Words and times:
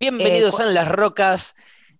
Bienvenidos 0.00 0.58
a 0.60 0.64
Las 0.64 0.88
Rocas. 0.88 1.56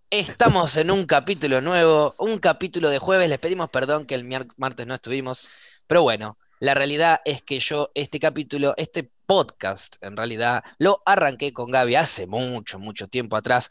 Estamos 0.09 0.79
en 0.79 0.91
un 0.91 1.05
capítulo 1.05 1.61
nuevo, 1.61 2.15
un 2.17 2.39
capítulo 2.39 2.89
de 2.89 2.99
jueves. 2.99 3.29
Les 3.29 3.39
pedimos 3.39 3.69
perdón 3.69 4.07
que 4.07 4.15
el 4.15 4.25
martes 4.57 4.87
no 4.87 4.95
estuvimos, 4.95 5.51
pero 5.87 6.03
bueno, 6.03 6.39
la 6.61 6.73
realidad 6.73 7.21
es 7.27 7.43
que 7.43 7.61
yo 7.61 7.91
este 7.95 8.19
capítulo, 8.19 8.73
este 8.79 9.13
podcast 9.27 9.97
en 10.01 10.17
realidad, 10.17 10.65
lo 10.79 11.03
arranqué 11.05 11.53
con 11.53 11.71
Gaby 11.71 11.97
hace 11.97 12.27
mucho, 12.27 12.79
mucho 12.79 13.07
tiempo 13.07 13.37
atrás. 13.37 13.69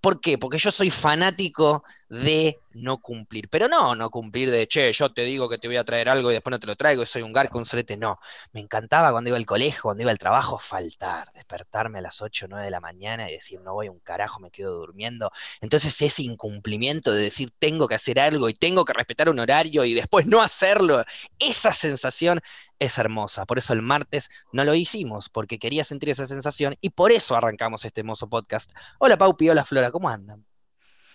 ¿Por 0.00 0.20
qué? 0.20 0.36
Porque 0.36 0.58
yo 0.58 0.72
soy 0.72 0.90
fanático 0.90 1.84
de 2.08 2.58
no 2.72 2.98
cumplir. 2.98 3.48
Pero 3.48 3.68
no, 3.68 3.94
no 3.94 4.10
cumplir 4.10 4.50
de, 4.50 4.66
che, 4.66 4.92
yo 4.92 5.12
te 5.12 5.22
digo 5.22 5.48
que 5.48 5.58
te 5.58 5.68
voy 5.68 5.76
a 5.76 5.84
traer 5.84 6.08
algo 6.08 6.30
y 6.30 6.34
después 6.34 6.50
no 6.50 6.58
te 6.58 6.66
lo 6.66 6.74
traigo 6.74 7.04
y 7.04 7.06
soy 7.06 7.22
un 7.22 7.32
garco, 7.32 7.64
solete. 7.64 7.96
No, 7.96 8.18
me 8.52 8.60
encantaba 8.60 9.12
cuando 9.12 9.28
iba 9.28 9.36
al 9.36 9.46
colegio, 9.46 9.82
cuando 9.82 10.02
iba 10.02 10.10
al 10.10 10.18
trabajo, 10.18 10.58
faltar, 10.58 11.32
despertarme 11.34 12.00
a 12.00 12.02
las 12.02 12.20
8 12.20 12.46
o 12.46 12.48
9 12.48 12.64
de 12.64 12.70
la 12.72 12.80
mañana 12.80 13.30
y 13.30 13.34
decir, 13.34 13.60
no 13.60 13.74
voy 13.74 13.88
un 13.88 14.00
carajo, 14.00 14.40
me 14.40 14.50
quedo 14.50 14.76
durmiendo. 14.76 15.30
Entonces 15.60 16.02
ese 16.02 16.22
incumplimiento 16.22 17.12
de 17.12 17.22
decir, 17.22 17.52
tengo 17.58 17.86
que 17.86 17.94
hacer 17.94 18.18
algo 18.18 18.48
y 18.48 18.54
tengo 18.54 18.84
que 18.84 18.92
respetar 18.92 19.28
un 19.28 19.38
horario 19.38 19.84
y 19.84 19.94
después 19.94 20.26
no 20.26 20.42
hacerlo, 20.42 21.04
esa 21.38 21.72
sensación 21.72 22.40
es 22.84 22.98
hermosa. 22.98 23.46
Por 23.46 23.58
eso 23.58 23.72
el 23.72 23.82
martes 23.82 24.30
no 24.52 24.64
lo 24.64 24.74
hicimos, 24.74 25.28
porque 25.28 25.58
quería 25.58 25.84
sentir 25.84 26.10
esa 26.10 26.26
sensación 26.26 26.76
y 26.80 26.90
por 26.90 27.12
eso 27.12 27.34
arrancamos 27.36 27.84
este 27.84 28.00
hermoso 28.00 28.28
podcast. 28.28 28.70
Hola 28.98 29.16
Paupi, 29.16 29.50
hola 29.50 29.64
Flora, 29.64 29.90
¿cómo 29.90 30.08
andan? 30.08 30.44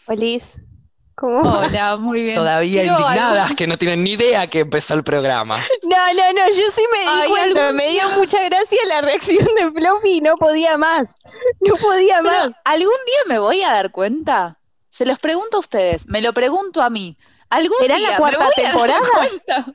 Hola. 0.07 0.39
Hola, 1.21 1.95
muy 1.99 2.23
bien. 2.23 2.35
Todavía 2.35 2.83
indignadas 2.83 3.53
que 3.55 3.67
no 3.67 3.77
tienen 3.77 4.03
ni 4.03 4.11
idea 4.11 4.47
que 4.47 4.59
empezó 4.59 4.93
el 4.93 5.03
programa. 5.03 5.63
No, 5.83 6.13
no, 6.13 6.33
no, 6.33 6.47
yo 6.49 6.63
sí 6.75 6.83
me 6.93 6.99
di 6.99 7.29
cuenta, 7.29 7.71
me 7.71 7.89
dio 7.89 8.07
mucha 8.11 8.43
gracia 8.43 8.77
la 8.87 9.01
reacción 9.01 9.45
de 9.55 9.71
Fluffy, 9.71 10.21
no 10.21 10.35
podía 10.35 10.77
más, 10.77 11.17
no 11.61 11.73
podía 11.75 12.21
más. 12.21 12.51
¿Algún 12.63 12.93
día 13.05 13.19
me 13.27 13.39
voy 13.39 13.63
a 13.63 13.71
dar 13.71 13.91
cuenta? 13.91 14.59
Se 14.89 15.05
los 15.05 15.17
pregunto 15.17 15.57
a 15.57 15.59
ustedes, 15.61 16.07
me 16.07 16.21
lo 16.21 16.31
pregunto 16.33 16.83
a 16.83 16.91
mí. 16.91 17.17
¿Algún 17.49 17.77
¿Será 17.79 17.95
día 17.95 18.11
la 18.11 18.17
cuarta 18.17 18.39
me 18.39 18.45
voy 18.45 18.53
temporada? 18.55 18.99
A 18.99 19.19
dar 19.19 19.29
cuenta? 19.29 19.73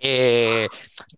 Eh, 0.00 0.68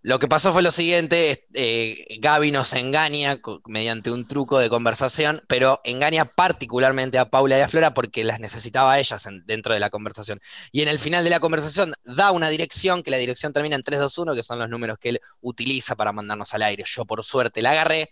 lo 0.03 0.19
que 0.19 0.29
pasó 0.29 0.53
fue 0.53 0.63
lo 0.63 0.71
siguiente, 0.71 1.47
eh, 1.55 2.19
Gaby 2.21 2.51
nos 2.53 2.73
engaña 2.73 3.41
mediante 3.67 4.11
un 4.11 4.27
truco 4.27 4.59
de 4.59 4.69
conversación, 4.69 5.43
pero 5.49 5.81
engaña 5.85 6.25
particularmente 6.25 7.19
a 7.19 7.31
Paula 7.31 7.59
y 7.59 7.63
a 7.63 7.69
Flora 7.69 7.95
porque 7.95 8.25
las 8.25 8.41
necesitaba 8.41 8.93
a 8.93 9.01
ellas 9.01 9.27
dentro 9.45 9.75
de 9.75 9.81
la 9.81 9.91
conversación. 9.91 10.41
Y 10.73 10.83
en 10.83 10.89
el 10.89 10.99
final 10.99 11.25
de 11.25 11.31
la 11.31 11.41
conversación 11.41 11.95
da 12.05 12.31
una 12.31 12.49
dirección, 12.49 13.03
que 13.03 13.11
la 13.11 13.17
dirección 13.17 13.53
termina 13.53 13.77
en 13.77 13.83
321, 13.83 14.35
que 14.35 14.43
son 14.43 14.59
los 14.59 14.69
números 14.69 14.99
que 14.99 15.11
él 15.11 15.21
utiliza 15.41 15.97
para 15.97 16.13
mandarnos 16.13 16.55
al 16.55 16.63
aire. 16.63 16.85
Yo 16.87 17.05
por 17.05 17.25
suerte 17.25 17.61
la 17.61 17.73
agarré, 17.73 18.11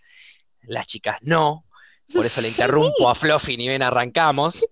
las 0.63 0.87
chicas 0.87 1.17
no, 1.21 1.65
por 2.13 2.25
eso 2.25 2.41
le 2.41 2.49
interrumpo 2.49 3.09
a 3.09 3.15
Fluffy 3.15 3.53
y 3.53 3.67
bien 3.67 3.83
arrancamos. 3.83 4.65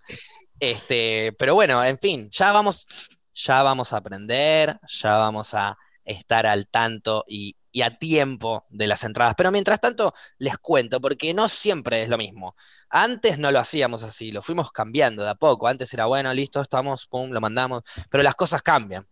Este, 0.60 1.34
pero 1.38 1.56
bueno, 1.56 1.84
en 1.84 2.00
fin, 2.00 2.30
ya 2.30 2.52
vamos, 2.52 2.88
ya 3.34 3.62
vamos 3.64 3.94
a 3.94 3.98
aprender, 3.98 4.80
ya 4.88 5.14
vamos 5.16 5.54
a 5.54 5.78
estar 6.06 6.46
al 6.46 6.68
tanto 6.68 7.26
y, 7.28 7.58
a 7.84 7.98
tiempo 7.98 8.64
de 8.70 8.88
las 8.88 9.04
entradas. 9.04 9.34
Pero 9.36 9.52
mientras 9.52 9.82
tanto, 9.82 10.14
les 10.38 10.58
cuento, 10.58 11.02
porque 11.02 11.34
no 11.34 11.50
siempre 11.50 12.04
es 12.04 12.10
lo 12.10 12.18
mismo. 12.18 12.56
Antes 12.90 13.38
no 13.38 13.52
lo 13.52 13.60
hacíamos 13.60 14.04
así, 14.04 14.32
lo 14.32 14.42
fuimos 14.42 14.72
cambiando 14.72 15.24
de 15.24 15.32
a 15.32 15.36
poco. 15.36 15.68
Antes 15.68 15.94
era, 15.94 16.06
bueno, 16.06 16.34
listo, 16.34 16.62
estamos, 16.62 17.06
pum, 17.08 17.32
lo 17.32 17.42
mandamos. 17.42 17.84
Pero 18.10 18.24
las 18.24 18.36
cosas 18.36 18.62
cambian. 18.62 19.04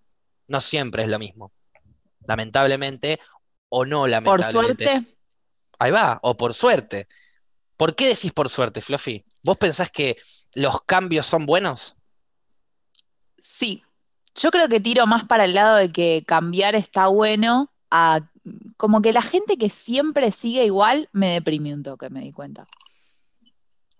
No 0.47 0.61
siempre 0.61 1.03
es 1.03 1.09
lo 1.09 1.19
mismo. 1.19 1.51
Lamentablemente, 2.25 3.19
o 3.67 3.85
no 3.85 4.07
lamentablemente. 4.07 4.85
Por 4.85 4.87
suerte. 4.87 5.17
Ahí 5.79 5.91
va, 5.91 6.19
o 6.21 6.37
por 6.37 6.53
suerte. 6.53 7.09
¿Por 7.75 7.95
qué 7.95 8.07
decís 8.07 8.31
por 8.31 8.47
suerte, 8.47 8.81
Fluffy? 8.81 9.25
¿Vos 9.43 9.57
pensás 9.57 9.91
que 9.91 10.17
los 10.53 10.83
cambios 10.83 11.25
son 11.25 11.45
buenos? 11.45 11.97
Sí, 13.41 13.83
yo 14.35 14.51
creo 14.51 14.67
que 14.67 14.79
tiro 14.79 15.05
más 15.07 15.25
para 15.25 15.45
el 15.45 15.53
lado 15.53 15.77
de 15.77 15.91
que 15.91 16.23
cambiar 16.25 16.75
está 16.75 17.07
bueno, 17.07 17.71
a 17.91 18.21
como 18.77 19.01
que 19.01 19.13
la 19.13 19.21
gente 19.21 19.57
que 19.57 19.69
siempre 19.69 20.31
sigue 20.31 20.65
igual 20.65 21.09
me 21.11 21.29
deprime 21.29 21.73
un 21.73 21.83
toque, 21.83 22.09
me 22.09 22.21
di 22.21 22.31
cuenta. 22.31 22.65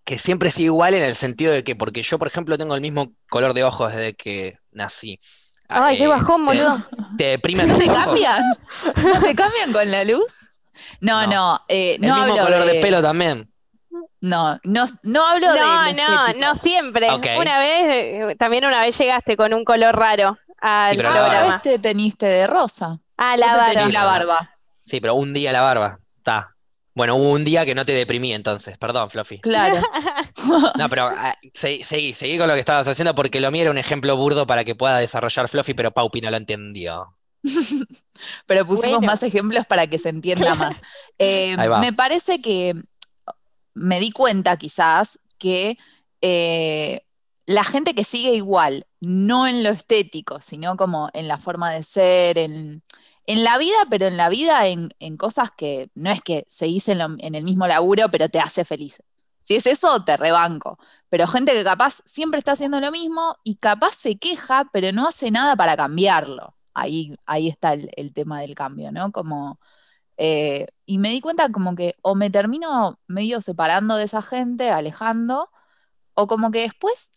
Que 0.04 0.20
siempre 0.20 0.52
sigue 0.52 0.66
igual 0.66 0.94
en 0.96 1.04
el 1.04 1.16
sentido 1.16 1.54
de 1.54 1.64
que, 1.64 1.76
porque 1.76 2.04
yo, 2.04 2.20
por 2.20 2.28
ejemplo, 2.28 2.58
tengo 2.58 2.76
el 2.76 2.82
mismo 2.82 3.14
color 3.30 3.54
de 3.54 3.64
ojos 3.64 3.94
desde 3.94 4.16
que 4.16 4.58
nací. 4.72 5.20
Ay, 5.70 5.98
qué 5.98 6.04
eh, 6.04 6.08
bajón, 6.08 6.46
boludo. 6.46 6.84
¿Te 7.18 7.26
deprimen 7.26 7.68
¿No 7.68 7.78
te 7.78 7.88
cambian? 7.88 8.44
¿No 9.02 9.22
te 9.22 9.34
cambian 9.34 9.72
con 9.72 9.90
la 9.90 10.04
luz? 10.04 10.46
No, 11.00 11.26
no. 11.28 11.62
Eh, 11.70 11.96
el 11.96 12.02
mismo 12.02 12.36
color 12.36 12.66
de 12.66 12.82
pelo 12.82 13.02
también. 13.02 13.53
No, 14.24 14.58
no, 14.64 14.88
no 15.04 15.28
hablo 15.28 15.52
de. 15.52 15.60
No, 15.60 15.92
no, 15.92 16.34
no 16.36 16.56
siempre. 16.56 17.10
Una 17.12 17.60
vez, 17.60 17.84
eh, 17.90 18.36
también 18.40 18.64
una 18.64 18.80
vez 18.80 18.98
llegaste 18.98 19.36
con 19.36 19.54
un 19.54 19.66
color 19.66 19.94
raro 19.94 20.38
al 20.62 20.92
sí, 20.92 20.98
programa. 20.98 21.42
vez 21.42 21.62
te 21.62 21.78
teniste 21.78 22.26
de 22.26 22.48
rosa. 22.48 23.02
Ah, 23.18 23.36
la 23.36 23.58
barba. 23.58 23.90
la 23.90 24.06
barba. 24.06 24.56
Sí, 24.86 25.02
pero 25.02 25.16
un 25.16 25.34
día 25.34 25.52
la 25.52 25.60
barba. 25.60 26.00
Está. 26.20 26.56
Bueno, 26.96 27.16
hubo 27.16 27.32
un 27.32 27.44
día 27.44 27.66
que 27.66 27.76
no 27.76 27.84
te 27.84 27.92
deprimí 27.92 28.32
entonces, 28.32 28.78
perdón, 28.78 29.10
Fluffy. 29.10 29.42
Claro. 29.42 29.82
no, 30.78 30.88
pero 30.88 31.08
ah, 31.08 31.36
seguí, 31.54 32.14
seguí, 32.14 32.38
con 32.38 32.48
lo 32.48 32.54
que 32.54 32.62
estabas 32.62 32.88
haciendo 32.88 33.14
porque 33.14 33.42
lo 33.42 33.52
mío 33.52 33.64
era 33.64 33.72
un 33.72 33.78
ejemplo 33.78 34.16
burdo 34.16 34.48
para 34.48 34.64
que 34.64 34.74
pueda 34.74 35.00
desarrollar 35.00 35.50
Fluffy, 35.50 35.74
pero 35.74 35.92
Paupi 35.92 36.22
no 36.22 36.32
lo 36.32 36.38
entendió. 36.38 37.14
pero 38.46 38.66
pusimos 38.66 39.02
más 39.02 39.22
ejemplos 39.22 39.66
para 39.66 39.88
que 39.88 39.98
se 39.98 40.08
entienda 40.08 40.56
más. 40.56 40.82
Eh, 41.20 41.58
me 41.82 41.92
parece 41.92 42.42
que 42.42 42.74
me 43.74 44.00
di 44.00 44.12
cuenta 44.12 44.58
quizás 44.58 45.20
que 45.38 45.78
eh, 46.22 47.06
la 47.46 47.64
gente 47.64 47.94
que 47.96 48.04
sigue 48.04 48.34
igual, 48.34 48.88
no 49.02 49.48
en 49.48 49.64
lo 49.64 49.70
estético, 49.70 50.40
sino 50.42 50.78
como 50.78 51.10
en 51.14 51.28
la 51.28 51.38
forma 51.38 51.72
de 51.72 51.84
ser, 51.84 52.38
en, 52.38 52.82
la 53.28 53.58
vida, 53.58 53.76
pero 53.90 54.08
en 54.08 54.18
la 54.18 54.30
vida 54.30 54.68
en, 54.68 55.18
cosas 55.18 55.52
que 55.52 55.90
no 55.96 56.12
es 56.12 56.22
que 56.22 56.46
se 56.48 56.66
en, 56.68 57.02
en, 57.20 57.36
el 57.36 57.44
mismo 57.44 57.68
laburo, 57.68 58.10
pero 58.10 58.30
te 58.30 58.40
hace 58.40 58.66
feliz. 58.66 59.02
Si 59.44 59.56
es 59.56 59.66
eso, 59.68 60.04
te 60.06 60.16
rebanco. 60.18 60.80
Pero 61.10 61.28
gente 61.28 61.52
que 61.54 61.64
capaz 61.64 62.02
siempre 62.06 62.40
está 62.40 62.54
haciendo 62.54 62.80
lo 62.80 62.92
mismo 62.92 63.38
y 63.44 63.56
capaz 63.56 63.96
se 63.96 64.18
queja, 64.18 64.70
pero 64.72 64.92
no 64.94 65.08
hace 65.08 65.32
nada 65.32 65.56
para 65.56 65.76
cambiarlo. 65.78 66.56
Ahí, 66.74 67.16
ahí 67.26 67.50
está 67.50 67.74
el, 67.74 67.92
el 67.98 68.14
tema 68.14 68.42
del 68.42 68.56
cambio, 68.56 68.92
¿no? 68.92 69.12
Como 69.12 69.60
eh, 70.18 70.68
y 70.86 70.98
me 70.98 71.10
di 71.10 71.22
cuenta 71.22 71.50
como 71.50 71.76
que 71.76 71.96
o 72.02 72.16
me 72.16 72.30
termino 72.30 73.00
medio 73.08 73.42
separando 73.42 73.96
de 73.96 74.06
esa 74.06 74.22
gente, 74.22 74.70
alejando, 74.70 75.50
o 76.14 76.28
como 76.28 76.52
que 76.52 76.62
después, 76.62 77.12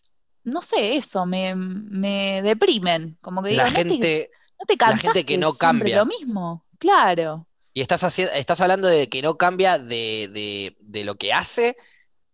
no 0.45 0.63
sé, 0.63 0.97
eso, 0.97 1.27
me, 1.27 2.41
deprimen. 2.43 3.19
Como 3.21 3.43
que 3.43 3.51
digo, 3.51 3.63
la 3.63 3.71
gente, 3.71 4.31
no 4.59 4.67
te, 4.67 4.77
cansas 4.77 5.05
la 5.05 5.13
gente 5.13 5.27
que, 5.27 5.39
no 5.39 5.53
cambia. 5.53 5.99
lo 5.99 6.07
mismo, 6.07 6.65
claro. 6.79 7.47
Y 7.75 7.83
estás, 7.83 8.19
estás 8.19 8.61
hablando 8.61 8.89
de 8.89 9.09
que 9.09 9.21
no 9.21 9.37
cambia 9.37 9.79
de, 9.79 10.75
lo 11.05 11.17
que 11.17 11.33
hace, 11.35 11.77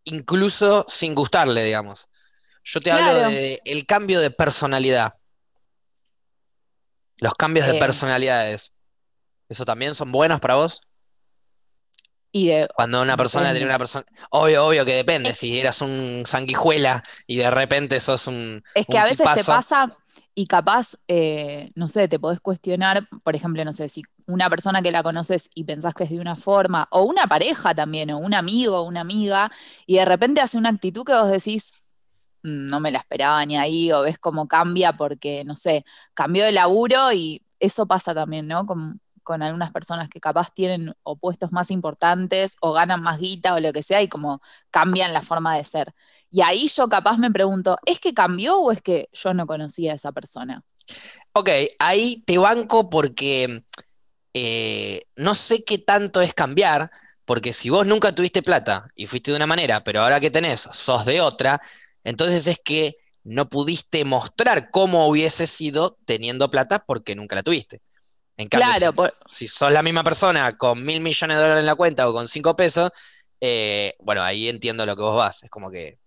incluso 0.05 0.87
sin 0.89 1.15
gustarle, 1.15 1.65
digamos. 1.65 2.09
Yo 2.65 2.81
te 2.81 2.93
hablo 2.93 3.29
de 3.29 3.61
el 3.65 3.87
cambio 3.87 4.21
de 4.21 4.31
personalidad. 4.31 5.15
Los 7.19 7.35
cambios 7.35 7.67
de 7.67 7.75
personalidades. 7.75 8.73
¿Eso 9.53 9.67
también 9.67 9.95
son 9.95 10.11
buenos 10.11 10.41
para 10.41 10.55
vos? 10.55 10.81
Y 12.35 12.51
Cuando 12.75 13.03
una 13.03 13.19
persona 13.19 13.51
tiene 13.51 13.67
una 13.67 13.79
persona. 13.79 14.07
Obvio, 14.31 14.67
obvio 14.67 14.87
que 14.87 14.95
depende. 14.95 15.35
Si 15.35 15.61
eras 15.61 15.83
un 15.83 16.23
sanguijuela 16.25 17.03
y 17.27 17.37
de 17.37 17.51
repente 17.51 18.01
sos 18.01 18.27
un. 18.27 18.65
Es 18.75 18.87
que 18.87 18.97
a 18.97 19.05
veces 19.05 19.29
te 19.35 19.45
pasa 19.45 19.95
y 20.35 20.47
capaz, 20.47 20.95
eh, 21.07 21.71
no 21.75 21.91
sé, 21.91 22.09
te 22.09 22.19
podés 22.19 22.41
cuestionar, 22.41 23.07
por 23.23 23.37
ejemplo, 23.37 23.63
no 23.67 23.75
sé, 23.75 23.91
si 23.91 24.03
una 24.27 24.49
persona 24.49 24.81
que 24.81 24.91
la 24.91 25.03
conoces 25.03 25.51
y 25.55 25.65
pensás 25.65 25.93
que 25.93 26.05
es 26.05 26.11
de 26.11 26.21
una 26.21 26.37
forma, 26.37 26.89
o 26.91 27.03
una 27.03 27.27
pareja 27.27 27.75
también, 27.75 28.11
o 28.11 28.19
un 28.19 28.33
amigo 28.33 28.79
o 28.79 28.85
una 28.85 29.03
amiga, 29.03 29.53
y 29.85 29.97
de 29.97 30.07
repente 30.07 30.41
hace 30.41 30.57
una 30.57 30.71
actitud 30.71 31.05
que 31.05 31.13
vos 31.13 31.31
decís, 31.31 31.75
mm, 32.45 32.69
no 32.69 32.81
me 32.81 32.91
la 32.91 33.01
esperaba 33.01 33.45
ni 33.45 33.59
ahí, 33.59 33.93
o 33.93 34.01
ves 34.01 34.19
cómo 34.19 34.49
cambia 34.49 34.95
porque, 34.95 35.45
no 35.45 35.55
sé, 35.55 35.85
cambió 36.15 36.47
de 36.47 36.53
laburo 36.53 37.13
y 37.13 37.43
eso 37.61 37.87
pasa 37.87 38.15
también, 38.15 38.49
¿no? 38.49 38.65
Como 38.65 38.95
con 39.23 39.43
algunas 39.43 39.73
personas 39.73 40.09
que 40.09 40.21
capaz 40.21 40.53
tienen 40.53 40.95
opuestos 41.03 41.53
más 41.53 41.71
importantes 41.71 42.57
o 42.61 42.73
ganan 42.73 43.03
más 43.03 43.19
guita 43.19 43.55
o 43.55 43.61
lo 43.61 43.73
que 43.73 43.83
sea 43.83 44.03
y 44.03 44.09
como 44.09 44.41
cambian 44.71 45.13
la 45.13 45.23
forma 45.23 45.57
de 45.57 45.65
ser. 45.65 45.95
Y 46.31 46.41
ahí 46.43 46.69
yo 46.69 46.89
capaz 46.89 47.19
me 47.19 47.31
pregunto, 47.31 47.77
¿es 47.87 48.01
que 48.01 48.15
cambió 48.15 48.59
o 48.59 48.73
es 48.73 48.83
que 48.83 49.09
yo 49.13 49.35
no 49.35 49.47
conocía 49.47 49.93
a 49.93 49.97
esa 49.97 50.13
persona? 50.13 50.65
Ok, 51.33 51.49
ahí 51.79 52.23
te 52.27 52.39
banco 52.39 52.91
porque 52.91 53.65
eh, 54.35 55.07
no 55.17 55.35
sé 55.35 55.65
qué 55.65 55.79
tanto 55.79 56.21
es 56.21 56.35
cambiar, 56.35 56.91
porque 57.25 57.53
si 57.53 57.71
vos 57.71 57.87
nunca 57.87 58.15
tuviste 58.15 58.43
plata 58.43 58.89
y 58.95 59.07
fuiste 59.07 59.31
de 59.31 59.37
una 59.37 59.47
manera, 59.47 59.85
pero 59.85 60.03
ahora 60.03 60.21
que 60.21 60.31
tenés, 60.31 60.69
sos 60.73 61.05
de 61.05 61.21
otra, 61.21 61.61
entonces 62.05 62.47
es 62.47 62.59
que 62.63 62.97
no 63.25 63.49
pudiste 63.49 64.05
mostrar 64.05 64.71
cómo 64.71 65.07
hubiese 65.07 65.47
sido 65.47 65.99
teniendo 66.05 66.51
plata 66.51 66.85
porque 66.85 67.15
nunca 67.15 67.37
la 67.37 67.43
tuviste. 67.43 67.81
En 68.37 68.49
cambio, 68.49 68.93
claro, 68.93 69.15
si, 69.27 69.47
sos 69.47 69.73
la 69.73 69.83
misma 69.83 70.03
persona 70.03 70.57
con 70.57 70.83
mil 70.83 71.01
millones 71.01 71.37
de 71.37 71.43
dólares 71.43 71.61
en 71.63 71.67
la 71.67 71.75
cuenta 71.75 72.09
o 72.09 72.13
con 72.13 72.29
cinco 72.29 72.57
pesos, 72.57 72.91
eh, 73.41 73.95
bueno, 74.01 74.23
ahí 74.23 74.49
entiendo 74.49 74.87
lo 74.87 74.97
que 74.97 75.03
vos 75.03 75.17
vas, 75.17 75.43
es 75.43 75.51
como 75.51 75.71
que... 75.71 75.99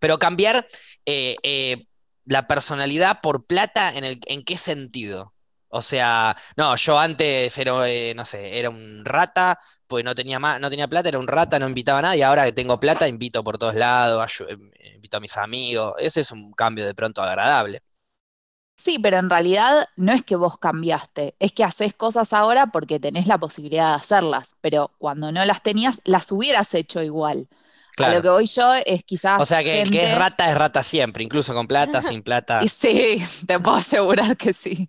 Pero 0.00 0.18
cambiar 0.18 0.66
eh, 1.06 1.36
eh, 1.42 1.86
la 2.24 2.46
personalidad 2.46 3.20
por 3.20 3.46
plata, 3.46 3.92
¿en, 3.94 4.04
el, 4.04 4.20
¿en 4.26 4.44
qué 4.44 4.56
sentido? 4.58 5.34
O 5.68 5.82
sea, 5.82 6.36
no, 6.56 6.74
yo 6.76 6.98
antes 6.98 7.56
era, 7.58 7.72
no 8.14 8.24
sé, 8.24 8.58
era 8.58 8.70
un 8.70 9.04
rata, 9.04 9.60
pues 9.86 10.04
no 10.04 10.14
tenía 10.14 10.38
más, 10.38 10.60
no 10.60 10.70
tenía 10.70 10.88
plata, 10.88 11.08
era 11.08 11.18
un 11.18 11.26
rata, 11.26 11.58
no 11.58 11.68
invitaba 11.68 11.98
a 12.00 12.02
nadie, 12.02 12.24
ahora 12.24 12.44
que 12.44 12.52
tengo 12.52 12.78
plata, 12.80 13.08
invito 13.08 13.42
por 13.44 13.58
todos 13.58 13.74
lados, 13.74 14.42
invito 14.94 15.16
a 15.16 15.20
mis 15.20 15.36
amigos. 15.36 15.94
Ese 15.98 16.20
es 16.20 16.30
un 16.30 16.52
cambio 16.52 16.86
de 16.86 16.94
pronto 16.94 17.22
agradable. 17.22 17.82
Sí, 18.78 19.00
pero 19.00 19.18
en 19.18 19.28
realidad 19.28 19.88
no 19.96 20.12
es 20.12 20.22
que 20.22 20.36
vos 20.36 20.56
cambiaste, 20.56 21.34
es 21.40 21.50
que 21.50 21.64
haces 21.64 21.94
cosas 21.94 22.32
ahora 22.32 22.68
porque 22.68 23.00
tenés 23.00 23.26
la 23.26 23.36
posibilidad 23.36 23.88
de 23.88 23.96
hacerlas, 23.96 24.54
pero 24.60 24.92
cuando 24.98 25.32
no 25.32 25.44
las 25.44 25.64
tenías, 25.64 26.00
las 26.04 26.30
hubieras 26.30 26.72
hecho 26.74 27.02
igual. 27.02 27.48
A 27.98 28.14
lo 28.14 28.22
que 28.22 28.28
voy 28.28 28.46
yo 28.46 28.74
es 28.74 29.02
quizás. 29.02 29.42
O 29.42 29.46
sea 29.46 29.64
que, 29.64 29.82
que 29.90 30.12
es 30.12 30.16
rata, 30.16 30.48
es 30.48 30.56
rata 30.56 30.84
siempre, 30.84 31.24
incluso 31.24 31.52
con 31.52 31.66
plata, 31.66 32.00
sin 32.00 32.22
plata. 32.22 32.60
Y 32.62 32.68
sí, 32.68 33.20
te 33.48 33.58
puedo 33.58 33.78
asegurar 33.78 34.36
que 34.36 34.52
sí. 34.52 34.88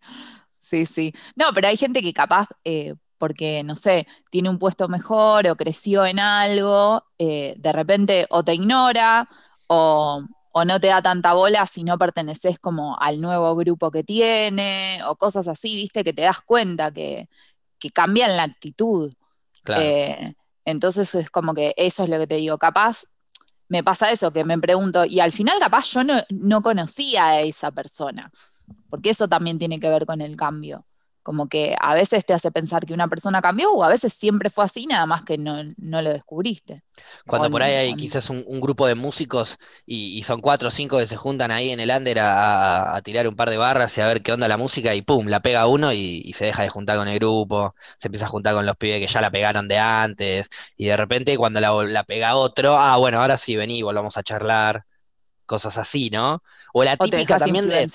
Sí, 0.59 0.85
sí. 0.85 1.11
No, 1.35 1.51
pero 1.55 1.67
hay 1.67 1.75
gente 1.75 2.03
que 2.03 2.13
capaz, 2.13 2.47
eh, 2.63 2.93
porque, 3.17 3.63
no 3.63 3.75
sé, 3.75 4.05
tiene 4.29 4.49
un 4.49 4.59
puesto 4.59 4.87
mejor 4.87 5.47
o 5.47 5.55
creció 5.55 6.05
en 6.05 6.19
algo, 6.19 7.03
eh, 7.17 7.55
de 7.57 7.71
repente 7.71 8.27
o 8.29 8.43
te 8.43 8.53
ignora 8.53 9.27
o 9.65 10.23
o 10.59 10.65
no 10.65 10.79
te 10.79 10.87
da 10.87 11.01
tanta 11.01 11.33
bola 11.33 11.65
si 11.65 11.83
no 11.83 11.97
perteneces 11.97 12.59
como 12.59 12.97
al 12.99 13.21
nuevo 13.21 13.55
grupo 13.55 13.91
que 13.91 14.03
tiene, 14.03 15.01
o 15.07 15.15
cosas 15.15 15.47
así, 15.47 15.75
viste, 15.75 16.03
que 16.03 16.13
te 16.13 16.23
das 16.23 16.41
cuenta 16.41 16.91
que, 16.91 17.27
cambian 17.93 18.35
la 18.35 18.43
actitud. 18.43 19.13
Eh, 19.77 20.33
entonces 20.65 21.15
es 21.15 21.29
como 21.29 21.53
que 21.53 21.73
eso 21.77 22.03
es 22.03 22.09
lo 22.09 22.17
que 22.17 22.27
te 22.27 22.35
digo, 22.35 22.57
capaz 22.57 23.05
me 23.69 23.83
pasa 23.83 24.11
eso, 24.11 24.33
que 24.33 24.43
me 24.43 24.57
pregunto, 24.57 25.05
y 25.05 25.19
al 25.19 25.31
final 25.31 25.59
capaz 25.59 25.91
yo 25.91 26.03
no, 26.03 26.21
no 26.29 26.61
conocía 26.61 27.27
a 27.27 27.41
esa 27.41 27.71
persona, 27.71 28.31
porque 28.89 29.11
eso 29.11 29.27
también 29.27 29.59
tiene 29.59 29.79
que 29.79 29.89
ver 29.89 30.05
con 30.05 30.21
el 30.21 30.35
cambio 30.35 30.85
como 31.29 31.47
que 31.47 31.75
a 31.79 31.93
veces 31.93 32.25
te 32.25 32.33
hace 32.33 32.49
pensar 32.49 32.87
que 32.87 32.93
una 32.95 33.07
persona 33.07 33.39
cambió 33.39 33.71
o 33.71 33.83
a 33.83 33.87
veces 33.87 34.13
siempre 34.13 34.49
fue 34.49 34.63
así, 34.63 34.87
nada 34.87 35.05
más 35.05 35.23
que 35.23 35.37
no, 35.37 35.61
lo 35.77 36.09
descubriste. 36.09 36.81
Cuando 37.27 37.51
por 37.51 37.61
ahí 37.61 37.75
hay 37.75 37.95
quizás 37.95 38.31
un, 38.31 38.59
grupo 38.59 38.87
de 38.87 38.95
músicos 38.95 39.59
y, 39.85 40.23
son 40.23 40.41
cuatro 40.41 40.69
o 40.69 40.71
cinco 40.71 40.97
que 40.97 41.05
se 41.05 41.17
juntan 41.17 41.51
ahí 41.51 41.69
en 41.69 41.79
el 41.79 41.91
under 41.91 42.17
a, 42.19 42.99
tirar 43.03 43.27
un 43.27 43.35
par 43.35 43.51
de 43.51 43.57
barras 43.57 43.95
y 43.95 44.01
a 44.01 44.07
ver 44.07 44.23
qué 44.23 44.31
onda 44.31 44.47
la 44.47 44.57
música 44.57 44.95
y 44.95 45.03
pum, 45.03 45.27
la 45.27 45.39
pega 45.39 45.67
uno 45.67 45.93
y, 45.93 46.33
se 46.33 46.45
deja 46.45 46.63
de 46.63 46.69
juntar 46.69 46.97
con 46.97 47.07
el 47.07 47.19
grupo, 47.19 47.75
se 47.97 48.07
empieza 48.07 48.25
a 48.25 48.29
juntar 48.29 48.55
con 48.55 48.65
los 48.65 48.75
pibes 48.75 48.99
que 48.99 49.13
ya 49.13 49.21
la 49.21 49.29
pegaron 49.29 49.67
de 49.67 49.77
antes 49.77 50.49
y 50.77 50.87
de 50.87 50.97
repente 50.97 51.37
cuando 51.37 51.59
la, 51.59 52.03
pega 52.05 52.37
otro, 52.37 52.75
ah, 52.75 52.97
bueno, 52.97 53.21
ahora 53.21 53.37
sí, 53.37 53.55
vení, 53.55 53.83
volvamos 53.83 54.17
a 54.17 54.23
charlar, 54.23 54.83
cosas 55.45 55.77
así, 55.77 56.09
¿no? 56.09 56.41
O 56.73 56.83
la 56.83 56.97
típica 56.97 57.37
también 57.37 57.69
de... 57.69 57.87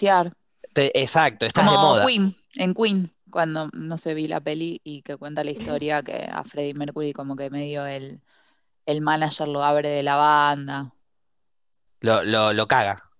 Exacto, 0.76 1.46
estás 1.46 1.68
de 1.68 1.76
moda. 1.76 2.06
Queen, 2.06 2.36
en 2.58 2.74
Queen 2.74 3.13
cuando 3.34 3.68
no 3.72 3.98
se 3.98 4.14
vi 4.14 4.26
la 4.26 4.38
peli 4.38 4.80
y 4.84 5.02
que 5.02 5.16
cuenta 5.16 5.42
la 5.42 5.50
historia 5.50 6.04
que 6.04 6.28
a 6.30 6.44
Freddie 6.44 6.74
Mercury 6.74 7.12
como 7.12 7.34
que 7.34 7.50
medio 7.50 7.84
el, 7.84 8.20
el 8.86 9.00
manager 9.00 9.48
lo 9.48 9.64
abre 9.64 9.88
de 9.88 10.04
la 10.04 10.14
banda. 10.14 10.94
Lo, 11.98 12.52
lo, 12.52 12.68
caga. 12.68 13.10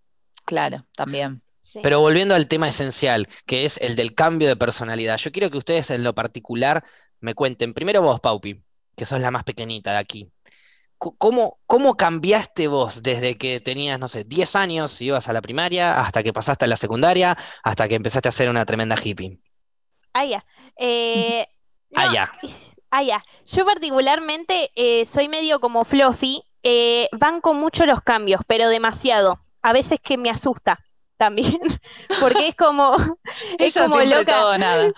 Claro, 0.45 0.87
también. 0.95 1.43
Pero 1.83 1.99
volviendo 1.99 2.37
al 2.37 2.47
tema 2.47 2.69
esencial, 2.69 3.27
que 3.45 3.65
es 3.65 3.77
el 3.79 3.97
del 3.97 4.15
cambio 4.15 4.47
de 4.47 4.55
personalidad, 4.55 5.17
yo 5.17 5.33
quiero 5.33 5.51
que 5.51 5.59
ustedes 5.59 5.91
en 5.91 6.05
lo 6.05 6.15
particular 6.15 6.85
me 7.19 7.35
cuenten, 7.35 7.75
primero 7.75 8.01
vos, 8.01 8.21
Paupi, 8.21 8.63
que 8.97 9.07
sos 9.07 9.19
la 9.19 9.33
más 9.33 9.43
pequeñita 9.43 9.91
de 9.91 9.99
aquí. 9.99 10.31
¿Cómo, 10.97 11.59
¿Cómo 11.67 11.97
cambiaste 11.97 12.69
vos 12.69 13.03
desde 13.03 13.37
que 13.37 13.59
tenías, 13.59 13.99
no 13.99 14.07
sé, 14.07 14.23
10 14.23 14.55
años, 14.55 15.01
ibas 15.01 15.29
a 15.29 15.33
la 15.33 15.43
primaria, 15.43 15.99
hasta 15.99 16.23
que 16.23 16.33
pasaste 16.33 16.67
a 16.67 16.69
la 16.69 16.77
secundaria, 16.77 17.37
hasta 17.65 17.89
que 17.89 17.97
empezaste 17.97 18.29
a 18.29 18.33
ser 18.33 18.49
una 18.49 18.65
tremenda 18.65 18.97
hippie? 19.03 19.41
Ah, 20.15 20.25
ya. 20.25 20.45
Eh, 20.77 21.47
ah, 21.95 22.13
ya. 22.13 22.29
Ah, 22.91 23.03
ya. 23.03 23.23
Yo 23.47 23.67
particularmente 23.67 24.71
eh, 24.75 25.05
soy 25.07 25.29
medio 25.29 25.61
como 25.61 25.85
Fluffy. 25.85 26.43
Eh, 26.63 27.11
banco 27.13 27.53
mucho 27.53 27.85
los 27.85 28.01
cambios, 28.01 28.41
pero 28.47 28.69
demasiado. 28.69 29.41
A 29.61 29.75
veces 29.75 30.01
que 30.01 30.17
me 30.17 30.31
asusta 30.31 30.81
también, 31.19 31.61
porque 32.21 32.49
es 32.49 32.57
como, 32.57 32.97
es 33.59 33.75
como 33.75 34.01
loca. 34.01 34.25
Todo, 34.25 34.57
nada. 34.57 34.93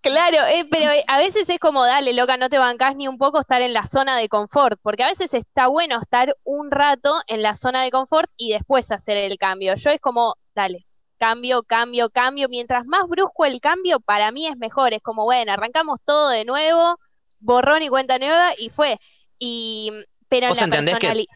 Claro, 0.00 0.38
eh, 0.48 0.66
pero 0.68 0.90
a 1.06 1.18
veces 1.18 1.48
es 1.48 1.60
como, 1.60 1.84
dale, 1.84 2.12
loca, 2.12 2.36
no 2.36 2.50
te 2.50 2.58
bancás 2.58 2.96
ni 2.96 3.06
un 3.06 3.18
poco 3.18 3.38
estar 3.38 3.62
en 3.62 3.72
la 3.72 3.86
zona 3.86 4.16
de 4.16 4.28
confort, 4.28 4.80
porque 4.82 5.04
a 5.04 5.08
veces 5.08 5.32
está 5.32 5.68
bueno 5.68 6.00
estar 6.00 6.36
un 6.42 6.72
rato 6.72 7.22
en 7.28 7.40
la 7.40 7.54
zona 7.54 7.84
de 7.84 7.92
confort 7.92 8.28
y 8.36 8.50
después 8.52 8.90
hacer 8.90 9.16
el 9.16 9.38
cambio. 9.38 9.76
Yo 9.76 9.90
es 9.90 10.00
como, 10.00 10.34
dale, 10.56 10.86
cambio, 11.22 11.62
cambio, 11.62 12.10
cambio. 12.10 12.48
Mientras 12.48 12.84
más 12.84 13.06
brusco 13.06 13.44
el 13.44 13.60
cambio, 13.60 14.00
para 14.00 14.32
mí 14.32 14.48
es 14.48 14.56
mejor. 14.56 14.92
Es 14.92 15.02
como, 15.02 15.22
bueno, 15.22 15.52
arrancamos 15.52 16.00
todo 16.04 16.30
de 16.30 16.44
nuevo, 16.44 16.98
borrón 17.38 17.82
y 17.82 17.88
cuenta 17.88 18.18
nueva, 18.18 18.54
y 18.58 18.70
fue. 18.70 18.98
Y, 19.38 19.92
pero 20.28 20.48
¿Vos 20.48 20.60
entendés 20.60 20.98
que 20.98 21.26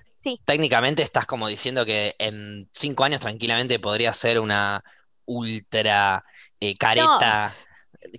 técnicamente 0.45 1.03
estás 1.03 1.25
como 1.25 1.47
diciendo 1.47 1.87
que 1.87 2.17
en 2.19 2.69
cinco 2.75 3.05
años 3.05 3.21
tranquilamente 3.21 3.79
podría 3.79 4.13
ser 4.13 4.41
una 4.41 4.83
ultra 5.25 6.25
eh, 6.59 6.77
careta 6.77 7.55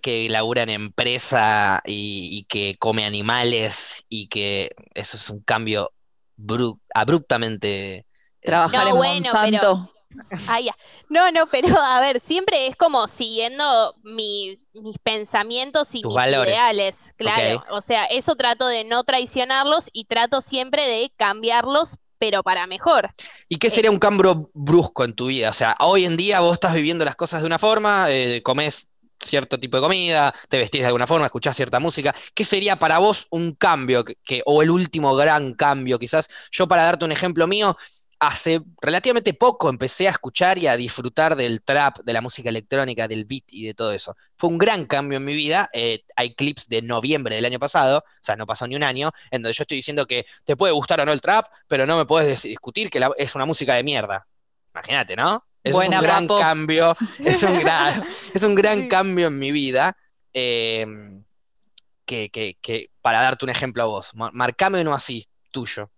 que 0.01 0.29
labura 0.29 0.63
en 0.63 0.69
empresa 0.69 1.81
y, 1.85 2.45
que 2.45 2.77
come 2.79 3.05
animales 3.05 4.05
y 4.07 4.29
que 4.29 4.73
eso 4.93 5.17
es 5.17 5.29
un 5.29 5.41
cambio 5.41 5.91
abruptamente... 6.93 7.95
Eh, 7.95 8.05
Trabajar 8.41 8.87
en 8.87 8.95
Monsanto. 8.95 9.91
Ah, 10.47 10.59
ya. 10.59 10.75
No, 11.09 11.31
no, 11.31 11.47
pero 11.47 11.77
a 11.79 11.99
ver, 11.99 12.19
siempre 12.21 12.67
es 12.67 12.75
como 12.75 13.07
siguiendo 13.07 13.95
mis 14.03 14.57
pensamientos 15.03 15.93
y 15.93 16.03
mis 16.03 16.27
ideales, 16.27 17.13
claro. 17.17 17.63
O 17.71 17.81
sea, 17.81 18.05
eso 18.05 18.35
trato 18.35 18.67
de 18.67 18.83
no 18.83 19.03
traicionarlos 19.03 19.89
y 19.93 20.05
trato 20.05 20.41
siempre 20.41 20.87
de 20.87 21.11
cambiarlos, 21.17 21.97
pero 22.17 22.43
para 22.43 22.67
mejor. 22.67 23.13
¿Y 23.49 23.57
qué 23.57 23.69
sería 23.69 23.91
un 23.91 23.99
cambio 23.99 24.49
brusco 24.53 25.03
en 25.03 25.13
tu 25.13 25.27
vida? 25.27 25.49
O 25.49 25.53
sea, 25.53 25.75
hoy 25.79 26.05
en 26.05 26.17
día 26.17 26.39
vos 26.39 26.53
estás 26.53 26.73
viviendo 26.73 27.05
las 27.05 27.15
cosas 27.15 27.41
de 27.41 27.47
una 27.47 27.59
forma, 27.59 28.07
eh, 28.09 28.41
comes 28.43 28.89
cierto 29.19 29.59
tipo 29.59 29.77
de 29.77 29.83
comida, 29.83 30.33
te 30.49 30.57
vestís 30.57 30.81
de 30.81 30.87
alguna 30.87 31.07
forma, 31.07 31.25
escuchás 31.25 31.55
cierta 31.55 31.79
música. 31.79 32.15
¿Qué 32.33 32.43
sería 32.45 32.77
para 32.77 32.99
vos 32.99 33.27
un 33.31 33.53
cambio 33.53 34.03
que, 34.03 34.41
o 34.45 34.61
el 34.61 34.69
último 34.69 35.15
gran 35.15 35.53
cambio? 35.53 35.99
Quizás 35.99 36.27
yo 36.51 36.67
para 36.67 36.83
darte 36.83 37.05
un 37.05 37.11
ejemplo 37.11 37.47
mío, 37.47 37.77
hace 38.19 38.61
relativamente 38.81 39.33
poco 39.33 39.69
empecé 39.69 40.07
a 40.07 40.11
escuchar 40.11 40.57
y 40.57 40.67
a 40.67 40.75
disfrutar 40.75 41.35
del 41.35 41.61
trap, 41.61 41.99
de 42.03 42.13
la 42.13 42.21
música 42.21 42.49
electrónica, 42.49 43.07
del 43.07 43.25
beat 43.25 43.43
y 43.49 43.65
de 43.65 43.73
todo 43.73 43.91
eso. 43.91 44.15
Fue 44.35 44.49
un 44.49 44.57
gran 44.57 44.85
cambio 44.85 45.17
en 45.17 45.25
mi 45.25 45.33
vida. 45.33 45.69
Eh, 45.73 46.03
hay 46.15 46.33
clips 46.33 46.67
de 46.67 46.81
noviembre 46.81 47.35
del 47.35 47.45
año 47.45 47.59
pasado, 47.59 47.99
o 47.99 48.23
sea, 48.23 48.35
no 48.35 48.45
pasó 48.45 48.67
ni 48.67 48.75
un 48.75 48.83
año, 48.83 49.11
en 49.31 49.41
donde 49.41 49.53
yo 49.53 49.63
estoy 49.63 49.77
diciendo 49.77 50.05
que 50.07 50.25
te 50.45 50.55
puede 50.55 50.73
gustar 50.73 50.99
o 51.01 51.05
no 51.05 51.11
el 51.11 51.21
trap, 51.21 51.47
pero 51.67 51.85
no 51.85 51.97
me 51.97 52.05
puedes 52.05 52.41
discutir 52.41 52.89
que 52.89 53.07
es 53.17 53.35
una 53.35 53.45
música 53.45 53.75
de 53.75 53.83
mierda. 53.83 54.27
Imagínate, 54.73 55.15
¿no? 55.15 55.45
Es 55.63 55.75
un 55.75 55.89
gran 55.89 56.27
cambio, 56.27 56.93
es 57.19 57.43
un 57.43 57.59
gran, 57.59 58.03
es 58.33 58.43
un 58.43 58.55
gran 58.55 58.87
cambio 58.87 59.27
en 59.27 59.37
mi 59.37 59.51
vida. 59.51 59.97
Em, 60.33 61.23
que, 62.05 62.29
que, 62.29 62.89
para 63.01 63.21
darte 63.21 63.45
un 63.45 63.49
ejemplo 63.49 63.83
a 63.83 63.85
vos, 63.85 64.11
marcame 64.13 64.81
uno 64.81 64.93
así, 64.93 65.27
tuyo. 65.51 65.91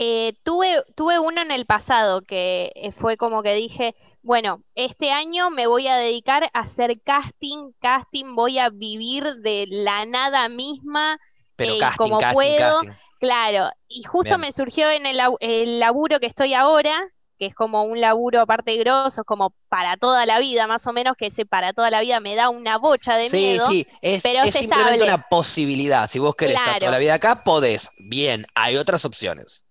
Eh, 0.00 0.34
tuve, 0.44 0.84
tuve 0.94 1.18
uno 1.18 1.42
en 1.42 1.50
el 1.50 1.66
pasado 1.66 2.22
que 2.22 2.70
eh, 2.76 2.92
fue 2.92 3.16
como 3.16 3.42
que 3.42 3.52
dije, 3.54 3.96
bueno, 4.22 4.62
este 4.76 5.10
año 5.10 5.50
me 5.50 5.66
voy 5.66 5.88
a 5.88 5.96
dedicar 5.96 6.44
a 6.44 6.60
hacer 6.60 7.02
casting, 7.02 7.72
casting, 7.80 8.36
voy 8.36 8.60
a 8.60 8.70
vivir 8.70 9.24
de 9.38 9.66
la 9.68 10.06
nada 10.06 10.48
misma 10.48 11.18
eh, 11.58 11.80
como 11.96 12.20
puedo. 12.32 12.82
Claro, 13.18 13.70
y 13.88 14.04
justo 14.04 14.38
me 14.38 14.52
surgió 14.52 14.88
en 14.88 15.04
el, 15.04 15.18
el, 15.40 15.80
laburo 15.80 16.20
que 16.20 16.26
estoy 16.26 16.54
ahora, 16.54 16.96
que 17.36 17.46
es 17.46 17.54
como 17.56 17.82
un 17.82 18.00
laburo 18.00 18.40
aparte 18.40 18.76
grosso, 18.76 19.24
como 19.24 19.52
para 19.68 19.96
toda 19.96 20.26
la 20.26 20.38
vida, 20.38 20.68
más 20.68 20.86
o 20.86 20.92
menos, 20.92 21.16
que 21.16 21.26
ese 21.26 21.44
para 21.44 21.72
toda 21.72 21.90
la 21.90 22.02
vida 22.02 22.20
me 22.20 22.36
da 22.36 22.50
una 22.50 22.78
bocha 22.78 23.16
de 23.16 23.30
miedo. 23.30 23.66
Sí, 23.66 23.82
sí, 23.82 23.98
es, 24.00 24.22
pero 24.22 24.44
es, 24.44 24.54
simplemente 24.54 25.02
una 25.02 25.28
posibilidad. 25.28 26.08
Si 26.08 26.20
vos 26.20 26.36
querés 26.36 26.56
estar 26.56 26.78
toda 26.78 26.92
la 26.92 26.98
vida 26.98 27.14
acá, 27.14 27.42
podés. 27.42 27.90
Bien, 27.98 28.46
hay 28.54 28.76
otras 28.76 29.04
opciones. 29.04 29.64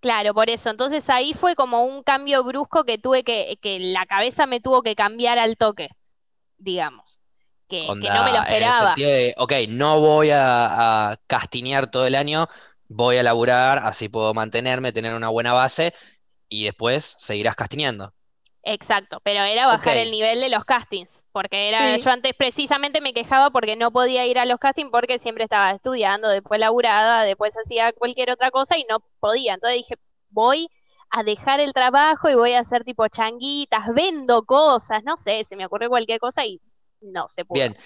Claro, 0.00 0.34
por 0.34 0.50
eso. 0.50 0.70
Entonces 0.70 1.08
ahí 1.10 1.32
fue 1.32 1.54
como 1.54 1.84
un 1.84 2.02
cambio 2.02 2.44
brusco 2.44 2.84
que 2.84 2.98
tuve 2.98 3.24
que, 3.24 3.58
que 3.60 3.78
la 3.78 4.06
cabeza 4.06 4.46
me 4.46 4.60
tuvo 4.60 4.82
que 4.82 4.94
cambiar 4.94 5.38
al 5.38 5.56
toque, 5.56 5.90
digamos. 6.58 7.20
Que, 7.68 7.86
no 7.86 7.94
me 7.94 8.32
lo 8.32 8.42
esperaba. 8.42 8.94
de, 8.94 9.34
ok, 9.36 9.52
no 9.68 9.98
voy 9.98 10.30
a, 10.30 11.10
a 11.10 11.16
castinear 11.26 11.90
todo 11.90 12.06
el 12.06 12.14
año, 12.14 12.48
voy 12.88 13.16
a 13.16 13.24
laburar, 13.24 13.78
así 13.78 14.08
puedo 14.08 14.32
mantenerme, 14.34 14.92
tener 14.92 15.14
una 15.14 15.30
buena 15.30 15.52
base 15.52 15.92
y 16.48 16.64
después 16.64 17.16
seguirás 17.18 17.56
castineando. 17.56 18.14
Exacto, 18.68 19.20
pero 19.22 19.44
era 19.44 19.68
bajar 19.68 19.96
el 19.96 20.10
nivel 20.10 20.40
de 20.40 20.48
los 20.48 20.64
castings, 20.64 21.24
porque 21.30 21.68
era, 21.68 21.96
yo 21.98 22.10
antes 22.10 22.32
precisamente 22.36 23.00
me 23.00 23.12
quejaba 23.12 23.50
porque 23.50 23.76
no 23.76 23.92
podía 23.92 24.26
ir 24.26 24.40
a 24.40 24.44
los 24.44 24.58
castings 24.58 24.90
porque 24.90 25.20
siempre 25.20 25.44
estaba 25.44 25.70
estudiando, 25.70 26.28
después 26.28 26.58
laburada, 26.58 27.22
después 27.22 27.54
hacía 27.56 27.92
cualquier 27.92 28.32
otra 28.32 28.50
cosa 28.50 28.76
y 28.76 28.84
no 28.90 28.98
podía. 29.20 29.54
Entonces 29.54 29.76
dije, 29.76 29.94
voy 30.30 30.68
a 31.10 31.22
dejar 31.22 31.60
el 31.60 31.72
trabajo 31.72 32.28
y 32.28 32.34
voy 32.34 32.54
a 32.54 32.58
hacer 32.58 32.82
tipo 32.82 33.06
changuitas, 33.06 33.94
vendo 33.94 34.42
cosas, 34.42 35.04
no 35.04 35.16
sé, 35.16 35.44
se 35.44 35.54
me 35.54 35.66
ocurrió 35.66 35.88
cualquier 35.88 36.18
cosa 36.18 36.44
y 36.44 36.60
no 37.00 37.28
se 37.28 37.44
pudo. 37.44 37.60
Bien, 37.60 37.76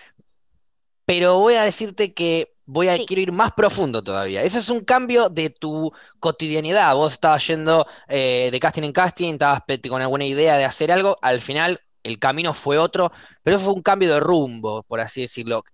pero 1.05 1.41
voy 1.41 1.57
a 1.57 1.65
decirte 1.65 2.15
que 2.15 2.55
voy 2.71 2.89
a 2.89 3.05
quiero 3.05 3.21
ir 3.21 3.33
más 3.33 3.53
profundo 3.53 4.03
todavía. 4.03 4.43
Ese 4.43 4.61
es 4.61 4.71
un 4.71 4.85
cambio 4.85 5.29
de 5.29 5.51
tu 5.51 5.93
cotidianidad. 6.21 6.95
Vos 6.95 7.13
estabas 7.13 7.45
yendo 7.47 7.87
eh, 8.09 8.49
de 8.53 8.61
casting 8.61 8.85
en 8.85 8.93
casting, 8.93 9.33
estabas 9.33 9.63
con 9.89 10.01
alguna 10.01 10.25
idea 10.25 10.57
de 10.57 10.65
hacer 10.65 10.93
algo, 10.93 11.19
al 11.21 11.41
final 11.41 11.81
el 12.05 12.19
camino 12.19 12.55
fue 12.55 12.79
otro, 12.79 13.13
pero 13.43 13.59
fue 13.59 13.73
un 13.73 13.83
cambio 13.83 14.15
de 14.15 14.21
rumbo, 14.21 14.85
por 14.85 15.01
así 15.01 15.23
decirlo. 15.23 15.65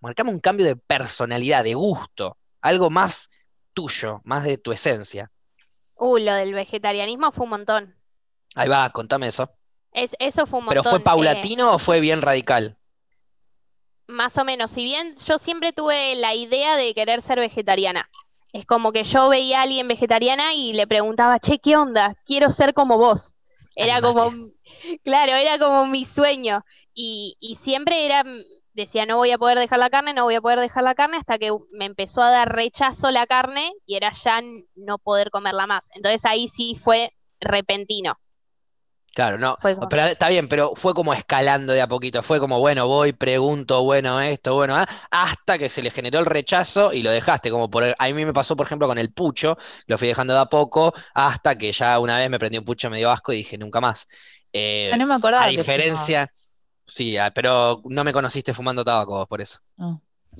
Marcamos 0.00 0.34
un 0.34 0.40
cambio 0.40 0.66
de 0.66 0.76
personalidad, 0.76 1.64
de 1.64 1.74
gusto, 1.74 2.36
algo 2.60 2.90
más 2.90 3.30
tuyo, 3.72 4.20
más 4.24 4.44
de 4.44 4.58
tu 4.58 4.72
esencia. 4.72 5.30
Uh, 5.94 6.18
lo 6.18 6.34
del 6.34 6.52
vegetarianismo 6.52 7.32
fue 7.32 7.44
un 7.44 7.50
montón. 7.50 7.96
Ahí 8.54 8.68
va, 8.68 8.90
contame 8.90 9.28
eso. 9.28 9.50
Es, 9.92 10.14
eso 10.18 10.46
fue 10.46 10.58
un 10.58 10.66
montón. 10.66 10.82
¿Pero 10.82 10.90
fue 10.90 11.00
paulatino 11.00 11.72
o 11.74 11.78
fue 11.78 12.00
bien 12.00 12.20
radical? 12.20 12.76
Más 14.06 14.36
o 14.38 14.44
menos, 14.44 14.70
si 14.70 14.84
bien 14.84 15.14
yo 15.26 15.38
siempre 15.38 15.72
tuve 15.72 16.14
la 16.16 16.34
idea 16.34 16.76
de 16.76 16.94
querer 16.94 17.22
ser 17.22 17.38
vegetariana. 17.38 18.08
Es 18.52 18.66
como 18.66 18.92
que 18.92 19.04
yo 19.04 19.28
veía 19.28 19.60
a 19.60 19.62
alguien 19.62 19.88
vegetariana 19.88 20.52
y 20.54 20.74
le 20.74 20.86
preguntaba, 20.86 21.38
che, 21.38 21.58
¿qué 21.58 21.76
onda? 21.76 22.16
Quiero 22.26 22.50
ser 22.50 22.74
como 22.74 22.98
vos. 22.98 23.34
Era 23.74 24.02
como, 24.02 24.30
claro, 25.04 25.32
era 25.32 25.58
como 25.58 25.86
mi 25.86 26.04
sueño. 26.04 26.62
Y, 26.94 27.36
y 27.40 27.54
siempre 27.54 28.04
era, 28.04 28.24
decía, 28.74 29.06
no 29.06 29.16
voy 29.16 29.30
a 29.30 29.38
poder 29.38 29.58
dejar 29.58 29.78
la 29.78 29.88
carne, 29.88 30.12
no 30.12 30.24
voy 30.24 30.34
a 30.34 30.42
poder 30.42 30.60
dejar 30.60 30.84
la 30.84 30.94
carne, 30.94 31.16
hasta 31.16 31.38
que 31.38 31.50
me 31.72 31.86
empezó 31.86 32.20
a 32.20 32.30
dar 32.30 32.54
rechazo 32.54 33.10
la 33.10 33.26
carne 33.26 33.72
y 33.86 33.96
era 33.96 34.12
ya 34.12 34.42
no 34.74 34.98
poder 34.98 35.30
comerla 35.30 35.66
más. 35.66 35.88
Entonces 35.94 36.24
ahí 36.26 36.48
sí 36.48 36.74
fue 36.74 37.14
repentino. 37.40 38.18
Claro, 39.14 39.36
no, 39.36 39.58
pero 39.90 40.04
está 40.04 40.30
bien, 40.30 40.48
pero 40.48 40.72
fue 40.74 40.94
como 40.94 41.12
escalando 41.12 41.74
de 41.74 41.82
a 41.82 41.86
poquito, 41.86 42.22
fue 42.22 42.40
como, 42.40 42.58
bueno, 42.60 42.86
voy, 42.86 43.12
pregunto, 43.12 43.84
bueno, 43.84 44.18
esto, 44.22 44.54
bueno, 44.54 44.74
ah, 44.74 44.86
hasta 45.10 45.58
que 45.58 45.68
se 45.68 45.82
le 45.82 45.90
generó 45.90 46.18
el 46.20 46.24
rechazo 46.24 46.94
y 46.94 47.02
lo 47.02 47.10
dejaste, 47.10 47.50
como 47.50 47.68
por, 47.68 47.94
a 47.98 48.06
mí 48.06 48.24
me 48.24 48.32
pasó, 48.32 48.56
por 48.56 48.64
ejemplo, 48.64 48.88
con 48.88 48.96
el 48.96 49.12
pucho, 49.12 49.58
lo 49.86 49.98
fui 49.98 50.08
dejando 50.08 50.32
de 50.32 50.40
a 50.40 50.46
poco, 50.46 50.94
hasta 51.12 51.58
que 51.58 51.72
ya 51.72 51.98
una 51.98 52.16
vez 52.16 52.30
me 52.30 52.38
prendió 52.38 52.60
un 52.60 52.64
pucho 52.64 52.88
medio 52.88 53.10
asco 53.10 53.34
y 53.34 53.38
dije, 53.38 53.58
nunca 53.58 53.82
más. 53.82 54.08
Eh, 54.50 54.90
ah, 54.90 54.96
no 54.96 55.06
me 55.06 55.14
acordaba. 55.14 55.44
A 55.44 55.48
diferencia, 55.48 56.32
sí, 56.86 57.18
ah, 57.18 57.32
pero 57.34 57.82
no 57.84 58.04
me 58.04 58.14
conociste 58.14 58.54
fumando 58.54 58.82
tabaco 58.82 59.26
por 59.26 59.42
eso. 59.42 59.58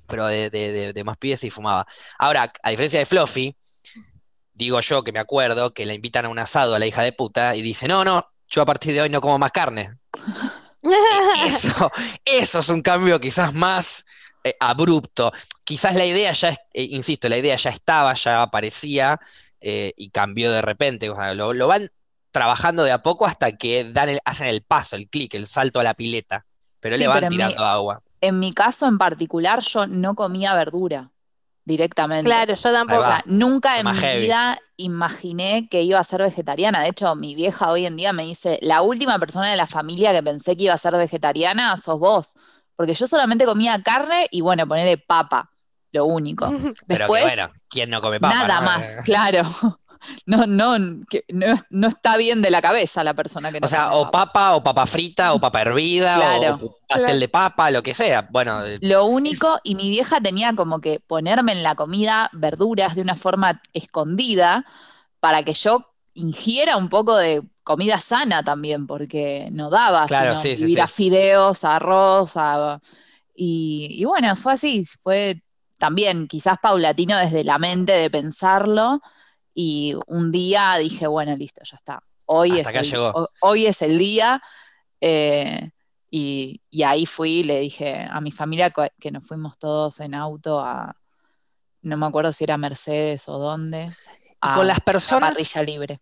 Pero 0.06 0.28
de, 0.28 0.48
de, 0.48 0.94
de, 0.94 1.04
más 1.04 1.18
pies 1.18 1.40
sí 1.40 1.50
fumaba. 1.50 1.86
Ahora, 2.18 2.50
a 2.62 2.70
diferencia 2.70 2.98
de 2.98 3.04
Fluffy, 3.04 3.54
digo 4.54 4.80
yo 4.80 5.04
que 5.04 5.12
me 5.12 5.18
acuerdo 5.18 5.74
que 5.74 5.84
le 5.84 5.94
invitan 5.94 6.24
a 6.24 6.30
un 6.30 6.38
asado 6.38 6.74
a 6.74 6.78
la 6.78 6.86
hija 6.86 7.02
de 7.02 7.12
puta 7.12 7.54
y 7.54 7.60
dice, 7.60 7.86
no, 7.86 8.02
no, 8.02 8.31
yo 8.52 8.62
a 8.62 8.66
partir 8.66 8.92
de 8.94 9.00
hoy 9.00 9.08
no 9.08 9.20
como 9.20 9.38
más 9.38 9.50
carne. 9.50 9.96
eso, 11.46 11.90
eso 12.24 12.58
es 12.58 12.68
un 12.68 12.82
cambio 12.82 13.18
quizás 13.18 13.54
más 13.54 14.04
eh, 14.44 14.54
abrupto. 14.60 15.32
Quizás 15.64 15.94
la 15.94 16.04
idea 16.04 16.32
ya, 16.32 16.50
eh, 16.50 16.82
insisto, 16.90 17.28
la 17.28 17.38
idea 17.38 17.56
ya 17.56 17.70
estaba, 17.70 18.12
ya 18.14 18.42
aparecía 18.42 19.18
eh, 19.60 19.92
y 19.96 20.10
cambió 20.10 20.52
de 20.52 20.60
repente. 20.60 21.06
lo, 21.06 21.66
van 21.66 21.90
trabajando 22.30 22.84
de 22.84 22.92
a 22.92 23.02
poco 23.02 23.26
hasta 23.26 23.56
que 23.56 23.90
dan 23.90 24.18
hacen 24.24 24.48
el 24.48 24.62
paso, 24.62 24.96
el 24.96 25.08
clic, 25.08 25.34
el 25.34 25.46
salto 25.46 25.80
a 25.80 25.84
la 25.84 25.94
pileta. 25.94 26.44
Pero 26.80 26.96
le 26.96 27.08
van 27.08 27.28
tirando 27.28 27.64
agua. 27.64 28.02
En 28.20 28.38
mi 28.38 28.52
caso 28.52 28.86
en 28.86 28.98
particular, 28.98 29.60
yo 29.62 29.86
no 29.86 30.14
comía 30.14 30.54
verdura 30.54 31.11
directamente. 31.64 32.28
Claro, 32.28 32.54
yo 32.54 32.72
tampoco. 32.72 33.00
O 33.00 33.04
sea, 33.04 33.22
nunca 33.26 33.78
en 33.78 33.86
mi 33.90 34.20
vida 34.20 34.58
imaginé 34.76 35.68
que 35.68 35.82
iba 35.82 35.98
a 35.98 36.04
ser 36.04 36.22
vegetariana. 36.22 36.82
De 36.82 36.88
hecho, 36.88 37.14
mi 37.14 37.34
vieja 37.34 37.70
hoy 37.70 37.86
en 37.86 37.96
día 37.96 38.12
me 38.12 38.24
dice, 38.24 38.58
la 38.62 38.82
última 38.82 39.18
persona 39.18 39.50
de 39.50 39.56
la 39.56 39.66
familia 39.66 40.12
que 40.12 40.22
pensé 40.22 40.56
que 40.56 40.64
iba 40.64 40.74
a 40.74 40.78
ser 40.78 40.96
vegetariana 40.96 41.76
sos 41.76 41.98
vos. 41.98 42.34
Porque 42.76 42.94
yo 42.94 43.06
solamente 43.06 43.44
comía 43.44 43.80
carne 43.82 44.26
y 44.30 44.40
bueno, 44.40 44.66
ponerle 44.66 44.98
papa, 44.98 45.50
lo 45.92 46.06
único. 46.06 46.48
Después, 46.86 47.22
bueno, 47.22 47.50
¿quién 47.68 47.90
no 47.90 48.00
come 48.00 48.18
papa? 48.18 48.34
Nada 48.34 48.60
más, 48.60 48.96
claro 49.04 49.42
no, 50.26 50.46
no, 50.46 50.78
no, 50.78 51.88
está 51.88 52.16
bien 52.16 52.42
de 52.42 52.50
la 52.50 52.62
cabeza 52.62 53.04
la 53.04 53.14
persona 53.14 53.50
que 53.52 53.60
no 53.60 53.64
O 53.64 53.68
sea, 53.68 53.94
o 53.94 54.10
papa. 54.10 54.54
o 54.54 54.62
papa 54.62 54.86
frita, 54.86 55.32
o 55.32 55.40
papa 55.40 55.62
hervida, 55.62 56.18
o 56.60 56.78
pastel 56.88 57.20
de 57.20 57.28
papa, 57.28 57.70
lo 57.70 57.82
que 57.82 57.94
sea. 57.94 58.28
Bueno. 58.30 58.64
Eh, 58.64 58.78
lo 58.82 59.06
único, 59.06 59.58
y 59.62 59.74
mi 59.74 59.90
vieja 59.90 60.20
tenía 60.20 60.54
como 60.54 60.80
que 60.80 61.00
ponerme 61.00 61.52
en 61.52 61.62
la 61.62 61.74
comida 61.74 62.30
verduras 62.32 62.94
de 62.94 63.02
una 63.02 63.16
forma 63.16 63.60
escondida 63.72 64.64
para 65.20 65.42
que 65.42 65.54
yo 65.54 65.92
ingiera 66.14 66.76
un 66.76 66.88
poco 66.88 67.16
de 67.16 67.42
comida 67.62 67.98
sana 67.98 68.42
también, 68.42 68.86
porque 68.86 69.48
no 69.52 69.70
daba, 69.70 70.06
claro, 70.06 70.36
sino 70.36 70.82
a 70.82 70.88
fideos, 70.88 71.64
arroz, 71.64 72.34
y, 73.34 73.88
y 73.90 74.04
bueno, 74.04 74.34
fue 74.36 74.52
así, 74.52 74.84
fue 74.84 75.42
también 75.78 76.28
quizás 76.28 76.58
paulatino 76.62 77.16
desde 77.18 77.44
la 77.44 77.58
mente 77.58 77.92
de 77.92 78.10
pensarlo, 78.10 79.00
y 79.54 79.94
un 80.06 80.32
día 80.32 80.76
dije, 80.76 81.06
bueno, 81.06 81.36
listo, 81.36 81.62
ya 81.64 81.76
está. 81.76 82.02
Hoy, 82.26 82.60
es 82.60 82.66
el, 82.68 83.12
hoy 83.40 83.66
es 83.66 83.82
el 83.82 83.98
día. 83.98 84.42
Eh, 85.00 85.70
y, 86.10 86.60
ahí 86.84 87.06
fui 87.06 87.38
y 87.40 87.44
le 87.44 87.60
dije 87.60 88.06
a 88.10 88.20
mi 88.20 88.32
familia 88.32 88.72
que 88.98 89.10
nos 89.10 89.26
fuimos 89.26 89.58
todos 89.58 90.00
en 90.00 90.14
auto 90.14 90.60
a, 90.60 90.96
no 91.82 91.96
me 91.96 92.06
acuerdo 92.06 92.32
si 92.32 92.44
era 92.44 92.56
Mercedes 92.56 93.28
o 93.28 93.38
dónde. 93.38 93.92
A, 94.40 94.54
con 94.54 94.66
las 94.66 94.80
personas. 94.80 95.32
parrilla 95.32 95.62
libre. 95.62 96.00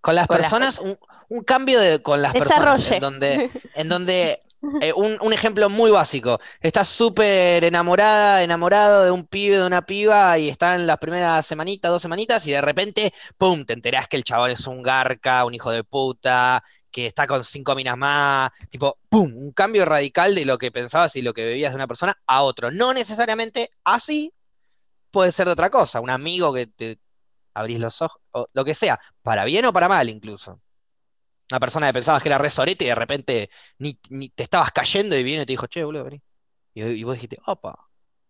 Con 0.00 0.14
las 0.14 0.28
personas, 0.28 0.80
Un, 1.28 1.44
cambio 1.44 1.80
de, 1.80 2.00
con 2.02 2.22
las 2.22 2.32
personas 2.32 2.90
en 2.90 3.00
donde, 3.00 3.50
en 3.74 3.88
donde 3.88 4.40
eh, 4.80 4.92
un, 4.92 5.32
ejemplo 5.32 5.68
muy 5.68 5.90
básico. 5.90 6.40
Estás 6.60 6.88
súper 6.88 7.64
enamorada, 7.64 8.42
enamorado 8.42 9.04
de 9.04 9.10
un 9.10 9.26
pibe, 9.26 9.58
de 9.58 9.66
una 9.66 9.84
piba, 9.84 10.38
y 10.38 10.48
están 10.48 10.86
las 10.86 10.98
primeras 10.98 11.46
semanitas, 11.46 11.90
dos 11.90 12.02
semanitas, 12.02 12.46
y 12.46 12.52
de 12.52 12.60
repente, 12.60 13.12
¡pum! 13.36 13.64
Te 13.64 13.72
enterás 13.72 14.08
que 14.08 14.16
el 14.16 14.24
chaval 14.24 14.52
es 14.52 14.66
un 14.66 14.82
garca, 14.82 15.44
un 15.44 15.54
hijo 15.54 15.70
de 15.70 15.84
puta, 15.84 16.62
que 16.90 17.06
está 17.06 17.26
con 17.26 17.42
cinco 17.42 17.74
minas 17.74 17.96
más. 17.96 18.50
Tipo, 18.70 18.98
¡pum! 19.08 19.32
Un 19.36 19.52
cambio 19.52 19.84
radical 19.84 20.34
de 20.34 20.44
lo 20.44 20.58
que 20.58 20.70
pensabas 20.70 21.16
y 21.16 21.22
lo 21.22 21.34
que 21.34 21.44
bebías 21.44 21.72
de 21.72 21.76
una 21.76 21.88
persona 21.88 22.16
a 22.26 22.42
otro. 22.42 22.70
No 22.70 22.94
necesariamente 22.94 23.70
así, 23.84 24.32
puede 25.10 25.32
ser 25.32 25.46
de 25.46 25.52
otra 25.52 25.70
cosa. 25.70 26.00
Un 26.00 26.10
amigo 26.10 26.52
que 26.52 26.66
te 26.66 26.98
abrís 27.54 27.80
los 27.80 28.02
ojos, 28.02 28.20
o 28.32 28.46
lo 28.52 28.64
que 28.64 28.74
sea, 28.74 29.00
para 29.22 29.44
bien 29.44 29.64
o 29.66 29.72
para 29.72 29.88
mal 29.88 30.08
incluso. 30.08 30.60
Una 31.50 31.60
persona 31.60 31.86
que 31.88 31.92
pensabas 31.92 32.22
que 32.22 32.28
era 32.28 32.38
resorete 32.38 32.84
y 32.84 32.88
de 32.88 32.94
repente 32.94 33.50
ni, 33.78 33.94
te 33.94 34.42
estabas 34.42 34.70
cayendo 34.70 35.16
y 35.16 35.22
viene 35.22 35.42
y 35.42 35.46
te 35.46 35.52
dijo, 35.52 35.66
che, 35.66 35.84
boludo, 35.84 36.04
vení. 36.04 36.22
Y, 36.74 37.04
vos 37.04 37.14
dijiste, 37.14 37.38
opa, 37.46 37.78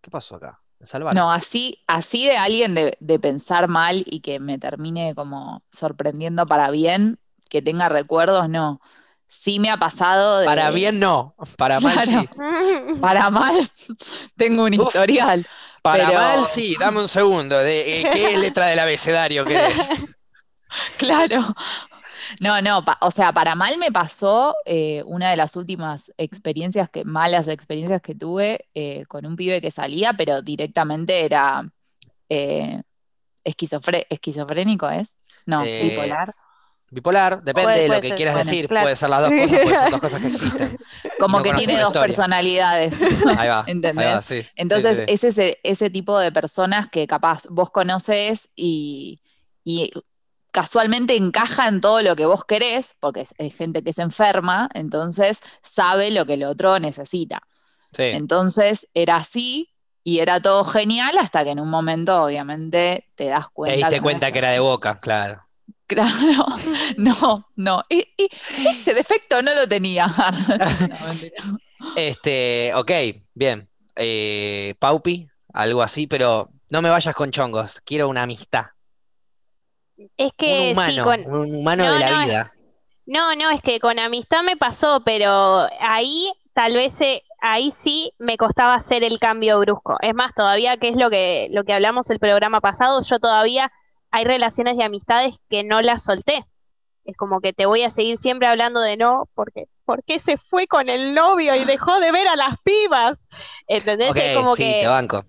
¿qué 0.00 0.11
pasó 0.11 0.37
acá? 0.37 0.61
Me 0.81 1.14
No, 1.14 1.31
así, 1.31 1.81
así 1.87 2.26
de 2.26 2.37
alguien 2.37 2.75
de, 2.75 3.19
pensar 3.21 3.69
mal 3.69 4.02
y 4.04 4.21
que 4.21 4.40
me 4.40 4.59
termine 4.59 5.14
como 5.14 5.62
sorprendiendo 5.71 6.45
para 6.45 6.71
bien, 6.71 7.21
que 7.49 7.62
tenga 7.62 7.88
recuerdos, 7.88 8.49
no. 8.49 8.81
Sí 9.28 9.61
me 9.61 9.71
ha 9.71 9.76
pasado. 9.76 10.40
De, 10.40 10.47
para 10.47 10.71
bien 10.71 10.99
no, 10.99 11.37
para 11.57 11.81
mal 11.81 12.07
sí. 12.07 12.28
Para 13.00 13.31
mal 13.31 13.54
tengo 14.37 14.64
un 14.64 14.75
historial. 14.75 15.47
Para 15.83 16.11
mal 16.11 16.45
sí, 16.52 16.76
dame 16.78 17.00
un 17.00 17.09
segundo. 17.09 17.59
De, 17.59 18.00
eh, 18.00 18.11
¿Qué 18.12 18.37
letra 18.37 18.66
del 18.66 18.78
abecedario 18.81 19.45
querés? 19.45 19.88
Claro, 20.99 21.42
no, 22.41 22.61
no, 22.62 22.85
o 23.01 23.11
sea, 23.11 23.33
para 23.33 23.55
mal 23.55 23.79
me 23.79 23.93
pasó 23.93 24.55
eh, 24.65 25.03
una 25.07 25.31
de 25.31 25.37
las 25.37 25.57
últimas 25.57 26.12
experiencias, 26.17 26.89
que, 26.91 27.05
malas 27.05 27.49
experiencias 27.49 28.01
que 28.01 28.15
tuve 28.15 28.67
eh, 28.75 29.05
con 29.07 29.27
un 29.27 29.37
pibe 29.37 29.61
que 29.61 29.71
salía, 29.71 30.12
pero 30.15 30.43
directamente 30.43 31.25
era 31.25 31.69
eh, 32.29 32.83
esquizofrénico, 33.45 34.89
¿es? 34.91 35.19
No, 35.47 35.62
bipolar. 35.62 36.33
Bipolar, 36.93 37.43
depende 37.43 37.81
de 37.81 37.89
lo 37.89 38.01
que 38.03 38.15
quieras 38.15 38.37
decir, 38.37 38.69
puede 38.69 38.95
ser 38.97 39.09
las 39.09 39.23
dos 39.23 39.31
cosas, 39.31 39.61
puede 39.61 39.79
ser 39.79 39.91
dos 39.91 40.01
cosas 40.01 40.21
que 40.21 40.27
existen. 40.27 40.79
Como 41.19 41.43
que 41.43 41.55
tiene 41.55 41.81
dos 41.81 41.95
personalidades. 41.95 43.01
Ahí 43.39 43.49
va. 43.49 43.65
¿Entendés? 43.67 44.51
Entonces, 44.57 45.03
es 45.07 45.25
ese, 45.25 45.59
ese 45.62 45.89
tipo 45.89 46.19
de 46.19 46.31
personas 46.33 46.89
que 46.91 47.07
capaz 47.07 47.47
vos 47.49 47.71
conoces 47.71 48.51
y, 48.55 49.23
y 49.65 49.91
casualmente 50.52 51.16
encaja 51.16 51.66
en 51.66 51.80
todo 51.80 52.02
lo 52.02 52.14
que 52.14 52.26
vos 52.26 52.44
querés, 52.44 52.94
porque 53.00 53.23
es, 53.23 53.54
gente 53.54 53.82
que 53.82 53.92
se 53.92 54.02
enferma, 54.02 54.68
entonces 54.75 55.40
sabe 55.62 56.11
lo 56.11 56.25
que 56.26 56.35
el 56.35 56.44
otro 56.44 56.78
necesita. 56.78 57.42
Entonces 57.99 58.88
era 58.94 59.16
así 59.16 59.71
y 60.04 60.21
era 60.21 60.40
todo 60.40 60.64
genial 60.64 61.18
hasta 61.18 61.44
que 61.44 61.50
en 61.50 61.61
un 61.61 61.68
momento 61.68 62.23
obviamente 62.23 63.09
te 63.14 63.26
das 63.26 63.49
cuenta. 63.50 63.75
Te 63.75 63.78
diste 63.78 64.00
cuenta 64.00 64.32
que 64.32 64.38
era 64.38 64.50
de 64.50 64.61
boca, 64.61 64.99
claro. 64.99 65.42
Claro, 65.87 66.47
no, 66.97 67.35
no. 67.56 67.82
Y, 67.88 68.06
ese 68.66 68.94
defecto 68.94 69.42
no 69.42 69.54
lo 69.54 69.68
tenía. 69.68 70.06
este, 71.97 72.73
ok, 72.75 72.90
bien. 73.35 73.68
Eh, 73.97 74.75
Paupi, 74.78 75.28
algo 75.52 75.82
así, 75.82 76.06
pero 76.06 76.50
no 76.71 76.80
me 76.80 76.88
vayas 76.88 77.14
con 77.14 77.30
chongos, 77.30 77.82
quiero 77.85 78.09
una 78.09 78.23
amistad. 78.23 78.66
Es 80.16 80.32
que 80.37 80.73
un 80.76 80.78
humano, 80.78 81.26
un 81.26 81.54
humano 81.54 81.92
de 81.92 81.99
la 81.99 82.25
vida. 82.25 82.52
No, 83.06 83.35
no, 83.35 83.50
es 83.50 83.61
que 83.61 83.80
con 83.80 83.99
amistad 83.99 84.42
me 84.42 84.56
pasó, 84.56 85.02
pero 85.04 85.66
ahí 85.80 86.32
tal 86.52 86.75
vez 86.75 87.00
eh, 87.00 87.23
ahí 87.40 87.71
sí 87.71 88.12
me 88.18 88.37
costaba 88.37 88.75
hacer 88.75 89.02
el 89.02 89.18
cambio 89.18 89.59
brusco. 89.59 89.97
Es 90.00 90.14
más, 90.14 90.32
todavía 90.35 90.76
que 90.76 90.88
es 90.88 90.97
lo 90.97 91.11
que 91.11 91.49
lo 91.50 91.64
que 91.64 91.73
hablamos 91.73 92.11
el 92.11 92.21
programa 92.21 92.61
pasado, 92.61 93.02
yo 93.02 93.18
todavía 93.18 93.73
hay 94.11 94.25
relaciones 94.25 94.76
de 94.76 94.85
amistades 94.85 95.37
que 95.49 95.64
no 95.64 95.82
las 95.82 96.04
solté. 96.04 96.44
Es 97.04 97.16
como 97.16 97.40
que 97.40 97.52
te 97.52 97.66
voy 97.66 97.82
a 97.82 97.90
seguir 97.90 98.16
siempre 98.16 98.47
hablando 98.47 98.80
de 98.80 98.97
no, 98.97 99.28
porque 99.35 99.66
¿por 99.85 100.04
qué 100.04 100.21
se 100.21 100.37
fue 100.37 100.68
con 100.68 100.88
el 100.88 101.14
novio 101.14 101.56
y 101.56 101.64
dejó 101.64 101.99
de 101.99 102.12
ver 102.12 102.28
a 102.28 102.37
las 102.37 102.56
pibas? 102.62 103.18
¿Entendés? 103.66 104.14
es 104.14 104.37
como 104.37 104.54
sí, 104.54 104.73
te 104.80 104.87
banco. 104.87 105.25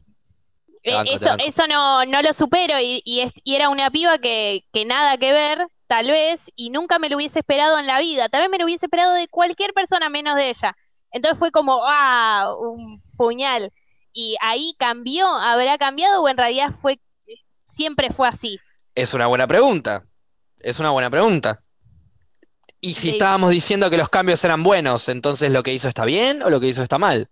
Eh, 0.84 1.02
eso, 1.08 1.36
eso 1.40 1.68
no, 1.68 2.06
no 2.06 2.22
lo 2.22 2.34
supero 2.34 2.78
y, 2.80 3.02
y, 3.06 3.56
era 3.56 3.70
una 3.70 3.90
piba 3.90 4.18
que, 4.18 4.66
que 4.74 4.84
nada 4.84 5.18
que 5.18 5.32
ver, 5.32 5.66
tal 5.88 6.08
vez, 6.08 6.52
y 6.58 6.72
nunca 6.72 7.00
me 7.00 7.08
lo 7.08 7.16
hubiese 7.16 7.40
esperado 7.40 7.80
en 7.80 7.88
la 7.88 8.00
vida. 8.00 8.28
Tal 8.28 8.42
vez 8.42 8.50
me 8.50 8.58
lo 8.58 8.66
hubiese 8.66 8.88
esperado 8.88 9.13
de 9.13 9.30
cualquier 9.30 9.74
persona 9.74 10.10
menos 10.10 10.36
de 10.36 10.50
ella. 10.50 10.75
Entonces 11.12 11.40
fue 11.40 11.52
como, 11.52 11.84
ah, 11.86 12.54
un 12.60 13.02
puñal. 13.16 13.72
Y 14.12 14.36
ahí 14.42 14.75
cambió, 14.78 15.25
habrá 15.28 15.78
cambiado 15.78 16.22
o 16.22 16.28
en 16.28 16.38
realidad 16.38 16.72
fue, 16.82 17.00
siempre 17.66 18.12
fue 18.12 18.28
así. 18.28 18.60
Es 18.94 19.13
una 19.13 19.28
buena 19.28 19.48
pregunta. 19.48 20.04
Es 20.60 20.80
una 20.80 20.92
buena 20.92 21.10
pregunta. 21.10 21.62
Y 22.82 22.96
si 22.96 23.12
estábamos 23.12 23.52
diciendo 23.52 23.90
que 23.90 23.98
los 23.98 24.10
cambios 24.10 24.44
eran 24.44 24.62
buenos, 24.63 25.08
entonces 25.08 25.52
lo 25.52 25.63
que 25.63 25.74
hizo 25.74 25.88
está 25.88 26.04
bien 26.04 26.44
o 26.44 26.50
lo 26.50 26.60
que 26.60 26.68
hizo 26.68 26.84
está 26.84 26.98
mal. 26.98 27.30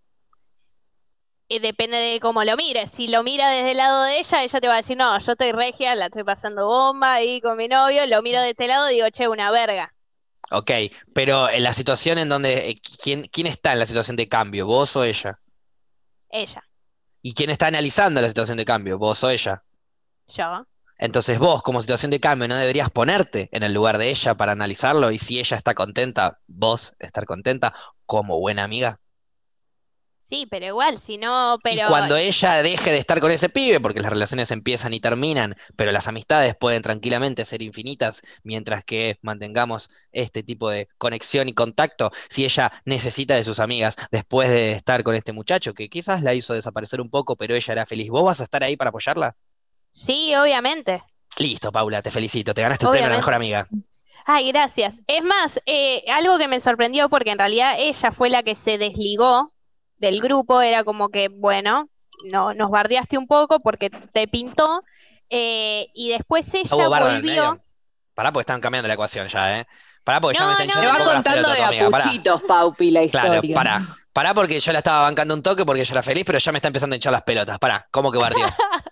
Depende 1.60 1.98
de 1.98 2.20
cómo 2.20 2.44
lo 2.44 2.56
mires. 2.56 2.92
Si 2.92 3.08
lo 3.08 3.24
mira 3.24 3.50
desde 3.50 3.72
el 3.72 3.78
lado 3.78 4.04
de 4.04 4.20
ella, 4.20 4.44
ella 4.44 4.62
te 4.62 4.68
va 4.68 4.76
a 4.76 4.78
decir, 4.78 4.96
no, 4.96 5.20
yo 5.20 5.32
estoy 5.34 5.52
regia, 5.52 5.96
la 5.96 6.06
estoy 6.06 6.24
pasando 6.24 6.66
bomba 6.66 7.14
ahí 7.14 7.42
con 7.42 7.58
mi 7.58 7.68
novio, 7.68 8.06
lo 8.08 8.22
miro 8.22 8.42
de 8.42 8.52
este 8.52 8.68
lado 8.68 8.90
y 8.90 8.96
digo, 8.96 9.10
che, 9.10 9.28
una 9.28 9.52
verga. 9.52 9.94
Ok, 10.52 10.72
pero 11.14 11.50
en 11.50 11.64
la 11.64 11.74
situación 11.74 12.18
en 12.18 12.30
donde, 12.30 12.70
eh, 12.70 12.82
¿quién, 13.02 13.24
¿quién 13.32 13.48
está 13.48 13.74
en 13.74 13.80
la 13.80 13.86
situación 13.86 14.16
de 14.16 14.30
cambio, 14.30 14.66
vos 14.66 14.96
o 14.96 15.04
ella? 15.04 15.40
Ella. 16.30 16.64
¿Y 17.22 17.34
quién 17.34 17.50
está 17.50 17.68
analizando 17.68 18.22
la 18.22 18.28
situación 18.28 18.58
de 18.58 18.66
cambio, 18.66 18.98
vos 18.98 19.24
o 19.24 19.30
ella? 19.30 19.64
Yo. 20.28 20.66
Entonces 20.98 21.40
vos, 21.40 21.64
como 21.64 21.82
situación 21.82 22.12
de 22.12 22.20
cambio, 22.20 22.48
no 22.48 22.56
deberías 22.56 22.92
ponerte 22.92 23.50
en 23.52 23.64
el 23.64 23.74
lugar 23.74 23.98
de 23.98 24.10
ella 24.10 24.36
para 24.36 24.52
analizarlo 24.52 25.12
y 25.12 25.18
si 25.18 25.40
ella 25.40 25.58
está 25.58 25.74
contenta, 25.74 26.40
vos 26.48 26.96
estar 27.00 27.26
contenta 27.26 27.74
como 28.06 28.40
buena 28.40 28.64
amiga. 28.64 29.01
Sí, 30.32 30.48
pero 30.50 30.66
igual, 30.66 30.98
si 30.98 31.18
no, 31.18 31.60
pero... 31.62 31.84
Y 31.84 31.88
cuando 31.90 32.16
ella 32.16 32.64
deje 32.64 32.90
de 32.90 33.00
estar 33.00 33.20
con 33.20 33.32
ese 33.32 33.50
pibe, 33.50 33.82
porque 33.82 34.00
las 34.00 34.14
relaciones 34.14 34.50
empiezan 34.52 34.94
y 34.94 35.02
terminan, 35.02 35.58
pero 35.76 35.92
las 35.92 36.08
amistades 36.08 36.56
pueden 36.56 36.82
tranquilamente 36.82 37.44
ser 37.44 37.62
infinitas 37.62 38.22
mientras 38.42 38.86
que 38.86 39.20
mantengamos 39.22 39.90
este 40.14 40.42
tipo 40.42 40.70
de 40.70 40.88
conexión 40.98 41.50
y 41.50 41.54
contacto, 41.54 42.12
si 42.30 42.46
ella 42.46 42.72
necesita 42.86 43.36
de 43.36 43.44
sus 43.44 43.60
amigas 43.60 43.98
después 44.10 44.50
de 44.50 44.72
estar 44.72 45.04
con 45.04 45.16
este 45.16 45.34
muchacho, 45.34 45.74
que 45.74 45.90
quizás 45.90 46.24
la 46.24 46.34
hizo 46.34 46.54
desaparecer 46.54 47.02
un 47.02 47.10
poco, 47.10 47.36
pero 47.36 47.54
ella 47.54 47.74
era 47.74 47.86
feliz, 47.86 48.10
¿vos 48.10 48.24
vas 48.24 48.40
a 48.40 48.46
estar 48.46 48.64
ahí 48.64 48.78
para 48.78 48.88
apoyarla? 48.88 49.36
Sí, 49.92 50.34
obviamente. 50.34 51.04
Listo, 51.40 51.74
Paula, 51.74 52.02
te 52.02 52.10
felicito. 52.10 52.54
Te 52.54 52.62
ganaste 52.62 52.86
el 52.86 52.92
premio 52.92 53.08
a 53.08 53.10
la 53.10 53.18
mejor 53.18 53.34
amiga. 53.34 53.68
Ay, 54.26 54.50
gracias. 54.54 54.96
Es 55.08 55.24
más, 55.26 55.60
eh, 55.66 56.06
algo 56.10 56.38
que 56.38 56.48
me 56.48 56.62
sorprendió 56.62 57.10
porque 57.10 57.32
en 57.32 57.38
realidad 57.38 57.76
ella 57.78 58.14
fue 58.14 58.30
la 58.30 58.44
que 58.44 58.56
se 58.56 58.78
desligó 58.78 59.52
del 60.02 60.20
grupo, 60.20 60.62
era 60.62 60.84
como 60.84 61.10
que, 61.10 61.30
bueno, 61.30 61.88
no, 62.26 62.54
nos 62.54 62.70
bardeaste 62.70 63.18
un 63.18 63.28
poco 63.28 63.60
porque 63.60 63.90
te 63.90 64.28
pintó, 64.28 64.84
eh, 65.30 65.88
y 65.94 66.10
después 66.10 66.54
ella 66.54 66.88
volvió... 66.88 67.62
Pará, 68.14 68.34
porque 68.34 68.42
están 68.42 68.60
cambiando 68.60 68.90
la 68.90 68.96
ecuación 68.96 69.28
ya, 69.28 69.60
¿eh? 69.60 69.68
Pará, 70.04 70.20
porque 70.20 70.38
ya 70.38 70.46
me 70.46 70.52
está 70.52 70.66
hinchando 70.66 70.90
va 70.90 71.14
contando 71.14 71.50
de 71.50 71.64
apuchitos, 71.64 72.44
Paupi, 72.44 72.92
la 72.92 73.04
historia. 73.04 73.40
Claro, 73.40 73.54
pará. 73.54 73.82
Pará 74.12 74.34
porque 74.34 74.60
yo 74.60 74.74
la 74.74 74.80
estaba 74.80 75.04
bancando 75.04 75.34
un 75.34 75.42
toque 75.42 75.64
porque 75.64 75.86
yo 75.86 75.94
era 75.94 76.04
feliz, 76.04 76.26
pero 76.26 76.38
ya 76.40 76.52
me 76.52 76.58
está 76.58 76.68
empezando 76.68 76.94
a 76.94 76.98
hinchar 76.98 77.14
las 77.14 77.22
pelotas. 77.22 77.58
Pará, 77.60 77.88
¿cómo 77.92 78.12
que 78.12 78.18
bardeó? 78.18 78.48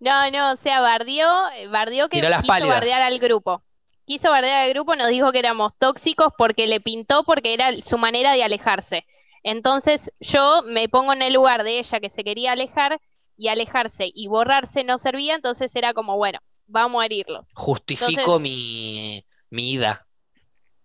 No, 0.00 0.30
no, 0.30 0.52
o 0.52 0.56
sea, 0.56 0.82
bardeó, 0.82 1.26
bardeó 1.70 2.10
que 2.10 2.20
quiso 2.20 2.68
bardear 2.68 3.00
al 3.00 3.18
grupo. 3.18 3.62
Quiso 4.04 4.30
bardear 4.30 4.64
al 4.64 4.70
grupo, 4.70 4.94
nos 4.96 5.08
dijo 5.08 5.32
que 5.32 5.38
éramos 5.38 5.72
tóxicos 5.78 6.32
porque 6.36 6.66
le 6.66 6.80
pintó, 6.80 7.24
porque 7.24 7.54
era 7.54 7.70
su 7.82 7.96
manera 7.96 8.32
de 8.32 8.42
alejarse. 8.42 9.06
Entonces 9.42 10.12
yo 10.20 10.62
me 10.64 10.88
pongo 10.88 11.12
en 11.12 11.22
el 11.22 11.34
lugar 11.34 11.62
de 11.64 11.78
ella 11.78 12.00
que 12.00 12.10
se 12.10 12.24
quería 12.24 12.52
alejar 12.52 13.00
y 13.36 13.48
alejarse 13.48 14.10
y 14.12 14.26
borrarse 14.26 14.84
no 14.84 14.98
servía, 14.98 15.34
entonces 15.34 15.74
era 15.76 15.94
como, 15.94 16.16
bueno, 16.16 16.40
vamos 16.66 17.02
a 17.02 17.06
herirlos. 17.06 17.48
Justifico 17.54 18.38
mi, 18.38 19.24
mi 19.50 19.72
ida. 19.72 20.06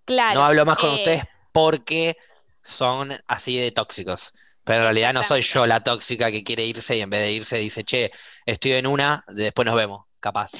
Claro. 0.06 0.40
No 0.40 0.46
hablo 0.46 0.66
más 0.66 0.78
con 0.78 0.92
eh, 0.92 0.96
ustedes 0.96 1.24
porque 1.52 2.18
son 2.62 3.14
así 3.28 3.58
de 3.58 3.72
tóxicos. 3.72 4.34
Pero 4.64 4.80
en 4.80 4.84
realidad 4.86 5.14
no 5.14 5.24
soy 5.24 5.42
yo 5.42 5.68
la 5.68 5.82
tóxica 5.82 6.32
que 6.32 6.44
quiere 6.44 6.66
irse 6.66 6.96
y 6.96 7.02
en 7.02 7.10
vez 7.10 7.22
de 7.22 7.32
irse 7.34 7.58
dice, 7.58 7.84
che, 7.84 8.12
estoy 8.46 8.74
en 8.74 8.88
una, 8.88 9.24
después 9.28 9.66
nos 9.66 9.76
vemos, 9.76 10.06
capaz. 10.22 10.54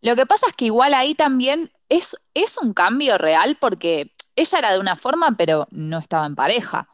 Lo 0.00 0.14
que 0.14 0.26
pasa 0.26 0.46
es 0.48 0.54
que 0.54 0.66
igual 0.66 0.94
ahí 0.94 1.14
también 1.16 1.72
es, 1.88 2.16
es 2.34 2.56
un 2.58 2.72
cambio 2.72 3.18
real 3.18 3.56
porque 3.60 4.14
ella 4.36 4.58
era 4.58 4.72
de 4.72 4.78
una 4.78 4.96
forma, 4.96 5.34
pero 5.36 5.66
no 5.70 5.98
estaba 5.98 6.26
en 6.26 6.36
pareja. 6.36 6.88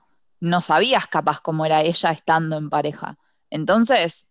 No 0.44 0.60
sabías 0.60 1.06
capaz 1.06 1.40
cómo 1.40 1.64
era 1.64 1.80
ella 1.80 2.10
estando 2.10 2.58
en 2.58 2.68
pareja. 2.68 3.16
Entonces, 3.48 4.30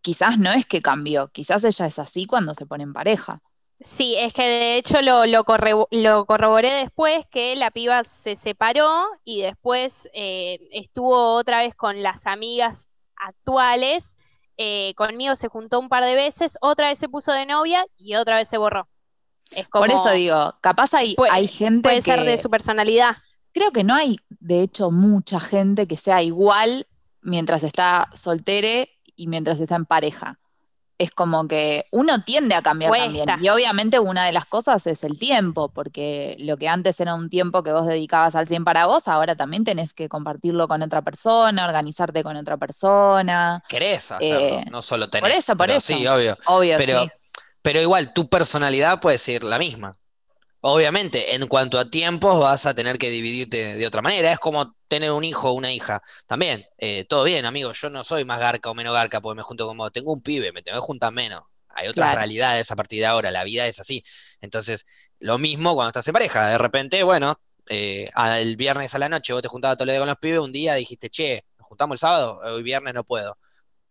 quizás 0.00 0.38
no 0.38 0.50
es 0.52 0.66
que 0.66 0.82
cambió, 0.82 1.28
quizás 1.28 1.62
ella 1.62 1.86
es 1.86 1.98
así 2.00 2.26
cuando 2.26 2.52
se 2.54 2.66
pone 2.66 2.82
en 2.82 2.92
pareja. 2.92 3.40
Sí, 3.80 4.16
es 4.16 4.32
que 4.32 4.42
de 4.42 4.76
hecho 4.76 5.02
lo, 5.02 5.24
lo, 5.26 5.44
corroboré 5.44 6.72
después 6.72 7.26
que 7.30 7.54
la 7.54 7.70
piba 7.70 8.02
se 8.02 8.34
separó 8.34 9.06
y 9.24 9.42
después 9.42 10.08
eh, 10.14 10.58
estuvo 10.72 11.34
otra 11.34 11.58
vez 11.58 11.76
con 11.76 12.02
las 12.02 12.26
amigas 12.26 12.98
actuales. 13.14 14.16
Eh, 14.56 14.94
conmigo 14.96 15.36
se 15.36 15.46
juntó 15.46 15.78
un 15.78 15.88
par 15.88 16.04
de 16.04 16.14
veces, 16.14 16.58
otra 16.60 16.88
vez 16.88 16.98
se 16.98 17.08
puso 17.08 17.30
de 17.32 17.46
novia 17.46 17.86
y 17.96 18.16
otra 18.16 18.36
vez 18.36 18.48
se 18.48 18.58
borró. 18.58 18.88
Por 19.70 19.92
eso 19.92 20.10
digo, 20.10 20.56
capaz 20.60 20.94
hay, 20.94 21.14
hay 21.30 21.46
gente 21.46 21.88
puede 21.88 22.02
ser 22.02 22.24
de 22.24 22.38
su 22.38 22.50
personalidad. 22.50 23.18
Creo 23.56 23.72
que 23.72 23.84
no 23.84 23.94
hay, 23.94 24.18
de 24.28 24.60
hecho, 24.60 24.90
mucha 24.90 25.40
gente 25.40 25.86
que 25.86 25.96
sea 25.96 26.20
igual 26.20 26.86
mientras 27.22 27.62
está 27.62 28.06
soltere 28.12 28.90
y 29.16 29.28
mientras 29.28 29.58
está 29.58 29.76
en 29.76 29.86
pareja 29.86 30.38
es 30.98 31.10
como 31.10 31.48
que 31.48 31.86
uno 31.90 32.22
tiende 32.22 32.54
a 32.54 32.60
cambiar 32.60 32.92
también. 32.92 33.26
Y 33.40 33.48
obviamente 33.48 33.98
una 33.98 34.26
de 34.26 34.32
las 34.32 34.44
cosas 34.44 34.86
es 34.86 35.04
el 35.04 35.18
tiempo, 35.18 35.70
porque 35.70 36.36
lo 36.38 36.58
que 36.58 36.68
antes 36.68 37.00
era 37.00 37.14
un 37.14 37.30
tiempo 37.30 37.62
que 37.62 37.72
vos 37.72 37.86
dedicabas 37.86 38.34
al 38.34 38.46
100 38.46 38.64
para 38.64 38.86
vos, 38.86 39.08
ahora 39.08 39.36
también 39.36 39.64
tenés 39.64 39.94
que 39.94 40.10
compartirlo 40.10 40.68
con 40.68 40.82
otra 40.82 41.00
persona, 41.00 41.64
organizarte 41.64 42.22
con 42.22 42.36
otra 42.36 42.58
persona. 42.58 43.64
Querés 43.70 44.12
hacerlo, 44.12 44.58
eh, 44.58 44.64
no 44.70 44.82
solo 44.82 45.08
tenés. 45.08 45.30
Por 45.30 45.38
eso, 45.38 45.56
por 45.56 45.70
eso. 45.70 45.96
Sí, 45.96 46.06
obvio. 46.06 46.36
Obvio, 46.44 46.76
pero, 46.76 47.06
pero 47.62 47.80
igual, 47.80 48.12
tu 48.12 48.28
personalidad 48.28 49.00
puede 49.00 49.16
ser 49.16 49.44
la 49.44 49.58
misma. 49.58 49.96
Obviamente, 50.60 51.34
en 51.34 51.46
cuanto 51.46 51.78
a 51.78 51.90
tiempos, 51.90 52.40
vas 52.40 52.66
a 52.66 52.74
tener 52.74 52.98
que 52.98 53.10
dividirte 53.10 53.76
de 53.76 53.86
otra 53.86 54.02
manera. 54.02 54.32
Es 54.32 54.38
como 54.38 54.74
tener 54.88 55.12
un 55.12 55.24
hijo 55.24 55.50
o 55.50 55.52
una 55.52 55.72
hija. 55.72 56.02
También, 56.26 56.64
eh, 56.78 57.04
todo 57.04 57.24
bien, 57.24 57.44
amigo. 57.44 57.72
Yo 57.72 57.90
no 57.90 58.04
soy 58.04 58.24
más 58.24 58.40
garca 58.40 58.70
o 58.70 58.74
menos 58.74 58.94
garca 58.94 59.20
porque 59.20 59.36
me 59.36 59.42
junto 59.42 59.66
con 59.66 59.76
vos. 59.76 59.92
Tengo 59.92 60.12
un 60.12 60.22
pibe, 60.22 60.52
me 60.52 60.62
tengo 60.62 60.78
que 60.78 60.86
juntar 60.86 61.12
menos. 61.12 61.44
Hay 61.68 61.88
otras 61.88 62.14
realidades 62.14 62.70
a 62.70 62.76
partir 62.76 63.00
de 63.00 63.06
ahora. 63.06 63.30
La 63.30 63.44
vida 63.44 63.66
es 63.66 63.78
así. 63.78 64.02
Entonces, 64.40 64.86
lo 65.18 65.38
mismo 65.38 65.74
cuando 65.74 65.90
estás 65.90 66.08
en 66.08 66.14
pareja. 66.14 66.48
De 66.48 66.58
repente, 66.58 67.02
bueno, 67.02 67.38
eh, 67.68 68.10
el 68.16 68.56
viernes 68.56 68.94
a 68.94 68.98
la 68.98 69.08
noche 69.08 69.34
vos 69.34 69.42
te 69.42 69.48
juntabas 69.48 69.76
todo 69.76 69.84
el 69.84 69.90
día 69.90 69.98
con 69.98 70.08
los 70.08 70.16
pibes. 70.16 70.40
Un 70.40 70.52
día 70.52 70.74
dijiste, 70.74 71.10
che, 71.10 71.44
nos 71.58 71.68
juntamos 71.68 71.96
el 71.96 71.98
sábado. 71.98 72.40
Hoy 72.42 72.62
viernes 72.62 72.94
no 72.94 73.04
puedo. 73.04 73.36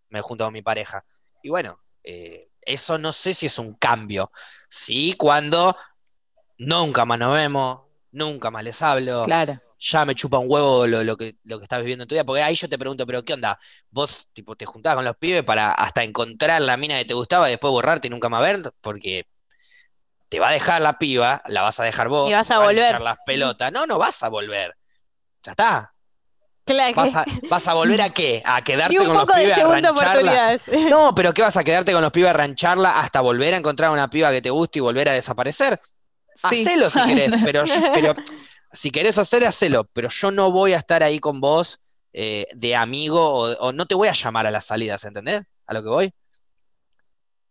Me 0.09 0.21
junto 0.21 0.45
con 0.45 0.53
mi 0.53 0.63
pareja. 0.63 1.05
Y 1.43 1.49
bueno, 1.49 1.79
eh, 2.03 2.49
eso 2.61 2.97
no 2.97 3.13
sé 3.13 3.33
si 3.33 3.45
es 3.45 3.59
un 3.59 3.75
cambio. 3.75 4.31
Sí, 4.67 5.13
cuando 5.13 5.77
nunca 6.57 7.05
más 7.05 7.19
nos 7.19 7.33
vemos, 7.33 7.81
nunca 8.11 8.51
más 8.51 8.63
les 8.63 8.81
hablo. 8.81 9.23
Claro. 9.23 9.61
Ya 9.77 10.05
me 10.05 10.15
chupa 10.15 10.39
un 10.39 10.47
huevo 10.49 10.87
lo, 10.87 11.17
que, 11.17 11.35
lo 11.43 11.57
que 11.57 11.63
estás 11.63 11.79
viviendo 11.79 12.03
en 12.03 12.07
tu 12.07 12.15
vida, 12.15 12.23
porque 12.23 12.41
ahí 12.41 12.55
yo 12.55 12.69
te 12.69 12.77
pregunto, 12.77 13.05
pero 13.05 13.23
¿qué 13.23 13.33
onda? 13.33 13.59
¿Vos 13.89 14.29
tipo 14.33 14.55
te 14.55 14.65
juntabas 14.65 14.95
con 14.95 15.05
los 15.05 15.17
pibes 15.17 15.43
para 15.43 15.71
hasta 15.71 16.03
encontrar 16.03 16.61
la 16.61 16.77
mina 16.77 16.97
que 16.97 17.05
te 17.05 17.13
gustaba 17.13 17.49
y 17.49 17.51
después 17.51 17.71
borrarte 17.71 18.07
y 18.07 18.11
nunca 18.11 18.29
más 18.29 18.41
ver? 18.41 18.73
Porque 18.81 19.27
te 20.29 20.39
va 20.39 20.49
a 20.49 20.51
dejar 20.51 20.81
la 20.81 20.97
piba, 20.97 21.43
la 21.47 21.61
vas 21.61 21.79
a 21.79 21.83
dejar 21.83 22.07
vos, 22.07 22.29
y 22.29 22.33
vas 22.33 22.49
a 22.49 22.59
volver. 22.59 22.83
a 22.83 22.89
echar 22.89 23.01
las 23.01 23.17
pelotas. 23.25 23.71
No, 23.71 23.85
no 23.85 23.99
vas 23.99 24.23
a 24.23 24.29
volver. 24.29 24.75
Ya 25.43 25.51
está. 25.51 25.91
¿Vas, 26.95 27.15
a, 27.15 27.25
¿Vas, 27.49 27.67
a, 27.67 27.73
volver 27.75 28.01
a 28.01 28.09
qué? 28.09 28.41
¿A 28.43 28.63
quedarte 28.63 28.97
con 28.97 29.13
los 29.13 29.25
pibes 29.25 29.57
a 29.57 29.67
rancharla? 29.67 30.59
No, 30.89 31.13
pero 31.13 31.33
¿qué 31.33 31.43
vas 31.43 31.57
a 31.57 31.63
quedarte 31.63 31.93
con 31.93 32.01
los 32.01 32.11
pibes 32.11 32.29
a 32.31 32.33
rancharla 32.33 32.99
hasta 32.99 33.21
volver 33.21 33.53
a 33.53 33.57
encontrar 33.57 33.91
una 33.91 34.09
piba 34.09 34.31
que 34.31 34.41
te 34.41 34.49
guste 34.49 34.79
y 34.79 34.81
volver 34.81 35.09
a 35.09 35.13
desaparecer? 35.13 35.79
Hacelo 36.43 36.89
si 36.89 37.01
querés, 37.03 37.31
pero, 37.43 37.63
pero 37.93 38.13
si 38.71 38.91
querés 38.91 39.17
hacer, 39.17 39.45
hacelo, 39.45 39.85
pero 39.85 40.09
yo 40.09 40.31
no 40.31 40.51
voy 40.51 40.73
a 40.73 40.77
estar 40.77 41.03
ahí 41.03 41.19
con 41.19 41.39
vos 41.39 41.79
eh, 42.13 42.45
de 42.55 42.75
amigo 42.75 43.55
o, 43.57 43.71
no 43.71 43.85
te 43.85 43.95
voy 43.95 44.07
a 44.07 44.13
llamar 44.13 44.45
a 44.45 44.51
las 44.51 44.65
salidas, 44.65 45.03
¿entendés? 45.05 45.43
A 45.65 45.73
lo 45.73 45.83
que 45.83 45.89
voy. 45.89 46.13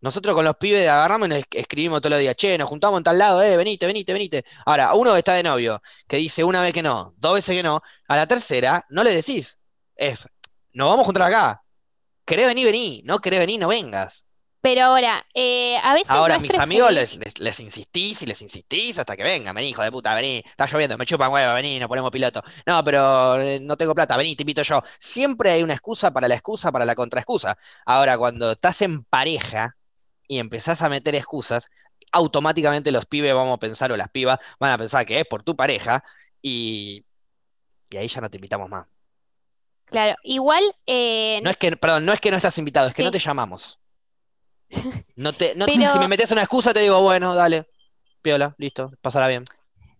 Nosotros 0.00 0.34
con 0.34 0.44
los 0.44 0.56
pibes 0.56 0.86
agarramos 0.88 1.26
y 1.26 1.30
nos 1.30 1.42
escribimos 1.50 2.00
todos 2.02 2.10
los 2.10 2.20
días, 2.20 2.36
che, 2.36 2.58
nos 2.58 2.68
juntamos 2.68 2.98
en 2.98 3.04
tal 3.04 3.16
lado, 3.16 3.42
eh, 3.42 3.56
venite, 3.56 3.86
venite, 3.86 4.12
venite. 4.12 4.44
Ahora, 4.66 4.92
uno 4.94 5.12
que 5.12 5.18
está 5.18 5.32
de 5.34 5.42
novio, 5.42 5.80
que 6.06 6.18
dice 6.18 6.44
una 6.44 6.60
vez 6.60 6.74
que 6.74 6.82
no, 6.82 7.14
dos 7.16 7.34
veces 7.34 7.56
que 7.56 7.62
no, 7.62 7.82
a 8.06 8.16
la 8.16 8.26
tercera 8.26 8.84
no 8.90 9.02
le 9.02 9.14
decís, 9.14 9.58
es, 9.96 10.28
nos 10.72 10.88
vamos 10.90 11.04
a 11.04 11.06
juntar 11.06 11.22
acá. 11.22 11.62
¿Querés 12.26 12.46
venir, 12.46 12.66
vení? 12.66 13.02
No 13.04 13.18
querés 13.20 13.40
venir, 13.40 13.60
no 13.60 13.68
vengas. 13.68 14.26
Pero 14.64 14.86
ahora, 14.86 15.26
eh, 15.34 15.76
a 15.76 15.92
veces. 15.92 16.08
Ahora, 16.08 16.38
mis 16.38 16.58
amigos 16.58 16.90
les, 16.90 17.38
les, 17.38 17.60
insistís 17.60 18.22
y 18.22 18.26
les 18.26 18.40
insistís 18.40 18.98
hasta 18.98 19.14
que 19.14 19.22
vengan. 19.22 19.54
Vení, 19.54 19.68
hijo 19.68 19.82
de 19.82 19.92
puta, 19.92 20.14
vení. 20.14 20.38
Está 20.38 20.64
lloviendo, 20.64 20.96
me 20.96 21.04
chupan 21.04 21.30
huevo, 21.30 21.52
vení, 21.52 21.78
nos 21.78 21.86
ponemos 21.86 22.10
piloto. 22.10 22.42
No, 22.64 22.82
pero 22.82 23.38
eh, 23.42 23.60
no 23.60 23.76
tengo 23.76 23.94
plata, 23.94 24.16
vení, 24.16 24.34
te 24.34 24.42
invito 24.42 24.62
yo. 24.62 24.82
Siempre 24.98 25.50
hay 25.50 25.62
una 25.62 25.74
excusa 25.74 26.12
para 26.12 26.28
la 26.28 26.34
excusa, 26.34 26.72
para 26.72 26.86
la 26.86 26.94
contraexcusa. 26.94 27.58
Ahora, 27.84 28.16
cuando 28.16 28.52
estás 28.52 28.80
en 28.80 29.04
pareja 29.04 29.76
y 30.26 30.38
empezás 30.38 30.80
a 30.80 30.88
meter 30.88 31.14
excusas, 31.14 31.68
automáticamente 32.10 32.90
los 32.90 33.04
pibes 33.04 33.34
vamos 33.34 33.58
a 33.58 33.60
pensar, 33.60 33.92
o 33.92 33.98
las 33.98 34.08
pibas 34.08 34.38
van 34.58 34.72
a 34.72 34.78
pensar 34.78 35.04
que 35.04 35.20
es 35.20 35.26
por 35.26 35.42
tu 35.42 35.54
pareja 35.54 36.02
y, 36.40 37.04
y 37.90 37.96
ahí 37.98 38.08
ya 38.08 38.22
no 38.22 38.30
te 38.30 38.38
invitamos 38.38 38.70
más. 38.70 38.86
Claro, 39.84 40.16
igual. 40.22 40.64
Eh, 40.86 41.40
no 41.42 41.50
es 41.50 41.58
que, 41.58 41.76
perdón, 41.76 42.06
no 42.06 42.14
es 42.14 42.20
que 42.20 42.30
no 42.30 42.38
estás 42.38 42.56
invitado, 42.56 42.88
es 42.88 42.94
que 42.94 43.02
no 43.02 43.10
te 43.10 43.18
llamamos. 43.18 43.78
No 45.16 45.32
te, 45.32 45.54
Si 45.68 45.78
me 45.98 46.08
metes 46.08 46.30
una 46.32 46.42
excusa, 46.42 46.74
te 46.74 46.80
digo, 46.80 47.00
bueno, 47.00 47.34
dale, 47.34 47.66
piola, 48.22 48.54
listo, 48.58 48.90
pasará 49.00 49.28
bien. 49.28 49.44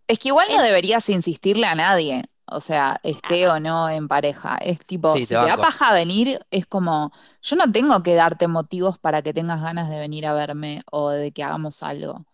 Es 0.06 0.18
que 0.18 0.28
igual 0.28 0.48
no 0.50 0.60
deberías 0.60 1.08
insistirle 1.08 1.66
a 1.66 1.74
nadie, 1.74 2.24
o 2.46 2.60
sea, 2.60 3.00
esté 3.02 3.48
o 3.48 3.58
no 3.60 3.88
en 3.88 4.08
pareja. 4.08 4.56
Es 4.58 4.80
tipo, 4.80 5.14
si 5.14 5.26
te, 5.26 5.34
da 5.34 5.56
paja 5.56 5.92
venir, 5.92 6.44
es 6.50 6.66
como, 6.66 7.12
yo 7.42 7.56
no 7.56 7.70
tengo 7.70 8.02
que 8.02 8.14
darte 8.14 8.48
motivos 8.48 8.98
para 8.98 9.22
que 9.22 9.32
tengas 9.32 9.62
ganas 9.62 9.88
de 9.88 9.98
venir 9.98 10.26
a 10.26 10.34
verme 10.34 10.82
o 10.90 11.10
de 11.10 11.32
que 11.32 11.42
hagamos 11.42 11.82
algo. 11.82 12.26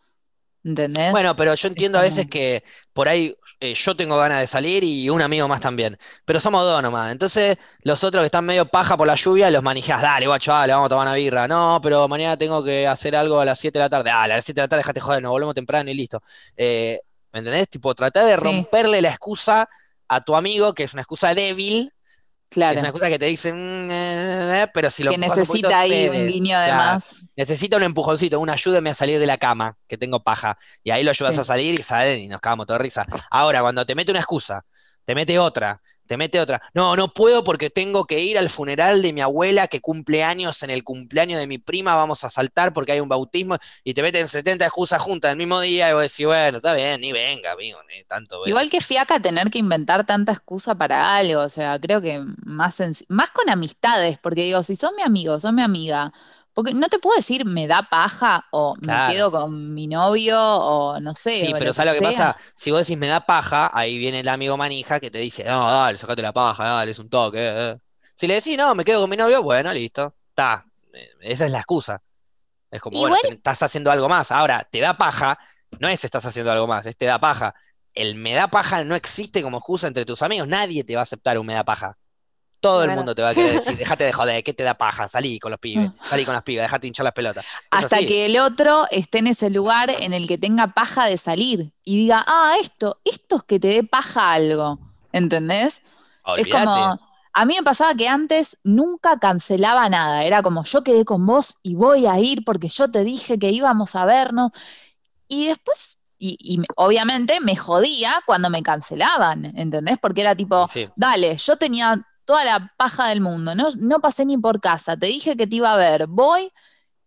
¿Entendés? 0.62 1.10
Bueno, 1.10 1.34
pero 1.36 1.54
yo 1.54 1.68
entiendo 1.68 1.98
a 1.98 2.02
veces 2.02 2.26
que 2.26 2.62
por 2.92 3.08
ahí 3.08 3.34
eh, 3.60 3.74
yo 3.74 3.94
tengo 3.94 4.16
ganas 4.16 4.40
de 4.40 4.46
salir 4.46 4.84
y 4.84 5.08
un 5.08 5.22
amigo 5.22 5.48
más 5.48 5.60
también. 5.60 5.98
Pero 6.24 6.40
somos 6.40 6.62
dos 6.64 6.82
nomás. 6.82 7.12
Entonces, 7.12 7.56
los 7.82 8.04
otros 8.04 8.22
que 8.22 8.26
están 8.26 8.44
medio 8.44 8.66
paja 8.66 8.96
por 8.96 9.06
la 9.06 9.14
lluvia, 9.14 9.50
los 9.50 9.62
manijas, 9.62 10.02
dale, 10.02 10.26
guacho, 10.26 10.52
dale, 10.52 10.72
vamos 10.72 10.86
a 10.86 10.88
tomar 10.90 11.06
una 11.06 11.16
birra. 11.16 11.48
No, 11.48 11.80
pero 11.82 12.06
mañana 12.08 12.36
tengo 12.36 12.62
que 12.62 12.86
hacer 12.86 13.16
algo 13.16 13.40
a 13.40 13.44
las 13.44 13.58
7 13.58 13.78
de 13.78 13.84
la 13.84 13.90
tarde. 13.90 14.10
Dale, 14.10 14.34
a 14.34 14.36
las 14.36 14.44
7 14.44 14.60
de 14.60 14.64
la 14.64 14.68
tarde 14.68 14.80
déjate 14.80 15.00
joder, 15.00 15.22
nos 15.22 15.30
volvemos 15.30 15.54
temprano 15.54 15.90
y 15.90 15.94
listo. 15.94 16.22
Eh, 16.56 17.00
¿Me 17.32 17.38
entendés? 17.40 17.68
Tipo, 17.68 17.94
tratar 17.94 18.26
de 18.26 18.36
romperle 18.36 19.00
la 19.00 19.10
excusa 19.10 19.68
a 20.08 20.20
tu 20.22 20.34
amigo, 20.34 20.74
que 20.74 20.84
es 20.84 20.92
una 20.92 21.02
excusa 21.02 21.34
débil, 21.34 21.92
Claro. 22.50 22.78
Es 22.78 22.82
una 22.82 22.92
cosa 22.92 23.08
que 23.08 23.18
te 23.18 23.26
dicen, 23.26 23.86
mm, 23.86 23.90
eh, 23.92 24.66
pero 24.74 24.90
si 24.90 25.04
lo 25.04 25.12
Que 25.12 25.18
necesita 25.18 25.78
ahí 25.80 26.08
un 26.08 26.26
guiño 26.26 26.56
además. 26.56 27.22
necesita 27.36 27.76
un 27.76 27.84
empujoncito, 27.84 28.40
un 28.40 28.50
ayúdeme 28.50 28.90
a 28.90 28.94
salir 28.94 29.20
de 29.20 29.26
la 29.26 29.38
cama, 29.38 29.78
que 29.86 29.96
tengo 29.96 30.22
paja. 30.22 30.58
Y 30.82 30.90
ahí 30.90 31.04
lo 31.04 31.10
ayudas 31.10 31.38
a 31.38 31.44
salir 31.44 31.78
y 31.78 31.82
salen 31.82 32.18
y 32.20 32.26
nos 32.26 32.40
cagamos 32.40 32.66
toda 32.66 32.80
risa. 32.80 33.06
Ahora, 33.30 33.60
cuando 33.62 33.86
te 33.86 33.94
mete 33.94 34.10
una 34.10 34.20
excusa, 34.20 34.64
te 35.04 35.14
mete 35.14 35.38
otra, 35.38 35.80
te 36.10 36.16
mete 36.16 36.40
otra. 36.40 36.60
No, 36.74 36.96
no 36.96 37.14
puedo 37.14 37.44
porque 37.44 37.70
tengo 37.70 38.04
que 38.04 38.18
ir 38.18 38.36
al 38.36 38.48
funeral 38.48 39.00
de 39.00 39.12
mi 39.12 39.20
abuela 39.20 39.68
que 39.68 39.80
cumple 39.80 40.24
años, 40.24 40.64
en 40.64 40.70
el 40.70 40.82
cumpleaños 40.82 41.38
de 41.38 41.46
mi 41.46 41.58
prima 41.58 41.94
vamos 41.94 42.24
a 42.24 42.30
saltar 42.30 42.72
porque 42.72 42.90
hay 42.90 42.98
un 42.98 43.08
bautismo 43.08 43.58
y 43.84 43.94
te 43.94 44.02
meten 44.02 44.26
70 44.26 44.64
excusas 44.64 45.00
juntas 45.00 45.30
el 45.30 45.36
mismo 45.36 45.60
día 45.60 45.88
y 45.88 45.92
vos 45.92 46.02
decís, 46.02 46.26
bueno, 46.26 46.56
está 46.56 46.74
bien, 46.74 47.00
ni 47.00 47.12
venga, 47.12 47.52
amigo, 47.52 47.78
ni 47.88 48.02
tanto. 48.02 48.44
Igual 48.44 48.70
que 48.70 48.80
fiaca 48.80 49.20
tener 49.20 49.50
que 49.52 49.58
inventar 49.60 50.04
tanta 50.04 50.32
excusa 50.32 50.74
para 50.74 51.14
algo, 51.14 51.42
o 51.42 51.48
sea, 51.48 51.78
creo 51.78 52.00
que 52.02 52.20
más, 52.44 52.82
más 53.06 53.30
con 53.30 53.48
amistades, 53.48 54.18
porque 54.18 54.42
digo, 54.42 54.64
si 54.64 54.74
son 54.74 54.96
mi 54.96 55.02
amigo, 55.02 55.38
son 55.38 55.54
mi 55.54 55.62
amiga, 55.62 56.12
porque 56.54 56.74
no 56.74 56.88
te 56.88 56.98
puedo 56.98 57.16
decir 57.16 57.44
me 57.44 57.66
da 57.66 57.88
paja 57.88 58.46
o 58.50 58.74
me 58.80 58.92
quedo 59.08 59.30
con 59.30 59.72
mi 59.74 59.86
novio 59.86 60.38
o 60.40 61.00
no 61.00 61.14
sé. 61.14 61.40
Sí, 61.40 61.52
pero 61.58 61.72
¿sabes 61.72 61.94
lo 61.94 62.00
que 62.00 62.06
pasa? 62.06 62.36
Si 62.54 62.70
vos 62.70 62.86
decís 62.86 62.98
me 62.98 63.06
da 63.06 63.24
paja, 63.24 63.70
ahí 63.72 63.98
viene 63.98 64.20
el 64.20 64.28
amigo 64.28 64.56
manija 64.56 65.00
que 65.00 65.10
te 65.10 65.18
dice, 65.18 65.44
no, 65.44 65.70
dale, 65.70 65.98
sacate 65.98 66.22
la 66.22 66.32
paja, 66.32 66.64
dale, 66.64 66.90
es 66.90 66.98
un 66.98 67.08
toque. 67.08 67.38
Eh". 67.40 67.78
Si 68.16 68.26
le 68.26 68.34
decís, 68.34 68.56
no, 68.56 68.74
me 68.74 68.84
quedo 68.84 69.00
con 69.00 69.10
mi 69.10 69.16
novio, 69.16 69.42
bueno, 69.42 69.72
listo, 69.72 70.14
está. 70.28 70.64
Esa 71.20 71.46
es 71.46 71.50
la 71.50 71.58
excusa. 71.58 72.02
Es 72.70 72.80
como, 72.80 72.98
bueno, 73.00 73.16
estás 73.30 73.62
haciendo 73.62 73.90
algo 73.90 74.08
más. 74.08 74.30
Ahora, 74.30 74.66
te 74.70 74.80
da 74.80 74.96
paja, 74.96 75.38
no 75.78 75.88
es 75.88 76.04
estás 76.04 76.24
haciendo 76.24 76.52
algo 76.52 76.66
más, 76.66 76.86
es 76.86 76.96
te 76.96 77.06
da 77.06 77.18
paja. 77.18 77.54
El 77.94 78.14
me 78.14 78.34
da 78.34 78.48
paja 78.48 78.84
no 78.84 78.94
existe 78.94 79.42
como 79.42 79.58
excusa 79.58 79.88
entre 79.88 80.04
tus 80.04 80.22
amigos. 80.22 80.46
Nadie 80.46 80.84
te 80.84 80.94
va 80.94 81.00
a 81.00 81.04
aceptar 81.04 81.38
un 81.38 81.46
me 81.46 81.54
da 81.54 81.64
paja. 81.64 81.98
Todo 82.60 82.84
el 82.84 82.90
mundo 82.90 83.14
te 83.14 83.22
va 83.22 83.30
a 83.30 83.34
querer 83.34 83.54
decir, 83.54 83.76
déjate 83.78 84.04
de 84.04 84.12
joder, 84.12 84.44
¿qué 84.44 84.52
te 84.52 84.62
da 84.62 84.74
paja? 84.74 85.08
Salí 85.08 85.38
con 85.38 85.50
los 85.50 85.58
pibes, 85.58 85.90
salí 86.02 86.24
con 86.24 86.34
las 86.34 86.42
pibas, 86.42 86.64
déjate 86.64 86.86
hinchar 86.86 87.04
las 87.04 87.14
pelotas. 87.14 87.44
Hasta 87.70 87.98
que 87.98 88.26
el 88.26 88.38
otro 88.38 88.86
esté 88.90 89.18
en 89.18 89.28
ese 89.28 89.50
lugar 89.50 89.90
en 89.90 90.12
el 90.12 90.28
que 90.28 90.38
tenga 90.38 90.68
paja 90.68 91.06
de 91.06 91.18
salir 91.18 91.72
y 91.84 91.96
diga, 91.96 92.24
ah, 92.26 92.54
esto, 92.60 93.00
esto 93.04 93.36
es 93.36 93.42
que 93.44 93.58
te 93.58 93.68
dé 93.68 93.84
paja 93.84 94.32
algo, 94.32 94.78
¿entendés? 95.12 95.82
Es 96.36 96.48
como, 96.48 96.98
a 97.32 97.44
mí 97.44 97.54
me 97.56 97.62
pasaba 97.62 97.94
que 97.94 98.08
antes 98.08 98.58
nunca 98.62 99.18
cancelaba 99.18 99.88
nada, 99.88 100.24
era 100.24 100.42
como, 100.42 100.64
yo 100.64 100.82
quedé 100.82 101.04
con 101.04 101.24
vos 101.26 101.56
y 101.62 101.74
voy 101.74 102.06
a 102.06 102.18
ir 102.18 102.44
porque 102.44 102.68
yo 102.68 102.90
te 102.90 103.04
dije 103.04 103.38
que 103.38 103.50
íbamos 103.50 103.96
a 103.96 104.04
vernos. 104.04 104.52
Y 105.28 105.46
después 105.46 106.00
y, 106.20 106.62
obviamente 106.76 107.40
me 107.40 107.56
jodía 107.56 108.20
cuando 108.26 108.50
me 108.50 108.62
cancelaban, 108.62 109.56
¿entendés? 109.56 109.96
Porque 109.98 110.20
era 110.20 110.36
tipo, 110.36 110.68
dale, 110.94 111.36
yo 111.38 111.56
tenía 111.56 112.06
toda 112.30 112.44
la 112.44 112.72
paja 112.76 113.08
del 113.08 113.20
mundo, 113.20 113.56
no, 113.56 113.70
no 113.76 114.00
pasé 114.00 114.24
ni 114.24 114.38
por 114.38 114.60
casa, 114.60 114.96
te 114.96 115.06
dije 115.06 115.36
que 115.36 115.48
te 115.48 115.56
iba 115.56 115.72
a 115.74 115.76
ver, 115.76 116.06
voy 116.06 116.52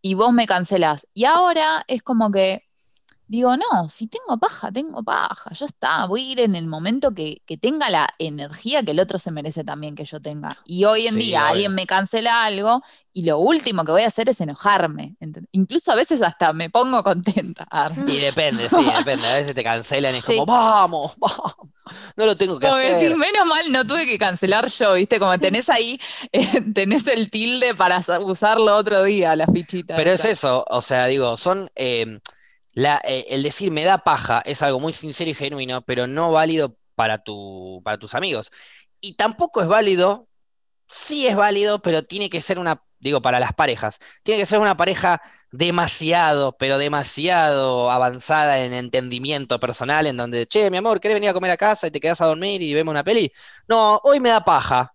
y 0.01 0.15
vos 0.15 0.33
me 0.33 0.47
cancelás. 0.47 1.07
Y 1.13 1.23
ahora 1.23 1.85
es 1.87 2.03
como 2.03 2.29
que 2.29 2.65
digo, 3.27 3.55
no, 3.57 3.89
si 3.89 4.07
tengo 4.07 4.37
paja, 4.37 4.71
tengo 4.71 5.03
paja, 5.03 5.51
ya 5.53 5.65
está, 5.65 6.05
voy 6.05 6.21
a 6.21 6.31
ir 6.33 6.39
en 6.41 6.55
el 6.55 6.67
momento 6.67 7.13
que, 7.13 7.41
tenga 7.59 7.89
la 7.89 8.09
energía 8.19 8.83
que 8.83 8.91
el 8.91 8.99
otro 8.99 9.17
se 9.19 9.31
merece 9.31 9.63
también 9.63 9.95
que 9.95 10.05
yo 10.05 10.21
tenga. 10.21 10.57
Y 10.65 10.85
hoy 10.85 11.07
en 11.07 11.15
día 11.15 11.47
alguien 11.47 11.73
me 11.73 11.85
cancela 11.85 12.43
algo 12.43 12.83
y 13.13 13.23
lo 13.23 13.37
último 13.39 13.85
que 13.85 13.91
voy 13.91 14.01
a 14.01 14.07
hacer 14.07 14.27
es 14.27 14.41
enojarme. 14.41 15.15
Incluso 15.51 15.91
a 15.91 15.95
veces 15.95 16.21
hasta 16.21 16.51
me 16.51 16.69
pongo 16.69 17.03
contenta. 17.03 17.67
Y 18.07 18.17
depende, 18.17 18.67
sí, 18.67 18.75
depende. 18.97 19.27
A 19.27 19.35
veces 19.35 19.55
te 19.55 19.63
cancelan 19.63 20.15
y 20.15 20.17
es 20.17 20.25
como, 20.25 20.45
vamos, 20.45 21.13
vamos. 21.17 21.55
No 22.15 22.25
lo 22.25 22.35
tengo 22.35 22.59
que 22.59 22.67
como 22.67 22.77
hacer. 22.77 22.99
Decís, 22.99 23.17
menos 23.17 23.45
mal 23.45 23.71
no 23.71 23.85
tuve 23.85 24.05
que 24.05 24.17
cancelar 24.17 24.67
yo, 24.67 24.93
¿viste? 24.93 25.19
Como 25.19 25.37
tenés 25.39 25.69
ahí, 25.69 25.99
eh, 26.31 26.61
tenés 26.73 27.07
el 27.07 27.29
tilde 27.29 27.75
para 27.75 28.01
usarlo 28.21 28.75
otro 28.75 29.03
día, 29.03 29.35
la 29.35 29.47
fichita. 29.47 29.95
Pero 29.95 30.11
es 30.11 30.25
eso, 30.25 30.65
o 30.69 30.81
sea, 30.81 31.05
digo, 31.07 31.37
son... 31.37 31.69
Eh, 31.75 32.19
eh, 32.75 33.25
el 33.29 33.43
decir 33.43 33.71
me 33.71 33.83
da 33.83 33.99
paja 33.99 34.41
es 34.45 34.61
algo 34.61 34.79
muy 34.79 34.93
sincero 34.93 35.29
y 35.29 35.35
genuino, 35.35 35.81
pero 35.83 36.07
no 36.07 36.31
válido 36.31 36.77
para, 36.95 37.19
tu, 37.23 37.81
para 37.83 37.97
tus 37.97 38.15
amigos. 38.15 38.51
Y 39.01 39.15
tampoco 39.15 39.61
es 39.61 39.67
válido, 39.67 40.27
sí 40.87 41.27
es 41.27 41.35
válido, 41.35 41.81
pero 41.81 42.03
tiene 42.03 42.29
que 42.29 42.41
ser 42.41 42.59
una, 42.59 42.83
digo, 42.99 43.21
para 43.21 43.39
las 43.39 43.53
parejas, 43.53 43.99
tiene 44.23 44.41
que 44.41 44.45
ser 44.45 44.59
una 44.59 44.77
pareja 44.77 45.21
demasiado, 45.51 46.57
pero 46.57 46.79
demasiado 46.79 47.91
avanzada 47.91 48.65
en 48.65 48.73
entendimiento 48.73 49.59
personal, 49.59 50.07
en 50.07 50.17
donde, 50.17 50.47
che, 50.47 50.71
mi 50.71 50.77
amor, 50.77 50.99
¿querés 50.99 51.15
venir 51.15 51.29
a 51.29 51.33
comer 51.33 51.51
a 51.51 51.57
casa 51.57 51.87
y 51.87 51.91
te 51.91 51.99
quedas 51.99 52.21
a 52.21 52.25
dormir 52.25 52.61
y 52.61 52.73
vemos 52.73 52.91
una 52.91 53.03
peli? 53.03 53.31
No, 53.67 54.01
hoy 54.03 54.19
me 54.19 54.29
da 54.29 54.43
paja. 54.43 54.93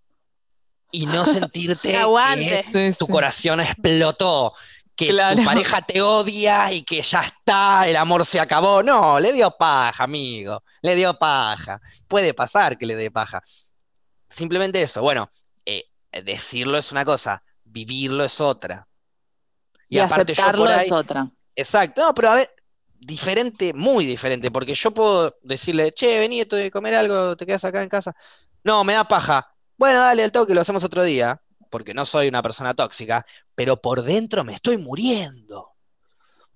Y 0.90 1.06
no 1.06 1.24
sentirte 1.26 1.92
que 1.92 2.94
tu 2.98 3.06
corazón 3.06 3.60
explotó 3.60 4.54
que 4.98 5.12
tu 5.36 5.44
pareja 5.44 5.80
te 5.82 6.02
odia 6.02 6.72
y 6.72 6.82
que 6.82 7.00
ya 7.02 7.20
está, 7.20 7.88
el 7.88 7.94
amor 7.94 8.26
se 8.26 8.40
acabó. 8.40 8.82
No, 8.82 9.20
le 9.20 9.32
dio 9.32 9.52
paja, 9.56 10.02
amigo. 10.02 10.64
Le 10.82 10.96
dio 10.96 11.16
paja. 11.16 11.80
Puede 12.08 12.34
pasar 12.34 12.76
que 12.76 12.84
le 12.84 12.96
dé 12.96 13.08
paja. 13.08 13.40
Simplemente 14.28 14.82
eso. 14.82 15.00
Bueno, 15.00 15.30
eh, 15.64 15.84
decirlo 16.10 16.78
es 16.78 16.90
una 16.90 17.04
cosa, 17.04 17.44
vivirlo 17.62 18.24
es 18.24 18.40
otra. 18.40 18.88
Y, 19.88 20.00
aceptarlo 20.00 20.68
es 20.68 20.90
otra. 20.90 21.30
Exacto. 21.54 22.02
No, 22.02 22.12
pero 22.12 22.30
a 22.30 22.34
ver, 22.34 22.50
diferente, 22.98 23.72
muy 23.72 24.04
diferente, 24.04 24.50
porque 24.50 24.74
yo 24.74 24.90
puedo 24.90 25.38
decirle, 25.42 25.92
che, 25.92 26.18
vení, 26.18 26.40
estoy 26.40 26.62
de 26.62 26.70
comer 26.72 26.96
algo, 26.96 27.36
te 27.36 27.46
quedas 27.46 27.64
acá 27.64 27.84
en 27.84 27.88
casa. 27.88 28.16
No, 28.64 28.82
me 28.82 28.94
da 28.94 29.06
paja. 29.06 29.48
Bueno, 29.76 30.00
dale 30.00 30.24
el 30.24 30.32
toque, 30.32 30.54
lo 30.54 30.60
hacemos 30.60 30.82
otro 30.82 31.04
día 31.04 31.40
porque 31.70 31.94
no 31.94 32.04
soy 32.04 32.28
una 32.28 32.42
persona 32.42 32.74
tóxica, 32.74 33.26
pero 33.54 33.80
por 33.80 34.02
dentro 34.02 34.44
me 34.44 34.54
estoy 34.54 34.78
muriendo. 34.78 35.72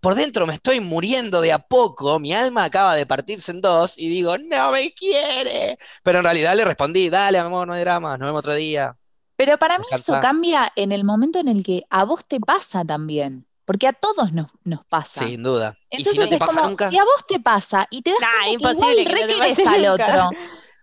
por 0.00 0.14
dentro 0.16 0.46
me 0.46 0.54
estoy 0.54 0.80
muriendo 0.80 1.40
de 1.40 1.52
a 1.52 1.60
poco, 1.60 2.18
mi 2.18 2.32
alma 2.34 2.64
acaba 2.64 2.94
de 2.96 3.06
partirse 3.06 3.52
en 3.52 3.60
dos 3.60 3.96
y 3.96 4.08
digo, 4.08 4.36
no 4.38 4.72
me 4.72 4.92
quiere. 4.94 5.78
Pero 6.02 6.18
en 6.18 6.24
realidad 6.24 6.56
le 6.56 6.64
respondí, 6.64 7.08
dale, 7.08 7.38
amor, 7.38 7.68
no 7.68 7.74
hay 7.74 7.82
drama, 7.82 8.18
nos 8.18 8.26
vemos 8.26 8.40
otro 8.40 8.54
día. 8.54 8.96
Pero 9.36 9.58
para 9.58 9.78
mí 9.78 9.84
eso 9.92 10.18
cambia 10.20 10.72
en 10.76 10.92
el 10.92 11.04
momento 11.04 11.38
en 11.38 11.48
el 11.48 11.62
que 11.64 11.84
a 11.90 12.04
vos 12.04 12.26
te 12.26 12.40
pasa 12.40 12.84
también. 12.84 13.46
Porque 13.64 13.86
a 13.86 13.92
todos 13.92 14.32
nos, 14.32 14.48
nos 14.64 14.84
pasa. 14.86 15.24
Sin 15.24 15.42
duda. 15.44 15.78
Entonces 15.88 16.28
si 16.28 16.34
es 16.34 16.40
como, 16.40 16.76
si 16.76 16.98
a 16.98 17.04
vos 17.04 17.24
te 17.28 17.38
pasa 17.38 17.86
y 17.90 18.02
te 18.02 18.10
das 18.10 18.20
cuenta 18.60 18.86
que 18.86 19.02
igual 19.02 19.54
que 19.54 19.68
al 19.68 19.86
otro. 19.86 20.30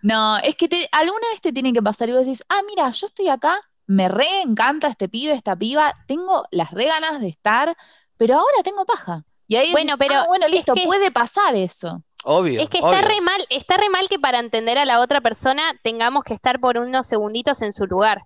No, 0.02 0.38
es 0.38 0.56
que 0.56 0.70
te, 0.70 0.88
alguna 0.94 1.28
vez 1.32 1.42
te 1.42 1.52
tiene 1.52 1.74
que 1.74 1.82
pasar 1.84 2.08
y 2.08 2.14
vos 2.14 2.26
decís, 2.26 2.42
ah, 2.48 2.62
mira, 2.66 2.90
yo 2.92 3.06
estoy 3.06 3.28
acá, 3.28 3.60
me 3.90 4.08
re 4.08 4.42
encanta 4.44 4.88
este 4.88 5.10
pibe, 5.10 5.34
esta 5.34 5.56
piba, 5.56 5.96
tengo 6.06 6.44
las 6.52 6.70
re 6.70 6.86
ganas 6.86 7.20
de 7.20 7.28
estar, 7.28 7.76
pero 8.18 8.36
ahora 8.36 8.62
tengo 8.64 8.86
paja. 8.86 9.24
Y 9.48 9.56
ahí 9.56 9.72
bueno, 9.72 9.96
pero 9.98 10.14
ah, 10.14 10.26
bueno, 10.28 10.48
listo, 10.48 10.76
puede 10.76 11.10
pasar 11.10 11.56
eso. 11.56 12.04
Obvio. 12.24 12.62
Es 12.62 12.70
que 12.70 12.78
está 12.78 13.02
re 13.02 13.20
mal, 13.20 13.44
está 13.50 13.78
re 13.78 13.90
mal 13.90 14.08
que 14.08 14.20
para 14.20 14.38
entender 14.38 14.78
a 14.78 14.86
la 14.86 15.00
otra 15.00 15.22
persona 15.22 15.74
tengamos 15.82 16.24
que 16.24 16.36
estar 16.36 16.60
por 16.60 16.78
unos 16.78 17.08
segunditos 17.08 17.64
en 17.64 17.74
su 17.74 17.88
lugar. 17.88 18.22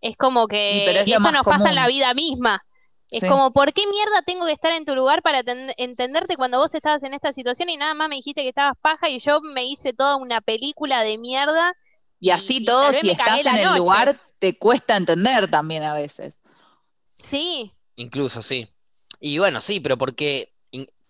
Es 0.00 0.16
como 0.16 0.48
que 0.48 0.84
eso 1.02 1.30
nos 1.30 1.44
pasa 1.44 1.68
en 1.68 1.76
la 1.76 1.86
vida 1.86 2.12
misma. 2.12 2.64
Es 3.08 3.24
como, 3.28 3.52
¿por 3.52 3.72
qué 3.72 3.86
mierda 3.86 4.22
tengo 4.26 4.46
que 4.46 4.52
estar 4.52 4.72
en 4.72 4.84
tu 4.84 4.96
lugar 4.96 5.22
para 5.22 5.42
entenderte 5.76 6.36
cuando 6.36 6.58
vos 6.58 6.74
estabas 6.74 7.04
en 7.04 7.14
esta 7.14 7.32
situación 7.32 7.68
y 7.68 7.76
nada 7.76 7.94
más 7.94 8.08
me 8.08 8.16
dijiste 8.16 8.42
que 8.42 8.48
estabas 8.48 8.76
paja 8.80 9.08
y 9.08 9.20
yo 9.20 9.40
me 9.42 9.64
hice 9.64 9.92
toda 9.92 10.16
una 10.16 10.40
película 10.40 11.04
de 11.04 11.18
mierda? 11.18 11.72
Y 12.18 12.30
así 12.30 12.64
todo, 12.64 12.90
si 12.90 13.10
estás 13.10 13.46
en 13.46 13.56
el 13.58 13.76
lugar, 13.76 14.20
te 14.44 14.58
cuesta 14.58 14.94
entender 14.94 15.50
también 15.50 15.84
a 15.84 15.94
veces. 15.94 16.42
Sí. 17.16 17.72
Incluso, 17.96 18.42
sí. 18.42 18.68
Y 19.18 19.38
bueno, 19.38 19.62
sí, 19.62 19.80
pero 19.80 19.96
porque, 19.96 20.52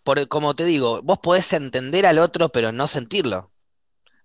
por, 0.04 0.28
como 0.28 0.54
te 0.54 0.64
digo, 0.64 1.02
vos 1.02 1.18
podés 1.18 1.52
entender 1.52 2.06
al 2.06 2.20
otro, 2.20 2.50
pero 2.50 2.70
no 2.70 2.86
sentirlo. 2.86 3.50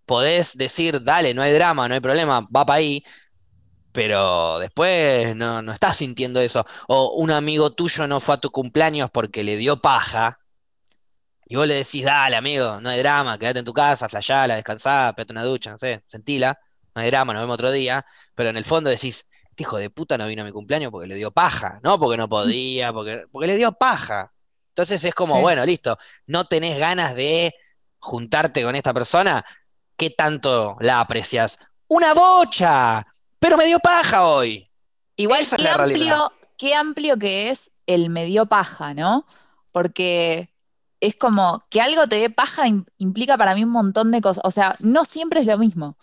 Podés 0.06 0.56
decir, 0.56 1.04
dale, 1.04 1.34
no 1.34 1.42
hay 1.42 1.54
drama, 1.54 1.88
no 1.88 1.96
hay 1.96 2.02
problema, 2.02 2.42
va 2.56 2.68
para 2.68 2.78
ahí, 2.78 3.04
pero 3.94 4.60
después 4.60 5.36
no, 5.36 5.64
no 5.64 5.72
estás 5.72 5.98
sintiendo 5.98 6.40
eso. 6.40 6.68
O 6.88 7.16
un 7.16 7.32
amigo 7.32 7.72
tuyo 7.72 8.06
no 8.06 8.20
fue 8.20 8.36
a 8.36 8.40
tu 8.40 8.52
cumpleaños 8.52 9.10
porque 9.10 9.44
le 9.44 9.58
dio 9.58 9.82
paja, 9.82 10.38
y 11.48 11.56
vos 11.56 11.66
le 11.66 11.74
decís, 11.74 12.06
dale, 12.06 12.36
amigo, 12.36 12.80
no 12.80 12.90
hay 12.90 13.00
drama, 13.00 13.40
quédate 13.40 13.58
en 13.58 13.66
tu 13.66 13.74
casa, 13.74 14.08
flayala, 14.08 14.54
descansá, 14.54 15.14
pégate 15.16 15.34
una 15.34 15.44
ducha, 15.44 15.72
no 15.72 15.80
sé, 15.80 16.04
sentila, 16.06 16.60
no 17.00 17.06
hay 17.06 17.12
drama, 17.12 17.34
nos 17.34 17.44
vemos 17.44 17.56
otro 17.56 17.72
día, 17.72 18.06
pero 18.36 18.50
en 18.50 18.58
el 18.58 18.66
fondo 18.66 18.90
decís, 18.90 19.26
este 19.50 19.64
hijo 19.64 19.78
de 19.78 19.90
puta 19.90 20.18
no 20.18 20.28
vino 20.28 20.44
a 20.44 20.46
mi 20.46 20.52
cumpleaños 20.52 20.92
porque 20.92 21.08
le 21.08 21.16
dio 21.16 21.32
paja, 21.32 21.80
no 21.84 22.00
porque 22.00 22.18
no 22.18 22.30
podía, 22.30 22.94
porque, 22.94 23.26
porque 23.32 23.48
le 23.48 23.58
dio 23.58 23.72
paja. 23.72 24.32
Entonces 24.70 25.04
es 25.04 25.14
como, 25.14 25.42
bueno, 25.42 25.66
listo, 25.66 25.98
no 26.28 26.46
tenés 26.46 26.78
ganas 26.78 27.16
de 27.16 27.56
juntarte 27.98 28.64
con 28.64 28.76
esta 28.76 28.94
persona, 28.94 29.46
¿qué 29.98 30.10
tanto 30.10 30.78
la 30.80 31.02
aprecias? 31.02 31.60
¡Una 31.88 32.14
bocha! 32.14 33.06
pero 33.40 33.58
me 33.58 33.66
dio 33.66 33.80
paja 33.80 34.28
hoy. 34.28 34.70
Igual 35.16 35.46
qué, 35.58 35.68
amplio, 35.68 36.32
qué 36.58 36.76
amplio 36.76 37.18
que 37.18 37.50
es 37.50 37.72
el 37.88 38.10
me 38.10 38.26
dio 38.26 38.46
paja, 38.46 38.94
¿no? 38.94 39.26
Porque 39.72 40.50
es 41.00 41.16
como 41.16 41.64
que 41.70 41.82
algo 41.82 42.08
te 42.08 42.18
dé 42.18 42.30
paja 42.30 42.64
implica 42.98 43.38
para 43.38 43.56
mí 43.56 43.64
un 43.64 43.72
montón 43.72 44.12
de 44.12 44.22
cosas. 44.22 44.44
O 44.46 44.52
sea, 44.52 44.76
no 44.80 45.06
siempre 45.06 45.42
es 45.42 45.48
lo 45.48 45.58
mismo. 45.58 45.98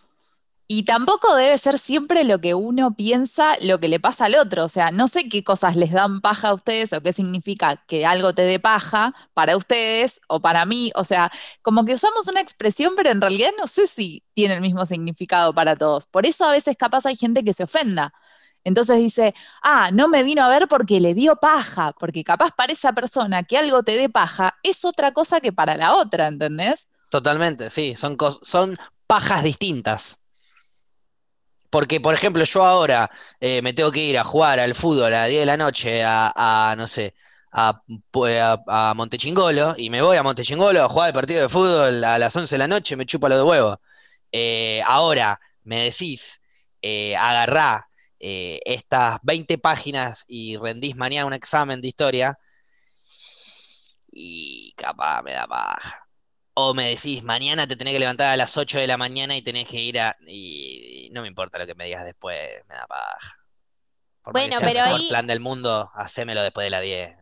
Y 0.69 0.83
tampoco 0.85 1.37
debe 1.37 1.57
ser 1.59 1.79
siempre 1.79 2.25
lo 2.25 2.41
que 2.41 2.55
uno 2.55 2.95
piensa, 2.97 3.57
lo 3.61 3.79
que 3.79 3.87
le 3.89 4.01
pasa 4.01 4.25
al 4.25 4.35
otro. 4.35 4.65
O 4.65 4.69
sea, 4.69 4.91
no 4.91 5.07
sé 5.07 5.29
qué 5.29 5.45
cosas 5.45 5.77
les 5.77 5.93
dan 5.93 6.21
paja 6.21 6.49
a 6.49 6.55
ustedes 6.55 6.93
o 6.93 7.01
qué 7.03 7.13
significa 7.13 7.77
que 7.87 8.05
algo 8.05 8.35
te 8.35 8.43
dé 8.43 8.59
paja 8.59 9.15
para 9.33 9.57
ustedes 9.57 10.21
o 10.27 10.41
para 10.41 10.67
mí. 10.67 10.91
O 10.97 11.05
sea, 11.05 11.31
como 11.63 11.85
que 11.85 11.95
usamos 11.95 12.27
una 12.27 12.41
expresión, 12.41 12.95
pero 12.97 13.11
en 13.11 13.21
realidad 13.21 13.51
no 13.57 13.69
sé 13.69 13.87
si 13.87 14.25
tiene 14.35 14.55
el 14.55 14.61
mismo 14.61 14.85
significado 14.87 15.55
para 15.55 15.77
todos. 15.77 16.07
Por 16.07 16.27
eso 16.27 16.45
a 16.45 16.53
veces 16.53 16.77
capaz 16.77 17.07
hay 17.07 17.15
gente 17.17 17.45
que 17.45 17.55
se 17.55 17.63
ofenda. 17.63 18.13
Entonces 18.65 18.99
dice, 18.99 19.33
ah, 19.63 19.93
no 19.93 20.09
me 20.09 20.25
vino 20.25 20.43
a 20.43 20.49
ver 20.49 20.67
porque 20.67 20.99
le 20.99 21.15
dio 21.15 21.37
paja, 21.37 21.93
porque 22.01 22.25
capaz 22.25 22.51
para 22.51 22.73
esa 22.73 22.93
persona 22.93 23.45
que 23.45 23.57
algo 23.57 23.85
te 23.85 23.97
dé 23.97 24.09
paja 24.09 24.57
es 24.65 24.85
otra 24.85 25.13
cosa 25.13 25.41
que 25.41 25.53
para 25.53 25.77
la 25.77 25.95
otra, 25.95 26.27
¿entendés? 26.27 26.89
Totalmente, 27.09 27.71
sí, 27.71 27.95
son, 27.95 28.17
son 28.43 28.77
pajas 29.07 29.45
distintas. 29.45 30.21
Porque, 31.77 32.01
por 32.01 32.15
ejemplo, 32.15 32.43
yo 32.43 32.65
ahora 32.65 33.11
eh, 33.39 33.61
me 33.61 33.75
tengo 33.75 33.93
que 33.93 34.01
ir 34.03 34.17
a 34.17 34.25
jugar 34.25 34.59
al 34.59 34.75
fútbol 34.75 35.13
a 35.13 35.21
las 35.21 35.29
10 35.29 35.41
de 35.41 35.47
la 35.47 35.59
noche 35.59 36.03
a, 36.03 36.75
no 36.79 36.87
sé, 36.89 37.15
a, 37.53 37.83
a, 38.67 38.95
Montechingolo 38.95 39.75
y 39.77 39.91
me 39.91 40.01
voy 40.01 40.17
a 40.17 40.23
Montechingolo 40.23 40.83
a 40.83 40.89
jugar 40.89 41.09
el 41.09 41.13
partido 41.13 41.43
de 41.43 41.51
fútbol 41.51 42.03
a 42.03 42.19
las 42.19 42.35
11 42.35 42.55
de 42.55 42.59
la 42.59 42.67
noche, 42.67 42.97
me 42.97 43.05
chupa 43.05 43.29
lo 43.29 43.37
de 43.37 43.43
huevo. 43.43 43.79
Eh, 44.33 44.81
ahora 44.87 45.39
me 45.65 45.85
decís, 45.85 46.41
eh, 46.81 47.15
agarrá 47.15 47.87
eh, 48.21 48.59
estas 48.65 49.19
20 49.23 49.59
páginas 49.59 50.25
y 50.29 50.57
rendís 50.57 50.97
mañana 50.97 51.27
un 51.27 51.35
examen 51.35 51.83
de 51.83 51.89
historia 51.89 52.39
y 54.11 54.73
capaz 54.79 55.21
me 55.23 55.35
da 55.35 55.45
baja. 55.45 56.09
O 56.55 56.73
me 56.73 56.89
decís, 56.89 57.23
mañana 57.23 57.67
te 57.67 57.77
tenés 57.77 57.93
que 57.93 58.01
levantar 58.01 58.33
a 58.33 58.37
las 58.39 58.57
8 58.57 58.79
de 58.79 58.87
la 58.87 58.97
mañana 58.97 59.37
y 59.37 59.43
tenés 59.43 59.69
que 59.69 59.79
ir 59.79 60.01
a... 60.01 60.17
no 61.17 61.23
me 61.23 61.29
importa 61.29 61.59
lo 61.59 61.67
que 61.67 61.75
me 61.75 61.87
digas 61.87 62.05
después, 62.05 62.39
me 62.69 62.75
da 62.75 62.87
paja. 62.87 63.39
bueno, 64.27 64.57
pero 64.61 64.85
ahí... 64.85 65.03
el 65.03 65.09
plan 65.09 65.27
del 65.27 65.41
mundo, 65.41 65.91
hacémelo 65.95 66.43
después 66.43 66.65
de 66.65 66.71
las 66.71 66.83
10. 66.83 67.17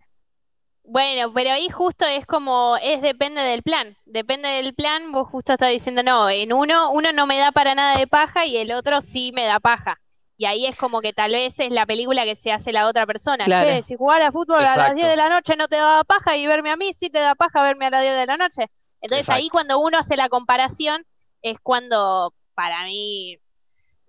Bueno, 0.86 1.32
pero 1.32 1.50
ahí 1.50 1.70
justo 1.70 2.04
es 2.04 2.26
como, 2.26 2.76
es 2.82 3.00
depende 3.00 3.40
del 3.40 3.62
plan. 3.62 3.96
Depende 4.04 4.48
del 4.48 4.74
plan, 4.74 5.12
vos 5.12 5.28
justo 5.28 5.54
estás 5.54 5.70
diciendo, 5.70 6.02
no, 6.02 6.28
en 6.28 6.52
uno, 6.52 6.90
uno 6.90 7.10
no 7.12 7.26
me 7.26 7.38
da 7.38 7.52
para 7.52 7.74
nada 7.74 7.96
de 7.98 8.06
paja 8.06 8.44
y 8.44 8.58
el 8.58 8.70
otro 8.72 9.00
sí 9.00 9.32
me 9.32 9.46
da 9.46 9.60
paja. 9.60 9.98
Y 10.36 10.46
ahí 10.46 10.66
es 10.66 10.76
como 10.76 11.00
que 11.00 11.12
tal 11.12 11.32
vez 11.32 11.58
es 11.58 11.72
la 11.72 11.86
película 11.86 12.24
que 12.24 12.36
se 12.36 12.52
hace 12.52 12.72
la 12.72 12.86
otra 12.86 13.06
persona. 13.06 13.44
Claro. 13.44 13.82
si 13.82 13.94
jugar 13.94 14.20
a 14.20 14.32
fútbol 14.32 14.64
a 14.64 14.76
las 14.76 14.94
10 14.94 15.06
de 15.06 15.16
la 15.16 15.28
noche 15.28 15.56
no 15.56 15.68
te 15.68 15.76
da 15.76 16.04
paja 16.04 16.36
y 16.36 16.46
verme 16.46 16.70
a 16.70 16.76
mí 16.76 16.92
sí 16.92 17.08
te 17.08 17.20
da 17.20 17.34
paja 17.34 17.62
verme 17.62 17.86
a 17.86 17.90
las 17.90 18.02
10 18.02 18.14
de 18.14 18.26
la 18.26 18.36
noche. 18.36 18.70
Entonces 19.00 19.30
ahí 19.30 19.48
cuando 19.48 19.78
uno 19.78 19.98
hace 19.98 20.16
la 20.16 20.28
comparación 20.28 21.06
es 21.40 21.58
cuando 21.60 22.34
para 22.54 22.84
mí 22.84 23.38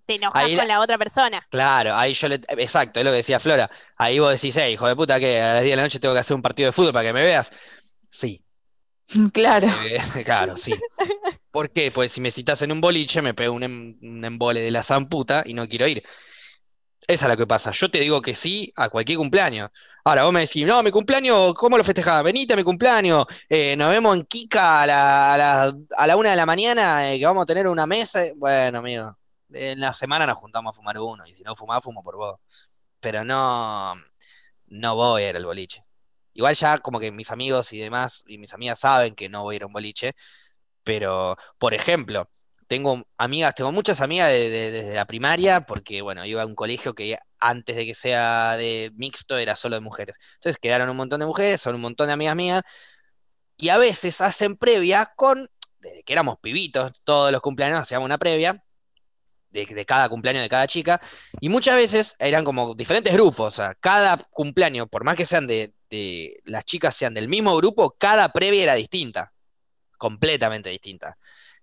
te 0.06 0.16
enojas 0.16 0.52
con 0.52 0.68
la 0.68 0.80
otra 0.80 0.98
persona. 0.98 1.46
Claro, 1.50 1.96
ahí 1.96 2.14
yo 2.14 2.28
le. 2.28 2.36
Exacto, 2.36 3.00
es 3.00 3.06
lo 3.06 3.12
que 3.12 3.18
decía 3.18 3.40
Flora. 3.40 3.70
Ahí 3.98 4.20
vos 4.20 4.32
decís, 4.32 4.56
hey, 4.58 4.74
hijo 4.74 4.88
de 4.88 4.96
puta, 4.96 5.20
que 5.20 5.42
a 5.42 5.56
las 5.56 5.64
10 5.64 5.72
de 5.72 5.76
la 5.78 5.84
noche 5.84 6.00
tengo 6.00 6.14
que 6.14 6.20
hacer 6.20 6.36
un 6.36 6.42
partido 6.42 6.68
de 6.68 6.74
fútbol 6.74 6.94
para 6.94 7.08
que 7.08 7.14
me 7.14 7.22
veas. 7.22 7.52
Sí. 8.10 8.44
Claro. 9.34 9.68
Eh, 9.86 10.00
claro, 10.26 10.58
sí. 10.58 10.74
¿Por 11.52 11.72
qué? 11.72 11.92
Pues 11.92 12.12
si 12.12 12.22
me 12.22 12.32
citas 12.32 12.62
en 12.62 12.72
un 12.72 12.82
boliche, 12.82 13.22
me 13.22 13.34
pego 13.34 13.54
un, 13.54 13.64
em, 13.64 13.98
un 14.02 14.26
embole 14.26 14.62
de 14.62 14.72
la 14.72 14.84
zamputa 14.84 15.44
y 15.46 15.54
no 15.54 15.68
quiero 15.68 15.88
ir. 15.88 16.04
Esa 17.08 17.26
es 17.26 17.32
lo 17.32 17.38
que 17.38 17.46
pasa. 17.48 17.72
Yo 17.72 17.90
te 17.92 18.00
digo 18.00 18.22
que 18.22 18.34
sí 18.36 18.74
a 18.76 18.90
cualquier 18.90 19.20
cumpleaños. 19.20 19.70
Ahora 20.04 20.24
vos 20.24 20.34
me 20.34 20.42
decís, 20.42 20.66
no, 20.66 20.82
mi 20.82 20.92
cumpleaños, 20.92 21.54
¿cómo 21.54 21.78
lo 21.78 21.84
festejás? 21.84 22.24
Venite 22.24 22.54
a 22.54 22.58
mi 22.58 22.64
cumpleaños, 22.64 23.26
eh, 23.50 23.76
nos 23.76 23.90
vemos 23.92 24.16
en 24.16 24.26
Kika 24.26 24.82
a 24.82 24.88
la, 24.88 25.74
a 25.98 26.08
la, 26.08 26.16
una 26.16 26.32
de 26.32 26.36
la 26.36 26.46
mañana, 26.46 27.12
eh, 27.12 27.20
que 27.20 27.26
vamos 27.26 27.44
a 27.44 27.46
tener 27.46 27.68
una 27.68 27.86
mesa. 27.86 28.24
Bueno, 28.36 28.80
amigo, 28.80 29.16
en 29.54 29.80
la 29.80 29.94
semana 29.94 30.26
nos 30.26 30.38
juntamos 30.38 30.76
a 30.76 30.78
fumar 30.78 31.00
uno, 31.00 31.26
y 31.28 31.34
si 31.34 31.44
no 31.44 31.56
fumás, 31.56 31.84
fumo 31.84 32.04
por 32.04 32.18
vos. 32.18 32.40
Pero 33.00 33.24
no, 33.24 33.96
no 34.68 34.96
voy 34.96 35.24
a 35.24 35.30
ir 35.30 35.36
al 35.36 35.46
boliche. 35.46 35.84
Igual 36.34 36.56
ya 36.56 36.78
como 36.80 37.00
que 37.00 37.12
mis 37.12 37.32
amigos 37.32 37.72
y 37.74 37.80
demás, 37.80 38.24
y 38.28 38.38
mis 38.38 38.54
amigas 38.54 38.80
saben 38.80 39.16
que 39.16 39.30
no 39.30 39.44
voy 39.44 39.56
a 39.56 39.58
ir 39.58 39.64
a 39.64 39.68
un 39.68 39.74
boliche, 39.74 40.16
pero, 40.84 41.38
por 41.58 41.74
ejemplo, 41.74 42.30
tengo 42.68 43.06
amigas, 43.18 43.56
tengo 43.56 43.72
muchas 43.72 44.02
amigas 44.02 44.32
desde 44.32 44.96
la 44.96 45.06
primaria, 45.06 45.62
porque 45.66 46.02
bueno, 46.02 46.26
iba 46.26 46.42
a 46.42 46.46
un 46.46 46.56
colegio 46.56 46.94
que 46.96 47.18
antes 47.40 47.76
de 47.76 47.86
que 47.86 47.96
sea 47.96 48.58
de 48.58 48.92
mixto 48.96 49.38
era 49.38 49.56
solo 49.56 49.76
de 49.76 49.82
mujeres. 49.82 50.18
Entonces 50.36 50.60
quedaron 50.60 50.90
un 50.90 50.98
montón 50.98 51.20
de 51.20 51.26
mujeres, 51.28 51.62
son 51.62 51.76
un 51.76 51.82
montón 51.82 52.08
de 52.08 52.14
amigas 52.14 52.36
mías, 52.36 52.64
y 53.58 53.70
a 53.70 53.78
veces 53.78 54.22
hacen 54.22 54.58
previa 54.58 55.14
con, 55.16 55.50
desde 55.80 56.04
que 56.04 56.14
éramos 56.14 56.40
pibitos, 56.40 56.94
todos 57.04 57.32
los 57.32 57.42
cumpleaños 57.42 57.82
hacíamos 57.82 58.06
una 58.06 58.18
previa, 58.18 58.64
de, 59.56 59.86
cada 59.86 60.10
cumpleaños 60.10 60.44
de 60.44 60.50
cada 60.50 60.68
chica, 60.68 61.02
y 61.40 61.50
muchas 61.50 61.76
veces 61.76 62.16
eran 62.20 62.44
como 62.44 62.76
diferentes 62.76 63.14
grupos, 63.14 63.54
o 63.54 63.56
sea, 63.56 63.76
cada 63.76 64.18
cumpleaños, 64.18 64.88
por 64.90 65.04
más 65.04 65.16
que 65.16 65.26
sean 65.26 65.48
de, 65.48 65.74
de 65.90 66.42
las 66.46 66.66
chicas 66.66 66.96
sean 66.96 67.14
del 67.14 67.28
mismo 67.28 67.56
grupo, 67.56 67.96
cada 67.98 68.32
previa 68.32 68.64
era 68.64 68.76
distinta, 68.76 69.34
completamente 69.98 70.70
distinta. 70.70 71.18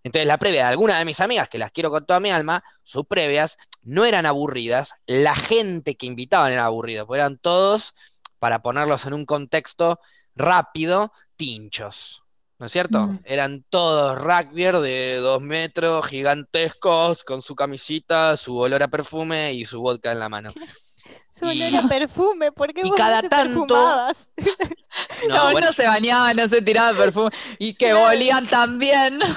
Entonces 0.05 0.26
la 0.26 0.38
previa 0.38 0.62
de 0.62 0.68
alguna 0.68 0.98
de 0.98 1.05
mis 1.05 1.20
amigas, 1.20 1.48
que 1.48 1.59
las 1.59 1.70
quiero 1.70 1.90
con 1.90 2.05
toda 2.05 2.20
mi 2.20 2.31
alma, 2.31 2.64
sus 2.83 3.07
previas 3.07 3.57
no 3.83 4.05
eran 4.05 4.26
aburridas, 4.26 4.94
la 5.07 5.35
gente 5.35 5.96
que 5.96 6.07
invitaban 6.07 6.52
era 6.52 6.64
aburrida, 6.64 7.07
porque 7.07 7.20
eran 7.20 7.38
todos, 7.38 7.94
para 8.38 8.62
ponerlos 8.62 9.07
en 9.07 9.14
un 9.14 9.26
contexto 9.26 10.00
rápido, 10.35 11.12
tinchos. 11.37 12.22
¿No 12.62 12.66
es 12.66 12.72
cierto? 12.72 13.09
Mm. 13.09 13.18
Eran 13.25 13.64
todos 13.70 14.16
rugby 14.16 14.62
de 14.83 15.16
dos 15.16 15.42
metros, 15.42 16.07
gigantescos, 16.07 17.25
con 17.25 17.42
su 17.42 17.57
camisita, 17.57 18.37
su 18.37 18.57
olor 18.57 18.85
a 18.85 18.87
perfume 18.87 19.53
y 19.53 19.64
su 19.64 19.81
vodka 19.81 20.12
en 20.12 20.20
la 20.20 20.29
mano. 20.29 20.51
su 21.37 21.46
olor 21.46 21.85
a 21.85 21.88
perfume, 21.88 22.53
¿por 22.53 22.72
qué 22.72 22.83
y 22.85 22.90
vos 22.90 22.96
cada 22.96 23.20
no 23.20 23.29
tanto 23.29 23.66
no, 25.29 25.61
no, 25.61 25.72
se 25.72 25.88
bañaba, 25.88 26.35
no 26.35 26.46
se 26.46 26.62
tiraba 26.62 26.96
perfume 26.96 27.31
y 27.59 27.75
que 27.75 27.94
volían 27.94 28.46
también. 28.46 29.18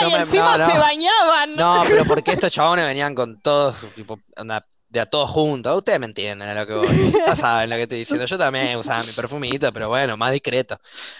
No, 0.00 0.08
y 0.08 0.14
encima 0.14 0.54
se 0.54 0.78
bañaban. 0.78 1.56
No, 1.56 1.84
pero 1.86 2.06
porque 2.06 2.32
estos 2.32 2.50
chabones 2.50 2.86
venían 2.86 3.14
con 3.14 3.42
todos, 3.42 3.76
tipo, 3.94 4.18
de 4.90 5.00
a 5.00 5.06
todos 5.06 5.30
juntos. 5.30 5.76
Ustedes 5.78 6.00
me 6.00 6.06
entienden 6.06 6.48
a 6.48 6.54
lo 6.54 6.66
que 6.66 6.74
voy. 6.74 7.12
Ya 7.26 7.36
saben 7.36 7.70
lo 7.70 7.76
que 7.76 7.82
estoy 7.82 7.98
diciendo. 8.00 8.26
Yo 8.26 8.36
también 8.36 8.76
usaba 8.76 9.02
mi 9.02 9.12
perfumito, 9.12 9.72
pero 9.72 9.88
bueno, 9.88 10.16
más 10.16 10.32
discreto. 10.32 10.78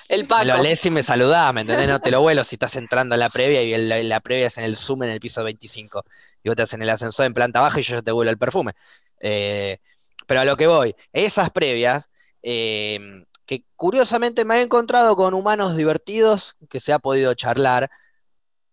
El 0.09 0.27
Paco. 0.27 0.45
Me 0.45 0.53
lo 0.53 0.63
lees 0.63 0.85
y 0.85 0.91
me 0.91 1.03
saludás, 1.03 1.55
¿me 1.55 1.63
entendés? 1.63 1.89
No 1.89 2.01
te 2.01 2.11
lo 2.11 2.21
vuelo 2.21 2.43
si 2.45 2.57
estás 2.57 2.77
entrando 2.77 3.15
en 3.15 3.21
la 3.21 3.31
previa 3.31 3.63
y 3.63 4.03
la, 4.03 4.21
previa 4.21 4.49
es 4.49 4.59
en 4.59 4.65
el 4.65 4.77
Zoom 4.77 5.05
en 5.05 5.11
el 5.11 5.21
piso 5.21 5.45
25. 5.45 6.05
Y 6.43 6.49
vos 6.49 6.55
estás 6.55 6.75
en 6.75 6.83
el 6.83 6.91
ascensor 6.91 7.27
en 7.27 7.35
planta 7.35 7.61
baja 7.61 7.79
y 7.81 7.85
yo 7.85 8.03
te 8.03 8.11
vuelo 8.11 8.31
el 8.31 8.39
perfume. 8.39 8.73
Eh, 9.21 9.79
pero 10.27 10.41
a 10.41 10.45
lo 10.45 10.57
que 10.57 10.67
voy, 10.67 10.95
esas 11.13 11.51
previas, 11.51 12.09
eh, 12.43 13.25
que 13.47 13.65
curiosamente 13.77 14.45
me 14.45 14.57
he 14.57 14.63
encontrado 14.63 15.17
con 15.17 15.35
humanos 15.35 15.77
divertidos 15.77 16.57
que 16.69 16.81
se 16.81 16.93
ha 16.93 16.99
podido 16.99 17.35
charlar 17.35 17.91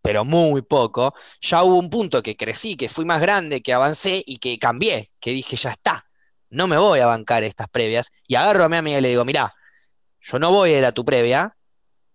pero 0.08 0.24
muy 0.24 0.62
poco, 0.62 1.14
ya 1.42 1.64
hubo 1.64 1.76
un 1.76 1.90
punto 1.90 2.24
que 2.24 2.38
crecí, 2.38 2.78
que 2.78 2.88
fui 2.88 3.04
más 3.04 3.20
grande, 3.20 3.62
que 3.62 3.74
avancé 3.74 4.24
y 4.26 4.38
que 4.38 4.58
cambié, 4.58 5.12
que 5.20 5.32
dije, 5.32 5.58
ya 5.58 5.72
está, 5.72 6.06
no 6.50 6.66
me 6.66 6.78
voy 6.78 7.02
a 7.02 7.08
bancar 7.08 7.44
estas 7.44 7.68
previas, 7.68 8.10
y 8.26 8.36
agarro 8.36 8.64
a 8.64 8.70
mi 8.70 8.78
amiga 8.78 9.00
y 9.00 9.02
le 9.02 9.10
digo, 9.10 9.26
mirá, 9.26 9.54
yo 10.22 10.40
no 10.40 10.50
voy 10.50 10.72
a 10.72 10.78
ir 10.78 10.86
a 10.86 10.94
tu 10.94 11.04
previa, 11.04 11.58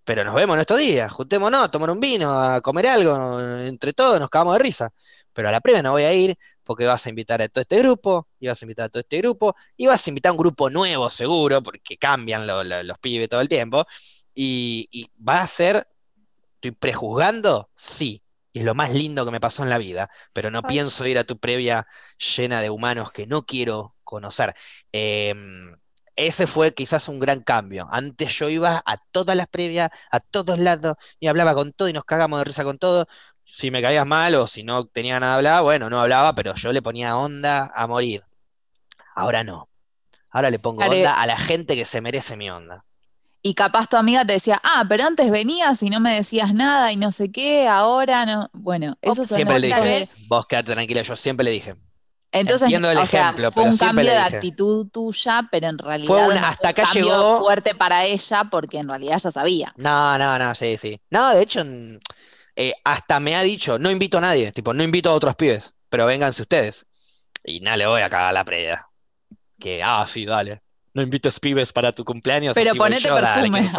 pero 0.05 0.25
nos 0.25 0.35
vemos 0.35 0.55
en 0.55 0.61
estos 0.61 0.79
días, 0.79 1.13
juntémonos 1.13 1.65
a 1.65 1.71
tomar 1.71 1.91
un 1.91 2.01
vino, 2.01 2.33
a 2.41 2.63
comer 2.63 2.87
algo, 2.87 3.39
entre 3.61 3.93
todos 3.93 4.19
nos 4.19 4.31
cagamos 4.31 4.57
de 4.57 4.63
risa, 4.63 4.91
pero 5.35 5.51
a 5.51 5.53
la 5.53 5.61
previa 5.61 5.83
no 5.83 5.93
voy 5.93 6.05
a 6.05 6.15
ir 6.15 6.39
porque 6.65 6.87
vas 6.87 7.05
a 7.05 7.11
invitar 7.11 7.43
a 7.43 7.49
todo 7.49 7.61
este 7.61 7.79
grupo, 7.81 8.27
y 8.41 8.49
vas 8.49 8.63
a 8.63 8.65
invitar 8.65 8.87
a 8.87 8.89
todo 8.89 9.01
este 9.01 9.19
grupo, 9.19 9.55
y 9.77 9.87
vas 9.87 10.07
a 10.07 10.11
invitar 10.11 10.31
a 10.31 10.33
un 10.33 10.39
grupo 10.39 10.71
nuevo 10.71 11.11
seguro, 11.11 11.63
porque 11.63 11.99
cambian 11.99 12.47
los 12.47 12.99
pibes 13.01 13.29
todo 13.29 13.43
el 13.43 13.51
tiempo, 13.51 13.85
y, 14.35 14.89
y 14.91 15.11
va 15.23 15.41
a 15.41 15.47
ser 15.47 15.87
¿Estoy 16.63 16.71
prejuzgando? 16.71 17.71
Sí. 17.75 18.23
Y 18.53 18.61
es 18.61 18.65
lo 18.65 18.77
más 18.77 18.93
lindo 18.93 19.25
que 19.25 19.33
me 19.33 19.41
pasó 19.41 19.65
en 19.65 19.71
la 19.71 19.79
vida, 19.79 20.11
pero 20.33 20.49
no 20.53 20.63
pienso 20.63 21.05
ir 21.07 21.19
a 21.19 21.25
tu 21.25 21.37
previa 21.37 21.89
llena 22.37 22.63
de 22.63 22.71
humanos 22.71 23.11
que 23.11 23.27
no 23.27 23.45
quiero 23.45 23.97
conocer. 24.05 24.55
Em, 24.93 25.77
ese 26.15 26.47
fue 26.47 26.73
quizás 26.73 27.09
un 27.09 27.19
gran 27.19 27.43
cambio. 27.43 27.89
Antes 27.91 28.33
yo 28.39 28.49
iba 28.49 28.81
a 28.87 28.99
todas 29.11 29.37
las 29.37 29.49
previas, 29.49 29.91
a 30.13 30.21
todos 30.21 30.61
lados, 30.61 30.97
y 31.19 31.27
hablaba 31.27 31.55
con 31.55 31.73
todo 31.73 31.89
y 31.89 31.93
nos 31.93 32.05
cagamos 32.05 32.39
de 32.39 32.45
risa 32.45 32.63
con 32.63 32.79
todo. 32.79 33.09
Si 33.45 33.73
me 33.73 33.83
caías 33.83 34.07
mal 34.07 34.37
o 34.37 34.47
si 34.47 34.63
no 34.63 34.87
tenía 34.87 35.19
nada 35.19 35.33
de 35.33 35.37
hablar, 35.39 35.63
bueno, 35.65 35.91
no 35.91 36.01
hablaba, 36.01 36.33
pero 36.37 36.55
yo 36.55 36.73
le 36.73 36.81
ponía 36.81 37.17
onda 37.17 37.73
a 37.75 37.89
morir. 37.89 38.23
Ahora 39.17 39.43
no. 39.43 39.69
Ahora 40.31 40.51
le 40.51 40.61
pongo 40.61 40.85
onda 40.85 41.21
a 41.21 41.27
la 41.27 41.39
gente 41.39 41.75
que 41.75 41.85
se 41.85 42.01
merece 42.01 42.37
mi 42.37 42.51
onda 42.51 42.85
y 43.43 43.55
capaz 43.55 43.89
tu 43.89 43.97
amiga 43.97 44.25
te 44.25 44.35
decía, 44.35 44.61
ah, 44.63 44.85
pero 44.89 45.05
antes 45.05 45.31
venías 45.31 45.83
y 45.83 45.91
no 45.91 45.99
me 45.99 46.15
decías 46.15 46.55
nada 46.55 46.93
y 46.93 46.97
no 46.97 47.11
sé 47.11 47.33
qué, 47.33 47.67
ahora 47.67 48.25
no. 48.25 48.49
Bueno, 48.53 48.97
eso 49.03 49.27
Siempre 49.27 49.59
le 49.59 49.67
dije, 49.67 50.09
vos 50.29 50.47
quédate 50.47 50.73
tranquila, 50.73 51.03
yo 51.03 51.17
siempre 51.17 51.45
le 51.45 51.51
dije. 51.51 51.75
Entonces, 52.31 52.63
Entiendo 52.63 52.91
el 52.91 52.99
ejemplo, 52.99 53.51
fue 53.51 53.65
un 53.65 53.77
cambio 53.77 54.05
de 54.05 54.17
actitud 54.17 54.89
tuya, 54.91 55.49
pero 55.51 55.67
en 55.67 55.77
realidad 55.77 56.07
fue 56.07 56.39
hasta 56.39 56.69
acá 56.69 56.83
un 56.83 56.89
cambio 56.89 57.39
fuerte 57.41 57.75
para 57.75 58.07
ella 58.07 58.45
porque 58.51 58.79
en 58.79 58.89
realidad 58.89 59.19
ya 59.19 59.31
sabía. 59.33 59.75
No, 59.77 60.17
no, 60.17 60.39
no, 60.39 60.55
sí, 60.55 60.79
sí. 60.79 60.99
No, 61.11 61.35
de 61.35 61.43
hecho, 61.43 61.63
eh, 62.57 62.73
hasta 62.85 63.21
me 63.21 63.37
ha 63.37 63.43
dicho, 63.43 63.79
no 63.79 63.91
invito 63.91 64.19
a 64.19 64.23
nadie, 64.23 64.53
tipo, 64.53 64.73
no 64.73 64.83
invito 64.83 65.11
a 65.11 65.15
otros 65.15 65.35
pibes, 65.35 65.75
pero 65.91 66.07
vénganse 66.07 66.41
ustedes. 66.41 66.87
Y 67.45 67.61
nada, 67.61 67.77
le 67.77 67.87
voy 67.87 68.03
a 68.03 68.09
cagar 68.09 68.33
la 68.33 68.45
previa. 68.45 68.87
Que, 69.59 69.83
ah, 69.83 70.07
sí, 70.09 70.25
dale 70.25 70.62
no 70.95 71.03
invites 71.03 71.41
pibes 71.41 71.73
para 71.73 71.93
tu 71.93 72.05
cumpleaños. 72.05 72.55
Pero 72.55 72.75
ponete 72.75 73.09
perfume. 73.09 73.71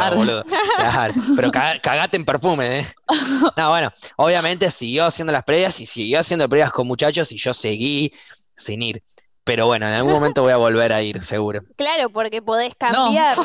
pero 1.36 1.52
cagate 1.52 2.18
en 2.18 2.26
perfume, 2.26 2.80
¿eh? 2.80 2.88
No, 3.58 3.70
bueno, 3.70 3.92
obviamente 4.18 4.72
siguió 4.72 5.06
haciendo 5.06 5.32
las 5.32 5.44
previas 5.44 5.80
y 5.80 5.86
siguió 5.86 6.20
haciendo 6.20 6.50
previas 6.50 6.72
con 6.72 6.88
muchachos 6.88 7.32
y 7.32 7.38
yo 7.38 7.54
seguí 7.54 8.12
sin 8.56 8.82
ir. 8.82 9.04
Pero 9.44 9.68
bueno, 9.68 9.88
en 9.88 9.94
algún 9.94 10.14
momento 10.14 10.42
voy 10.42 10.54
a 10.54 10.58
volver 10.58 10.94
a 10.94 11.02
ir, 11.02 11.22
seguro. 11.22 11.62
Claro, 11.76 12.10
porque 12.10 12.42
podés 12.42 12.74
cambiar, 12.76 13.36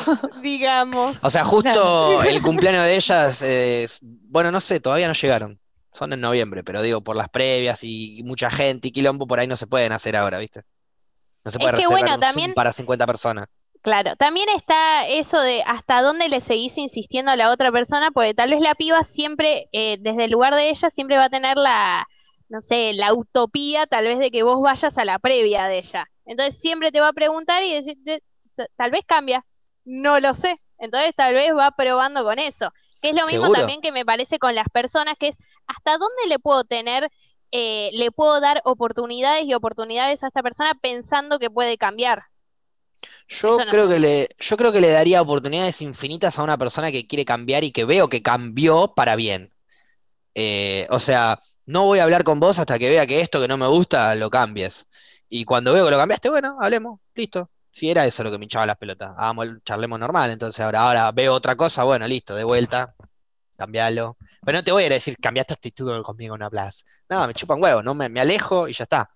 digamos. 0.41 1.17
O 1.21 1.29
sea, 1.29 1.43
justo 1.43 2.23
el 2.23 2.41
cumpleaños 2.41 2.85
de 2.85 2.95
ellas, 2.95 3.99
bueno, 4.01 4.51
no 4.51 4.61
sé, 4.61 4.79
todavía 4.79 5.07
no 5.07 5.13
llegaron. 5.13 5.59
Son 5.91 6.13
en 6.13 6.21
noviembre, 6.21 6.63
pero 6.63 6.81
digo, 6.81 7.01
por 7.01 7.15
las 7.15 7.29
previas 7.29 7.83
y 7.83 8.21
mucha 8.23 8.49
gente 8.49 8.87
y 8.87 8.91
quilombo 8.91 9.27
por 9.27 9.39
ahí 9.39 9.47
no 9.47 9.57
se 9.57 9.67
pueden 9.67 9.91
hacer 9.91 10.15
ahora, 10.15 10.37
¿viste? 10.37 10.63
No 11.43 11.51
se 11.51 11.59
puede 11.59 11.73
es 11.73 11.79
que 11.79 11.87
bueno, 11.87 12.17
también 12.19 12.53
para 12.53 12.71
50 12.71 13.05
personas. 13.05 13.47
Claro, 13.89 14.15
también 14.17 14.47
está 14.49 15.07
eso 15.07 15.41
de 15.41 15.63
hasta 15.63 16.03
dónde 16.03 16.29
le 16.29 16.41
seguís 16.41 16.77
insistiendo 16.77 17.31
a 17.31 17.35
la 17.35 17.49
otra 17.49 17.71
persona, 17.71 18.11
porque 18.11 18.35
tal 18.35 18.51
vez 18.51 18.61
la 18.61 18.75
piba 18.75 19.01
siempre, 19.01 19.67
eh, 19.71 19.97
desde 19.99 20.25
el 20.25 20.31
lugar 20.31 20.53
de 20.53 20.69
ella, 20.69 20.91
siempre 20.91 21.17
va 21.17 21.23
a 21.23 21.29
tener 21.31 21.57
la, 21.57 22.07
no 22.49 22.61
sé, 22.61 22.93
la 22.93 23.15
utopía 23.15 23.87
tal 23.87 24.05
vez 24.05 24.19
de 24.19 24.29
que 24.29 24.43
vos 24.43 24.61
vayas 24.61 24.95
a 24.99 25.05
la 25.05 25.17
previa 25.17 25.65
de 25.65 25.79
ella. 25.79 26.05
Entonces 26.27 26.61
siempre 26.61 26.91
te 26.91 26.99
va 26.99 27.07
a 27.07 27.13
preguntar 27.13 27.63
y 27.63 27.73
decir, 27.73 27.97
tal 28.75 28.91
vez 28.91 29.01
cambia, 29.07 29.43
no 29.85 30.19
lo 30.19 30.35
sé. 30.35 30.61
Entonces 30.77 31.11
tal 31.15 31.33
vez 31.33 31.51
va 31.57 31.71
probando 31.71 32.23
con 32.23 32.37
eso. 32.37 32.71
Que 33.01 33.09
es 33.09 33.15
lo 33.15 33.25
mismo 33.25 33.51
también 33.51 33.81
que 33.81 33.91
me 33.91 34.05
parece 34.05 34.37
con 34.37 34.53
las 34.53 34.69
personas, 34.71 35.15
que 35.19 35.29
es 35.29 35.37
hasta 35.65 35.97
dónde 35.97 36.27
le 36.27 36.37
puedo 36.37 36.63
tener, 36.63 37.09
eh, 37.51 37.89
le 37.93 38.11
puedo 38.11 38.39
dar 38.39 38.61
oportunidades 38.65 39.45
y 39.45 39.55
oportunidades 39.55 40.23
a 40.23 40.27
esta 40.27 40.43
persona 40.43 40.75
pensando 40.79 41.39
que 41.39 41.49
puede 41.49 41.79
cambiar. 41.79 42.25
Yo 43.27 43.57
creo 43.69 43.87
que 43.87 43.99
le, 43.99 44.29
yo 44.39 44.57
creo 44.57 44.71
que 44.71 44.81
le 44.81 44.89
daría 44.89 45.21
oportunidades 45.21 45.81
infinitas 45.81 46.39
a 46.39 46.43
una 46.43 46.57
persona 46.57 46.91
que 46.91 47.07
quiere 47.07 47.25
cambiar 47.25 47.63
y 47.63 47.71
que 47.71 47.85
veo 47.85 48.09
que 48.09 48.21
cambió 48.21 48.93
para 48.95 49.15
bien. 49.15 49.53
Eh, 50.35 50.87
o 50.89 50.99
sea, 50.99 51.41
no 51.65 51.83
voy 51.85 51.99
a 51.99 52.03
hablar 52.03 52.23
con 52.23 52.39
vos 52.39 52.59
hasta 52.59 52.79
que 52.79 52.89
vea 52.89 53.05
que 53.05 53.21
esto 53.21 53.41
que 53.41 53.47
no 53.47 53.57
me 53.57 53.67
gusta 53.67 54.15
lo 54.15 54.29
cambies. 54.29 54.87
Y 55.29 55.45
cuando 55.45 55.73
veo 55.73 55.85
que 55.85 55.91
lo 55.91 55.97
cambiaste, 55.97 56.29
bueno, 56.29 56.57
hablemos, 56.59 56.99
listo. 57.13 57.51
Si 57.71 57.89
era 57.89 58.05
eso 58.05 58.23
lo 58.23 58.31
que 58.31 58.37
me 58.39 58.45
hinchaba 58.45 58.65
las 58.65 58.77
pelotas, 58.77 59.11
hagamos, 59.15 59.47
charlemos 59.63 59.99
normal. 59.99 60.31
Entonces 60.31 60.59
ahora, 60.61 60.81
ahora 60.81 61.11
veo 61.11 61.33
otra 61.33 61.55
cosa, 61.55 61.83
bueno, 61.83 62.07
listo, 62.07 62.35
de 62.35 62.43
vuelta, 62.43 62.95
cambialo. 63.57 64.17
Pero 64.43 64.57
no 64.57 64.63
te 64.63 64.71
voy 64.71 64.85
a 64.85 64.89
decir, 64.89 65.17
cambiaste 65.17 65.53
actitud 65.53 66.01
conmigo, 66.03 66.37
no 66.37 66.45
hablas. 66.45 66.85
No, 67.09 67.27
me 67.27 67.33
chupan 67.33 67.61
huevo, 67.61 67.83
no 67.83 67.93
me, 67.93 68.09
me 68.09 68.21
alejo 68.21 68.67
y 68.67 68.73
ya 68.73 68.83
está. 68.83 69.11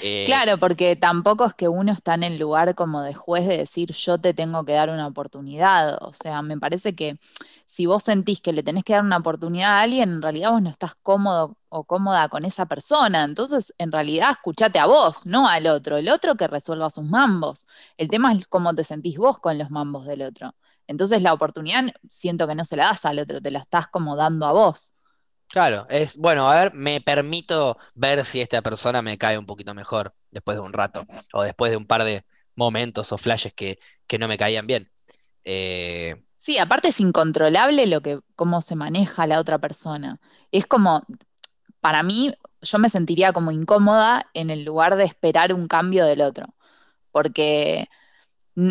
Eh, 0.00 0.24
claro, 0.26 0.58
porque 0.58 0.96
tampoco 0.96 1.44
es 1.44 1.54
que 1.54 1.68
uno 1.68 1.92
está 1.92 2.14
en 2.14 2.22
el 2.22 2.38
lugar 2.38 2.74
como 2.74 3.02
de 3.02 3.14
juez 3.14 3.46
de 3.46 3.58
decir 3.58 3.92
yo 3.92 4.18
te 4.18 4.34
tengo 4.34 4.64
que 4.64 4.72
dar 4.72 4.90
una 4.90 5.06
oportunidad. 5.06 5.98
O 6.02 6.12
sea, 6.12 6.42
me 6.42 6.58
parece 6.58 6.94
que 6.94 7.18
si 7.66 7.86
vos 7.86 8.02
sentís 8.04 8.40
que 8.40 8.52
le 8.52 8.62
tenés 8.62 8.84
que 8.84 8.92
dar 8.94 9.02
una 9.02 9.16
oportunidad 9.18 9.70
a 9.70 9.80
alguien, 9.82 10.10
en 10.10 10.22
realidad 10.22 10.50
vos 10.52 10.62
no 10.62 10.70
estás 10.70 10.94
cómodo 11.02 11.56
o 11.68 11.84
cómoda 11.84 12.28
con 12.28 12.44
esa 12.44 12.66
persona. 12.66 13.24
Entonces, 13.24 13.74
en 13.78 13.92
realidad, 13.92 14.30
escuchate 14.32 14.78
a 14.78 14.86
vos, 14.86 15.26
no 15.26 15.48
al 15.48 15.66
otro. 15.66 15.96
El 15.96 16.08
otro 16.08 16.36
que 16.36 16.46
resuelva 16.46 16.90
sus 16.90 17.04
mambos. 17.04 17.66
El 17.96 18.08
tema 18.08 18.32
es 18.32 18.46
cómo 18.46 18.74
te 18.74 18.84
sentís 18.84 19.16
vos 19.18 19.38
con 19.38 19.58
los 19.58 19.70
mambos 19.70 20.06
del 20.06 20.22
otro. 20.22 20.54
Entonces, 20.86 21.22
la 21.22 21.32
oportunidad 21.32 21.84
siento 22.08 22.46
que 22.46 22.54
no 22.54 22.64
se 22.64 22.76
la 22.76 22.86
das 22.86 23.04
al 23.04 23.18
otro, 23.18 23.40
te 23.40 23.50
la 23.50 23.60
estás 23.60 23.88
como 23.88 24.16
dando 24.16 24.46
a 24.46 24.52
vos. 24.52 24.92
Claro, 25.52 25.86
es 25.90 26.16
bueno, 26.16 26.50
a 26.50 26.56
ver, 26.56 26.72
me 26.72 27.02
permito 27.02 27.76
ver 27.94 28.24
si 28.24 28.40
esta 28.40 28.62
persona 28.62 29.02
me 29.02 29.18
cae 29.18 29.36
un 29.36 29.44
poquito 29.44 29.74
mejor 29.74 30.14
después 30.30 30.56
de 30.56 30.62
un 30.62 30.72
rato 30.72 31.04
o 31.34 31.42
después 31.42 31.70
de 31.70 31.76
un 31.76 31.86
par 31.86 32.04
de 32.04 32.24
momentos 32.54 33.12
o 33.12 33.18
flashes 33.18 33.52
que, 33.52 33.78
que 34.06 34.18
no 34.18 34.28
me 34.28 34.38
caían 34.38 34.66
bien. 34.66 34.90
Eh, 35.44 36.24
sí, 36.36 36.56
aparte 36.56 36.88
es 36.88 37.00
incontrolable 37.00 37.86
lo 37.86 38.00
que, 38.00 38.20
cómo 38.34 38.62
se 38.62 38.76
maneja 38.76 39.26
la 39.26 39.40
otra 39.40 39.58
persona. 39.58 40.20
Es 40.52 40.66
como, 40.66 41.04
para 41.80 42.02
mí, 42.02 42.32
yo 42.62 42.78
me 42.78 42.88
sentiría 42.88 43.34
como 43.34 43.50
incómoda 43.50 44.30
en 44.32 44.48
el 44.48 44.64
lugar 44.64 44.96
de 44.96 45.04
esperar 45.04 45.52
un 45.52 45.68
cambio 45.68 46.06
del 46.06 46.22
otro. 46.22 46.46
Porque 47.10 47.88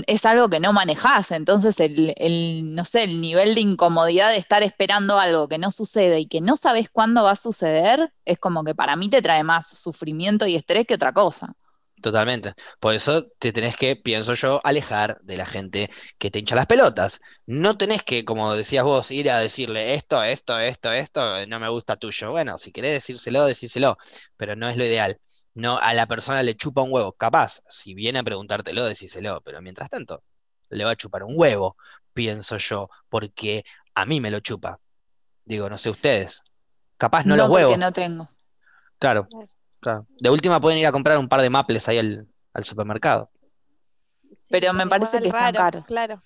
es 0.07 0.25
algo 0.25 0.49
que 0.49 0.59
no 0.59 0.73
manejás, 0.73 1.31
entonces 1.31 1.79
el, 1.79 2.75
no 2.75 2.85
sé, 2.85 3.03
el 3.03 3.19
nivel 3.21 3.55
de 3.55 3.61
incomodidad 3.61 4.29
de 4.29 4.37
estar 4.37 4.63
esperando 4.63 5.19
algo 5.19 5.47
que 5.47 5.57
no 5.57 5.71
sucede 5.71 6.19
y 6.19 6.27
que 6.27 6.41
no 6.41 6.55
sabes 6.55 6.89
cuándo 6.89 7.23
va 7.23 7.31
a 7.31 7.35
suceder, 7.35 8.13
es 8.25 8.37
como 8.37 8.63
que 8.63 8.75
para 8.75 8.95
mí 8.95 9.09
te 9.09 9.21
trae 9.21 9.43
más 9.43 9.67
sufrimiento 9.67 10.45
y 10.45 10.55
estrés 10.55 10.85
que 10.85 10.95
otra 10.95 11.13
cosa. 11.13 11.55
Totalmente. 12.01 12.53
Por 12.79 12.95
eso 12.95 13.27
te 13.39 13.53
tenés 13.53 13.77
que, 13.77 13.95
pienso 13.95 14.33
yo, 14.33 14.59
alejar 14.63 15.19
de 15.21 15.37
la 15.37 15.45
gente 15.45 15.89
que 16.17 16.31
te 16.31 16.39
hincha 16.39 16.55
las 16.55 16.65
pelotas. 16.65 17.21
No 17.45 17.77
tenés 17.77 18.03
que, 18.03 18.25
como 18.25 18.55
decías 18.55 18.83
vos, 18.83 19.11
ir 19.11 19.29
a 19.29 19.39
decirle 19.39 19.93
esto, 19.93 20.23
esto, 20.23 20.59
esto, 20.59 20.91
esto, 20.91 21.45
no 21.47 21.59
me 21.59 21.69
gusta 21.69 21.97
tuyo. 21.97 22.31
Bueno, 22.31 22.57
si 22.57 22.71
querés 22.71 22.93
decírselo, 22.93 23.45
decíselo, 23.45 23.97
pero 24.37 24.55
no 24.55 24.67
es 24.69 24.77
lo 24.77 24.85
ideal 24.85 25.19
no 25.53 25.77
a 25.77 25.93
la 25.93 26.07
persona 26.07 26.43
le 26.43 26.55
chupa 26.55 26.81
un 26.81 26.91
huevo. 26.91 27.13
Capaz, 27.13 27.61
si 27.67 27.93
viene 27.93 28.19
a 28.19 28.23
preguntártelo, 28.23 28.85
decíselo, 28.85 29.41
pero 29.41 29.61
mientras 29.61 29.89
tanto, 29.89 30.23
le 30.69 30.83
va 30.83 30.91
a 30.91 30.95
chupar 30.95 31.23
un 31.23 31.33
huevo, 31.35 31.75
pienso 32.13 32.57
yo, 32.57 32.89
porque 33.09 33.65
a 33.93 34.05
mí 34.05 34.19
me 34.19 34.31
lo 34.31 34.39
chupa. 34.39 34.79
Digo, 35.43 35.69
no 35.69 35.77
sé 35.77 35.89
ustedes. 35.89 36.43
Capaz 36.97 37.25
no, 37.25 37.35
los 37.35 37.49
huevos. 37.49 37.77
no 37.77 37.91
tengo. 37.91 38.29
Claro, 38.99 39.27
claro. 39.81 40.07
De 40.19 40.29
última 40.29 40.61
pueden 40.61 40.79
ir 40.79 40.87
a 40.87 40.91
comprar 40.91 41.17
un 41.17 41.27
par 41.27 41.41
de 41.41 41.49
maples 41.49 41.87
ahí 41.89 41.97
al, 41.99 42.27
supermercado. 42.63 43.29
pero 44.49 44.73
me 44.73 44.87
parece 44.87 45.19
que 45.19 45.27
están 45.27 45.53
caros. 45.53 45.83
Claro. 45.85 46.21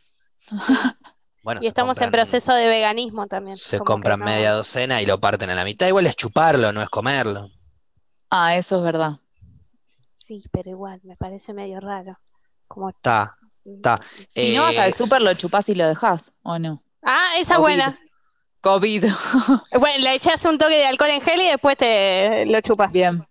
bueno, 1.44 1.62
y 1.64 1.68
estamos 1.68 2.00
en 2.02 2.12
proceso 2.12 2.54
de 2.54 2.68
veganismo 2.68 3.28
también. 3.28 3.58
Se 3.58 3.80
compran 3.80 4.20
media 4.20 4.52
docena 4.52 5.02
y 5.02 5.06
lo 5.06 5.20
parten 5.20 5.50
a 5.50 5.56
la 5.56 5.64
mitad. 5.64 5.88
Igual 5.88 6.06
es 6.06 6.16
chuparlo, 6.16 6.72
no 6.72 6.82
es 6.84 6.90
comerlo. 6.90 7.50
Ah, 8.30 8.56
eso 8.56 8.78
es 8.78 8.84
verdad. 8.84 9.20
Sí, 10.26 10.44
pero 10.52 10.72
igual, 10.72 11.00
me 11.04 11.16
parece 11.16 11.54
medio 11.54 11.80
raro. 11.80 12.20
Como... 12.68 12.90
Está, 12.90 13.38
está. 13.64 13.96
Si 14.30 14.56
no 14.56 14.64
vas 14.64 14.78
al 14.78 14.90
eh, 14.90 14.94
súper, 14.94 15.22
lo 15.22 15.34
chupás 15.36 15.70
y 15.70 15.76
lo 15.76 15.88
dejás, 15.88 16.34
¿o 16.42 16.58
no? 16.58 16.84
Ah, 17.04 17.34
esa 17.38 17.60
buena. 17.60 17.98
COVID. 18.62 19.06
bueno, 19.80 19.98
le 20.00 20.16
echas 20.16 20.44
un 20.46 20.58
toque 20.58 20.74
de 20.74 20.88
alcohol 20.88 21.12
en 21.12 21.22
gel 21.22 21.40
y 21.40 21.50
después 21.50 21.78
te 21.78 22.48
lo 22.48 22.60
chupas. 22.62 22.92
Bien. 22.92 23.24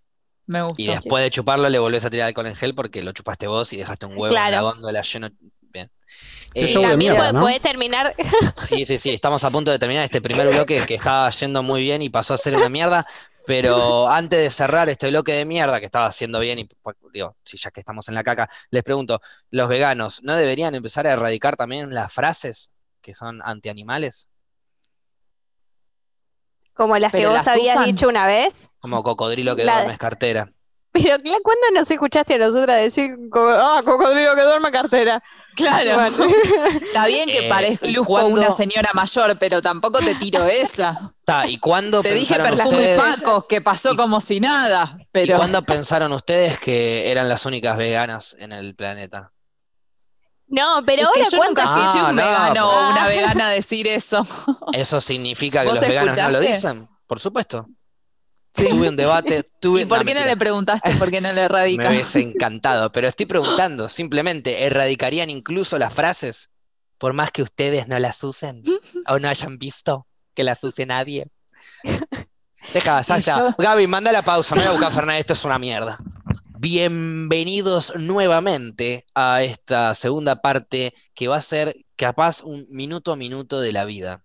Me. 0.47 0.61
Y 0.76 0.86
después 0.86 1.24
de 1.24 1.30
chuparlo 1.30 1.68
le 1.68 1.78
volvés 1.78 2.05
a 2.05 2.11
tirar 2.11 2.28
alcohol 2.28 2.47
en 2.47 2.57
gel 2.57 2.74
porque 2.74 3.03
lo 3.03 3.12
chupaste 3.12 3.47
vos 3.47 3.72
y 3.72 3.78
dejaste 3.78 4.07
un 4.07 4.12
huevo 4.16 4.36
en 4.36 4.51
la 4.51 4.61
góndola 4.61 5.03
lleno. 5.03 5.30
Bien. 5.72 5.90
Eh, 6.55 6.72
también 6.74 7.16
puede, 7.40 7.61
terminar. 7.61 8.14
Sí, 8.64 8.86
sí, 8.86 8.99
sí. 8.99 9.11
Estamos 9.11 9.42
a 9.45 9.51
punto 9.51 9.70
de 9.70 9.78
terminar 9.78 10.05
este 10.05 10.20
primer 10.20 10.49
bloque 10.49 10.84
que 10.86 10.95
estaba 10.95 11.28
yendo 11.30 11.62
muy 11.62 11.82
bien 11.82 12.03
y 12.03 12.11
pasó 12.11 12.34
a 12.34 12.36
ser 12.36 12.57
una 12.57 12.68
mierda. 12.68 13.05
Pero 13.47 14.09
antes 14.09 14.38
de 14.38 14.51
cerrar 14.51 14.88
este 14.88 15.11
bloque 15.11 15.32
de 15.32 15.45
mierda 15.45 15.78
que 15.78 15.86
estaba 15.86 16.07
haciendo 16.07 16.40
bien, 16.40 16.61
y 16.61 16.64
pues, 16.64 16.97
digo, 17.12 17.36
si 17.45 17.59
ya 17.59 17.70
que 17.70 17.80
estamos 17.80 18.09
en 18.09 18.14
la 18.14 18.24
caca, 18.24 18.49
les 18.70 18.82
pregunto, 18.82 19.20
¿los 19.51 19.68
veganos 19.68 20.22
no 20.22 20.34
deberían 20.34 20.74
empezar 20.74 21.07
a 21.07 21.12
erradicar 21.12 21.57
también 21.57 21.92
las 21.92 22.11
frases 22.11 22.72
que 23.03 23.12
son 23.12 23.42
antianimales? 23.45 24.28
Como 26.75 26.99
las 26.99 27.12
que 27.12 27.27
vos 27.27 27.47
habías 27.47 27.85
dicho 27.85 28.09
una 28.09 28.27
vez. 28.27 28.70
Como 28.81 29.03
cocodrilo 29.03 29.57
que 29.57 29.64
duerme 29.64 29.93
es 29.93 29.99
cartera. 29.99 30.51
Pero 30.93 31.16
¿cuándo 31.43 31.62
nos 31.72 31.91
escuchaste 31.91 32.35
a 32.35 32.39
nosotras 32.39 32.81
decir, 32.81 33.16
ah, 33.35 33.83
cocodrilo 33.85 34.35
que 34.37 34.43
duerme 34.43 34.70
cartera? 34.70 35.20
Claro. 35.57 36.03
Está 36.87 37.07
bien 37.07 37.29
que 37.29 37.47
eh, 37.47 37.49
parezca 37.49 37.87
una 38.25 38.53
señora 38.53 38.91
mayor, 38.95 39.37
pero 39.39 39.61
tampoco 39.61 39.99
te 39.99 40.14
tiro 40.14 40.45
esa. 40.45 41.12
Está, 41.18 41.49
¿y 41.49 41.59
cuándo 41.59 42.03
Te 42.03 42.14
dije 42.14 42.37
perfumes 42.37 42.97
pacos, 42.97 43.47
que 43.47 43.61
pasó 43.61 43.97
como 43.97 44.20
si 44.20 44.39
nada. 44.39 44.99
Pero... 45.11 45.35
¿Y 45.35 45.37
cuándo 45.37 45.62
pensaron 45.62 46.12
ustedes 46.12 46.61
que 46.61 47.11
eran 47.11 47.29
las 47.29 47.45
únicas 47.45 47.77
veganas 47.77 48.37
en 48.39 48.53
el 48.53 48.77
planeta? 48.77 49.33
No, 50.55 50.85
pero 50.87 51.09
ahora 51.09 51.25
yo 51.29 51.45
nunca 51.45 51.63
escuché 51.65 52.05
un 52.05 52.15
vegano 52.15 52.71
o 52.71 52.91
una 52.91 53.09
vegana 53.09 53.51
decir 53.51 53.89
eso. 53.89 54.25
¿Eso 54.73 55.01
significa 55.01 55.65
que 55.65 55.73
los 55.73 55.81
veganos 55.81 56.17
no 56.17 56.31
lo 56.31 56.41
dicen? 56.41 56.89
Por 57.09 57.19
supuesto. 57.19 57.67
Tuve 58.53 58.89
un 58.89 58.95
debate. 58.95 59.45
Tuve... 59.61 59.81
¿Y 59.83 59.85
por 59.85 60.05
qué 60.05 60.15
no 60.15 60.25
le 60.25 60.37
preguntaste 60.37 60.95
por 60.95 61.11
qué 61.11 61.21
no 61.21 61.33
le 61.33 61.41
erradicas? 61.41 61.87
Me 61.91 61.97
hubiese 61.97 62.21
encantado, 62.31 62.93
pero 62.93 63.09
estoy 63.09 63.27
preguntando, 63.27 63.89
simplemente, 63.89 64.65
¿erradicarían 64.65 65.29
incluso 65.29 65.77
las 65.77 65.93
frases? 65.93 66.51
Por 66.99 67.15
más 67.15 67.33
que 67.33 67.43
ustedes 67.43 67.89
no 67.89 67.99
las 67.99 68.23
usen 68.23 68.63
o 69.09 69.19
no 69.19 69.29
hayan 69.29 69.59
visto 69.59 70.07
que 70.35 70.45
las 70.45 70.63
use 70.63 70.87
nadie. 70.87 71.27
Deja, 72.73 73.03
Sasha. 73.03 73.57
Gaby, 73.59 73.89
manda 73.89 74.13
la 74.13 74.23
pausa, 74.23 74.55
me 74.55 74.61
voy 74.61 74.69
a 74.69 74.73
buscar 74.73 74.93
Fernández, 74.93 75.21
esto 75.23 75.33
es 75.33 75.45
una 75.45 75.59
mierda. 75.59 75.99
Bienvenidos 76.65 77.93
nuevamente 77.95 79.05
a 79.15 79.43
esta 79.43 79.95
segunda 79.95 80.41
parte 80.41 80.95
que 81.12 81.29
va 81.29 81.37
a 81.37 81.43
ser 81.43 81.85
capaz 81.95 82.43
un 82.43 82.67
minuto 82.71 83.12
a 83.12 83.17
minuto 83.17 83.61
de 83.61 83.71
la 83.71 83.85
vida. 83.85 84.25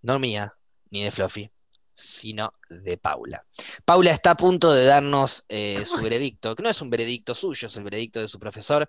No 0.00 0.20
mía, 0.20 0.54
ni 0.90 1.02
de 1.02 1.10
Fluffy, 1.10 1.50
sino 1.92 2.52
de 2.70 2.96
Paula. 2.96 3.44
Paula 3.84 4.12
está 4.12 4.30
a 4.30 4.36
punto 4.36 4.72
de 4.72 4.84
darnos 4.84 5.46
eh, 5.48 5.84
su 5.84 6.00
veredicto, 6.00 6.54
que 6.54 6.62
no 6.62 6.68
es 6.68 6.80
un 6.80 6.90
veredicto 6.90 7.34
suyo, 7.34 7.66
es 7.66 7.76
el 7.76 7.82
veredicto 7.82 8.20
de 8.20 8.28
su 8.28 8.38
profesor 8.38 8.88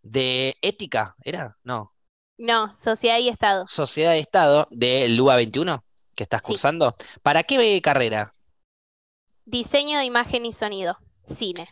de 0.00 0.56
ética, 0.62 1.16
¿era? 1.22 1.58
No. 1.64 1.92
No, 2.38 2.74
Sociedad 2.78 3.18
y 3.18 3.28
Estado. 3.28 3.66
Sociedad 3.68 4.14
y 4.14 4.20
Estado 4.20 4.68
de 4.70 5.06
LUA 5.10 5.36
21, 5.36 5.84
que 6.14 6.22
estás 6.22 6.40
cursando. 6.40 6.94
¿Para 7.20 7.42
qué 7.42 7.82
carrera? 7.82 8.34
Diseño 9.44 9.98
de 9.98 10.06
imagen 10.06 10.46
y 10.46 10.54
sonido, 10.54 10.96
cine 11.26 11.68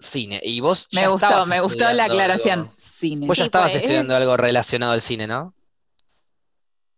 cine. 0.00 0.40
Y 0.42 0.60
vos 0.60 0.88
me 0.92 1.06
gustó, 1.06 1.46
me 1.46 1.60
gustó 1.60 1.92
la 1.92 2.04
aclaración. 2.04 2.70
Cine. 2.78 3.26
Vos 3.26 3.38
ya 3.38 3.44
estabas 3.44 3.72
pues. 3.72 3.82
estudiando 3.82 4.16
algo 4.16 4.36
relacionado 4.36 4.92
al 4.92 5.00
cine, 5.00 5.26
¿no? 5.26 5.54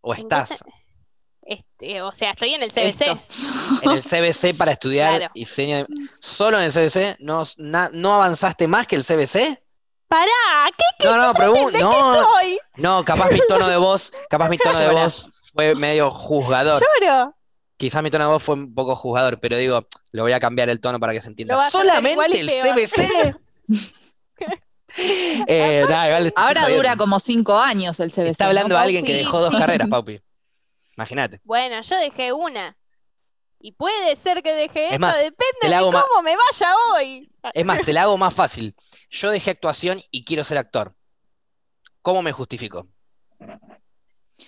¿O 0.00 0.14
estás? 0.14 0.64
Este, 1.42 2.00
o 2.02 2.12
sea, 2.14 2.30
estoy 2.30 2.54
en 2.54 2.62
el 2.62 2.72
CBC. 2.72 3.02
En 3.82 3.90
el 3.90 4.02
CBC 4.02 4.56
para 4.56 4.72
estudiar 4.72 5.30
diseño. 5.34 5.86
¿Solo 6.20 6.58
en 6.58 6.64
el 6.64 6.72
CBC? 6.72 7.16
¿No, 7.20 7.44
¿No 7.58 8.14
avanzaste 8.14 8.66
más 8.66 8.86
que 8.86 8.96
el 8.96 9.04
CBC? 9.04 9.60
Pará, 10.06 10.70
¿qué, 10.76 10.84
qué 10.98 11.06
No, 11.06 11.16
no, 11.16 11.34
pregunto. 11.34 11.78
No, 11.78 12.26
no, 12.76 13.04
capaz 13.04 13.30
mi 13.30 13.40
tono 13.48 13.66
de 13.66 13.78
voz, 13.78 14.12
capaz 14.28 14.50
mi 14.50 14.58
tono 14.58 14.78
de 14.78 14.88
voz 14.92 15.28
fue 15.54 15.74
medio 15.74 16.10
juzgador. 16.10 16.82
Lloro. 17.00 17.34
Quizás 17.82 18.00
mi 18.00 18.12
tono 18.12 18.26
de 18.26 18.30
voz 18.30 18.44
fue 18.44 18.54
un 18.54 18.72
poco 18.72 18.94
juzgador, 18.94 19.40
pero 19.40 19.56
digo, 19.56 19.88
le 20.12 20.22
voy 20.22 20.32
a 20.32 20.38
cambiar 20.38 20.70
el 20.70 20.78
tono 20.78 21.00
para 21.00 21.12
que 21.14 21.20
se 21.20 21.26
entienda. 21.26 21.68
¿Solamente 21.68 22.38
el 22.38 22.48
CBC? 22.48 23.36
Eh, 25.48 25.84
Ahora 26.36 26.68
dura 26.68 26.96
como 26.96 27.18
cinco 27.18 27.58
años 27.58 27.98
el 27.98 28.12
CBC. 28.12 28.26
Está 28.28 28.46
hablando 28.46 28.78
alguien 28.78 29.04
que 29.04 29.14
dejó 29.14 29.40
dos 29.40 29.50
carreras, 29.58 29.88
Paupi. 29.88 30.20
Imagínate. 30.96 31.40
Bueno, 31.42 31.80
yo 31.80 31.96
dejé 31.96 32.32
una. 32.32 32.76
Y 33.58 33.72
puede 33.72 34.14
ser 34.14 34.42
que 34.44 34.52
deje 34.52 34.94
esta, 34.94 35.16
depende 35.16 35.68
de 35.68 35.80
cómo 35.80 36.22
me 36.22 36.36
vaya 36.36 36.74
hoy. 36.94 37.32
Es 37.52 37.64
más, 37.64 37.80
te 37.80 37.92
la 37.94 38.02
hago 38.02 38.16
más 38.16 38.34
fácil. 38.34 38.76
Yo 39.10 39.30
dejé 39.30 39.50
actuación 39.50 40.00
y 40.12 40.24
quiero 40.24 40.44
ser 40.44 40.58
actor. 40.58 40.94
¿Cómo 42.02 42.22
me 42.22 42.30
justifico? 42.30 42.86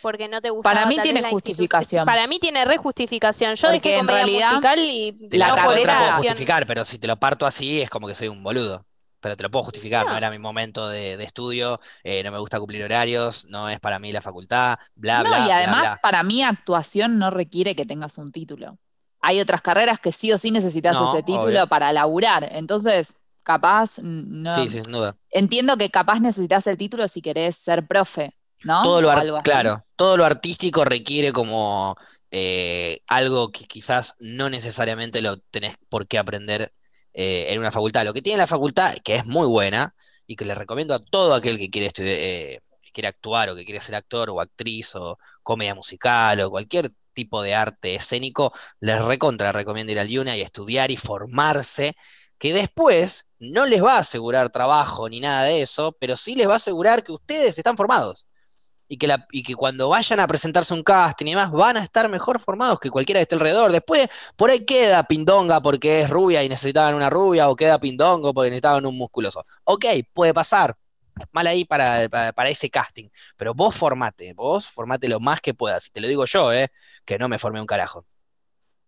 Porque 0.00 0.28
no 0.28 0.40
te 0.40 0.50
gusta. 0.50 0.70
Para 0.70 0.86
mí 0.86 0.96
tiene 1.02 1.22
justificación. 1.30 2.06
Para 2.06 2.26
mí 2.26 2.38
tiene 2.38 2.64
re 2.64 2.76
justificación. 2.76 3.54
Yo 3.54 3.70
porque 3.70 3.98
en 3.98 4.08
realidad 4.08 4.50
musical 4.50 4.78
y 4.78 5.14
la 5.30 5.48
no 5.48 5.54
carrera 5.54 5.98
puedo 5.98 6.12
justificar, 6.18 6.66
pero 6.66 6.84
si 6.84 6.98
te 6.98 7.06
lo 7.06 7.16
parto 7.16 7.46
así 7.46 7.82
es 7.82 7.90
como 7.90 8.06
que 8.06 8.14
soy 8.14 8.28
un 8.28 8.42
boludo. 8.42 8.84
Pero 9.20 9.38
te 9.38 9.42
lo 9.42 9.50
puedo 9.50 9.64
justificar, 9.64 10.04
no, 10.04 10.14
era 10.14 10.30
mi 10.30 10.38
momento 10.38 10.86
de, 10.86 11.14
estudio, 11.14 11.80
eh, 12.02 12.22
no 12.22 12.30
me 12.30 12.38
gusta 12.38 12.58
cumplir 12.58 12.84
horarios, 12.84 13.46
no 13.46 13.70
es 13.70 13.80
para 13.80 13.98
mí 13.98 14.12
la 14.12 14.20
facultad, 14.20 14.78
bla, 14.94 15.22
bla. 15.22 15.38
No, 15.38 15.48
y 15.48 15.50
además 15.50 15.98
para 16.02 16.22
mí 16.22 16.42
actuación 16.42 17.18
no 17.18 17.30
requiere 17.30 17.74
que 17.74 17.86
tengas 17.86 18.18
un 18.18 18.32
título. 18.32 18.76
Hay 19.22 19.40
otras 19.40 19.62
carreras 19.62 19.98
que 19.98 20.12
sí 20.12 20.30
o 20.30 20.36
sí 20.36 20.50
necesitas 20.50 20.98
ese 21.08 21.22
título 21.22 21.66
para 21.68 21.90
laburar. 21.90 22.46
Entonces, 22.52 23.16
capaz, 23.42 23.98
no. 24.02 24.54
Sí, 24.56 24.68
sin 24.68 24.82
duda. 24.82 25.16
Entiendo 25.30 25.78
que 25.78 25.88
capaz 25.88 26.20
necesitas 26.20 26.66
el 26.66 26.76
título 26.76 27.08
si 27.08 27.22
querés 27.22 27.56
ser 27.56 27.86
profe, 27.86 28.34
todo 28.64 29.00
lo 29.00 29.42
claro, 29.42 29.84
todo 29.96 30.16
lo 30.16 30.24
artístico 30.24 30.84
requiere 30.84 31.32
como 31.32 31.96
eh, 32.30 33.02
algo 33.06 33.52
que 33.52 33.64
quizás 33.64 34.14
no 34.18 34.50
necesariamente 34.50 35.22
lo 35.22 35.38
tenés 35.38 35.76
por 35.88 36.06
qué 36.06 36.18
aprender 36.18 36.72
eh, 37.12 37.46
en 37.50 37.60
una 37.60 37.70
facultad. 37.70 38.04
Lo 38.04 38.14
que 38.14 38.22
tiene 38.22 38.38
la 38.38 38.46
facultad, 38.46 38.96
que 39.04 39.16
es 39.16 39.26
muy 39.26 39.46
buena, 39.46 39.94
y 40.26 40.36
que 40.36 40.44
le 40.44 40.54
recomiendo 40.54 40.94
a 40.94 41.04
todo 41.04 41.34
aquel 41.34 41.58
que 41.58 41.70
quiere 41.70 41.88
estudiar, 41.88 42.16
eh, 42.18 42.60
quiere 42.92 43.08
actuar 43.08 43.50
o 43.50 43.54
que 43.54 43.64
quiere 43.64 43.80
ser 43.80 43.94
actor 43.94 44.30
o 44.30 44.40
actriz 44.40 44.94
o 44.94 45.18
comedia 45.42 45.74
musical 45.74 46.40
o 46.40 46.50
cualquier 46.50 46.92
tipo 47.12 47.42
de 47.42 47.54
arte 47.54 47.94
escénico, 47.94 48.52
les 48.80 49.00
recontra 49.02 49.52
recomiendo 49.52 49.92
ir 49.92 50.00
al 50.00 50.08
Yuna 50.08 50.36
y 50.36 50.40
estudiar 50.40 50.90
y 50.90 50.96
formarse, 50.96 51.94
que 52.38 52.52
después 52.52 53.26
no 53.38 53.66
les 53.66 53.82
va 53.82 53.96
a 53.96 53.98
asegurar 53.98 54.50
trabajo 54.50 55.08
ni 55.08 55.20
nada 55.20 55.44
de 55.44 55.62
eso, 55.62 55.96
pero 56.00 56.16
sí 56.16 56.34
les 56.34 56.48
va 56.48 56.54
a 56.54 56.56
asegurar 56.56 57.04
que 57.04 57.12
ustedes 57.12 57.56
están 57.58 57.76
formados 57.76 58.26
y 58.94 58.96
que, 58.96 59.08
la, 59.08 59.26
y 59.32 59.42
que 59.42 59.56
cuando 59.56 59.88
vayan 59.88 60.20
a 60.20 60.26
presentarse 60.28 60.72
un 60.72 60.84
casting 60.84 61.26
y 61.26 61.30
demás 61.30 61.50
van 61.50 61.76
a 61.76 61.82
estar 61.82 62.08
mejor 62.08 62.38
formados 62.38 62.78
que 62.78 62.90
cualquiera 62.90 63.18
que 63.18 63.22
esté 63.22 63.34
alrededor. 63.34 63.72
Después, 63.72 64.08
por 64.36 64.50
ahí 64.50 64.64
queda 64.64 65.02
pindonga 65.02 65.60
porque 65.60 66.02
es 66.02 66.10
rubia 66.10 66.44
y 66.44 66.48
necesitaban 66.48 66.94
una 66.94 67.10
rubia, 67.10 67.48
o 67.48 67.56
queda 67.56 67.80
pindongo 67.80 68.32
porque 68.32 68.50
necesitaban 68.50 68.86
un 68.86 68.96
musculoso. 68.96 69.42
Ok, 69.64 69.84
puede 70.12 70.32
pasar. 70.32 70.76
Mal 71.32 71.48
ahí 71.48 71.64
para, 71.64 72.08
para, 72.08 72.48
ese 72.48 72.70
casting. 72.70 73.08
Pero 73.36 73.52
vos 73.52 73.74
formate, 73.74 74.32
vos 74.32 74.68
formate 74.68 75.08
lo 75.08 75.18
más 75.18 75.40
que 75.40 75.54
puedas. 75.54 75.90
Te 75.90 76.00
lo 76.00 76.06
digo 76.06 76.24
yo, 76.24 76.52
¿eh? 76.52 76.70
que 77.04 77.18
no 77.18 77.28
me 77.28 77.40
formé 77.40 77.60
un 77.60 77.66
carajo. 77.66 78.06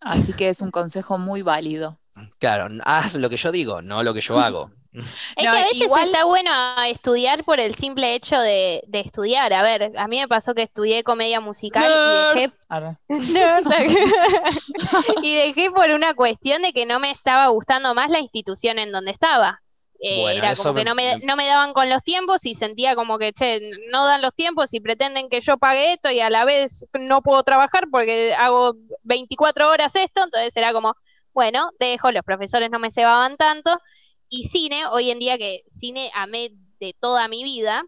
Así 0.01 0.33
que 0.35 0.51
es 0.51 0.61
un 0.61 0.71
consejo 0.71 1.19
muy 1.19 1.43
válido. 1.43 1.99
Claro, 2.39 2.69
haz 2.85 3.17
lo 3.17 3.29
que 3.29 3.37
yo 3.39 3.51
digo, 3.51 3.83
no 3.83 4.05
lo 4.05 4.15
que 4.15 4.21
yo 4.21 4.39
hago. 4.39 4.71
Es 4.97 5.35
que 5.37 5.47
a 5.47 5.53
veces 5.53 5.83
igual... 5.83 6.07
está 6.07 6.25
bueno 6.25 6.51
estudiar 6.85 7.45
por 7.45 7.61
el 7.61 7.75
simple 7.75 8.15
hecho 8.15 8.39
de, 8.39 8.83
estudiar. 8.93 9.53
A 9.53 9.63
ver, 9.63 9.93
a 9.97 10.09
mí 10.09 10.19
me 10.19 10.29
pasó 10.29 10.55
que 10.55 10.63
estudié 10.63 11.05
comedia 11.05 11.41
musical 11.41 11.85
y 11.85 12.41
dejé. 12.41 12.53
y 15.23 15.35
dejé 15.35 15.71
por 15.71 15.91
una 15.91 16.15
cuestión 16.15 16.63
de 16.63 16.73
que 16.73 16.87
no 16.87 16.99
me 16.99 17.11
estaba 17.11 17.49
gustando 17.49 17.95
más 17.95 18.11
la 18.11 18.21
institución 18.21 18.79
en 18.79 18.93
donde 18.93 19.11
estaba. 19.11 19.61
Eh, 20.01 20.37
era 20.37 20.55
como 20.55 20.75
que 20.75 20.85
no 20.85 20.95
me, 20.95 21.19
no 21.21 21.37
me 21.37 21.47
daban 21.47 21.73
con 21.73 21.89
los 21.89 22.03
tiempos 22.03 22.45
y 22.45 22.55
sentía 22.55 22.95
como 22.95 23.19
que, 23.19 23.33
che, 23.33 23.71
no 23.91 24.05
dan 24.05 24.21
los 24.21 24.35
tiempos 24.35 24.75
y 24.75 24.81
pretenden 24.81 25.31
que 25.31 25.41
yo 25.41 25.57
pague 25.57 25.95
esto 25.95 26.11
y 26.11 26.21
a 26.21 26.29
la 26.29 26.45
vez 26.45 26.85
no 26.93 27.23
puedo 27.23 27.43
trabajar 27.43 27.85
porque 27.91 28.35
hago 28.35 28.75
24 29.05 29.71
horas 29.71 29.97
esto, 29.97 30.25
entonces 30.25 30.55
era 30.55 30.75
como, 30.75 30.95
bueno, 31.33 31.71
dejo, 31.79 32.13
los 32.13 32.23
profesores 32.25 32.71
no 32.71 32.79
me 32.79 32.91
cebaban 32.91 33.39
tanto 33.39 33.81
y 34.29 34.49
cine, 34.49 34.87
hoy 34.87 35.11
en 35.11 35.19
día 35.19 35.39
que 35.39 35.63
cine 35.69 36.11
amé 36.15 36.51
de 36.81 36.95
toda 36.99 37.29
mi 37.29 37.45
vida, 37.45 37.85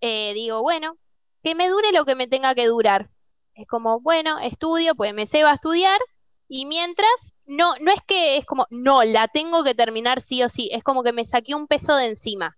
eh, 0.00 0.32
digo, 0.34 0.62
bueno, 0.62 0.96
que 1.42 1.54
me 1.54 1.68
dure 1.68 1.92
lo 1.92 2.04
que 2.04 2.14
me 2.14 2.28
tenga 2.28 2.54
que 2.54 2.66
durar. 2.66 3.10
Es 3.54 3.66
como, 3.66 4.00
bueno, 4.00 4.38
estudio, 4.38 4.94
pues 4.94 5.14
me 5.14 5.26
se 5.26 5.42
va 5.42 5.50
a 5.50 5.54
estudiar, 5.54 6.00
y 6.48 6.66
mientras, 6.66 7.34
no, 7.46 7.74
no 7.80 7.92
es 7.92 8.00
que 8.06 8.36
es 8.36 8.44
como, 8.44 8.66
no, 8.70 9.04
la 9.04 9.28
tengo 9.28 9.62
que 9.62 9.74
terminar 9.74 10.20
sí 10.20 10.42
o 10.42 10.48
sí, 10.48 10.68
es 10.72 10.82
como 10.82 11.02
que 11.02 11.12
me 11.12 11.24
saqué 11.24 11.54
un 11.54 11.66
peso 11.66 11.94
de 11.94 12.06
encima. 12.06 12.56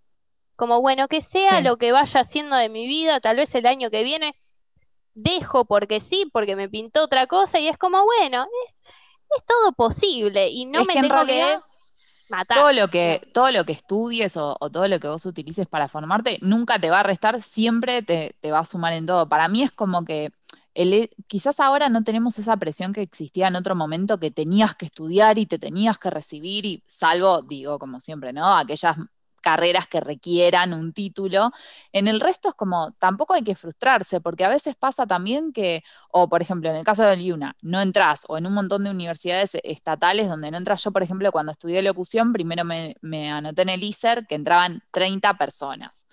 Como, 0.57 0.81
bueno, 0.81 1.09
que 1.09 1.21
sea 1.21 1.61
lo 1.61 1.77
que 1.77 1.93
vaya 1.93 2.21
haciendo 2.21 2.57
de 2.57 2.69
mi 2.69 2.87
vida, 2.87 3.21
tal 3.21 3.37
vez 3.37 3.55
el 3.55 3.67
año 3.67 3.91
que 3.91 4.05
viene, 4.05 4.35
dejo 5.15 5.65
porque 5.65 6.01
sí, 6.01 6.29
porque 6.33 6.57
me 6.57 6.69
pintó 6.69 7.03
otra 7.03 7.27
cosa, 7.27 7.59
y 7.59 7.69
es 7.69 7.77
como, 7.79 8.05
bueno, 8.05 8.47
es, 8.67 8.75
es 9.37 9.45
todo 9.47 9.73
posible, 9.73 10.49
y 10.51 10.67
no 10.67 10.85
me 10.85 10.95
tengo 10.95 11.27
que 11.27 11.59
Todo 12.55 12.73
lo 12.73 12.89
que, 12.89 13.31
todo 13.33 13.51
lo 13.51 13.65
que 13.65 13.73
estudies 13.73 14.37
o, 14.37 14.57
todo 14.73 14.89
lo 14.89 15.01
que 15.01 15.09
vos 15.09 15.27
utilices 15.27 15.67
para 15.67 15.89
formarte, 15.89 16.39
nunca 16.43 16.79
te 16.79 16.91
va 16.91 17.01
a 17.01 17.03
restar, 17.03 17.43
siempre 17.43 18.03
te, 18.03 18.37
te 18.41 18.51
va 18.51 18.61
a 18.61 18.65
sumar 18.65 18.93
en 18.93 19.07
todo. 19.07 19.29
Para 19.29 19.49
mí 19.49 19.63
es 19.63 19.73
como 19.73 20.05
que 20.05 20.33
quizás 21.27 21.61
ahora 21.61 21.89
no 21.89 22.03
tenemos 22.03 22.39
esa 22.39 22.57
presión 22.57 22.93
que 22.93 23.03
existía 23.03 23.49
en 23.49 23.57
otro 23.57 23.75
momento 23.75 24.19
que 24.19 24.31
tenías 24.31 24.75
que 24.75 24.87
estudiar 24.87 25.39
y 25.39 25.47
te 25.47 25.59
tenías 25.59 25.99
que 25.99 26.11
recibir, 26.11 26.65
y 26.65 26.83
salvo, 26.87 27.43
digo, 27.43 27.79
como 27.79 28.01
siempre, 28.01 28.33
¿no? 28.33 28.57
Aquellas 28.57 28.97
carreras 29.43 29.87
que 29.87 30.01
requieran 30.01 30.73
un 30.73 30.95
título. 30.95 31.53
En 31.93 32.09
el 32.09 32.21
resto 32.21 32.49
es 32.49 32.55
como, 32.55 32.93
tampoco 32.93 33.35
hay 33.35 33.43
que 33.43 33.55
frustrarse, 33.55 34.21
porque 34.21 34.45
a 34.45 34.49
veces 34.49 34.77
pasa 34.77 35.07
también 35.07 35.53
que, 35.53 35.85
o 36.11 36.29
por 36.29 36.41
ejemplo, 36.41 36.71
en 36.71 36.77
el 36.77 36.85
caso 36.85 37.05
del 37.05 37.21
IUNA, 37.21 37.57
no 37.61 37.83
entras, 37.83 38.25
o 38.29 38.39
en 38.39 38.47
un 38.47 38.55
montón 38.55 38.85
de 38.85 38.91
universidades 38.91 39.59
estatales 39.63 40.29
donde 40.29 40.51
no 40.51 40.57
entras. 40.59 40.83
Yo, 40.83 40.93
por 40.93 41.03
ejemplo, 41.03 41.31
cuando 41.33 41.53
estudié 41.53 41.83
locución, 41.83 42.33
primero 42.33 42.65
me, 42.65 42.97
me 43.03 43.31
anoté 43.31 43.63
en 43.63 43.69
el 43.71 43.83
ISER 43.85 44.27
que 44.27 44.37
entraban 44.37 44.83
30 44.93 45.37
personas. 45.37 46.07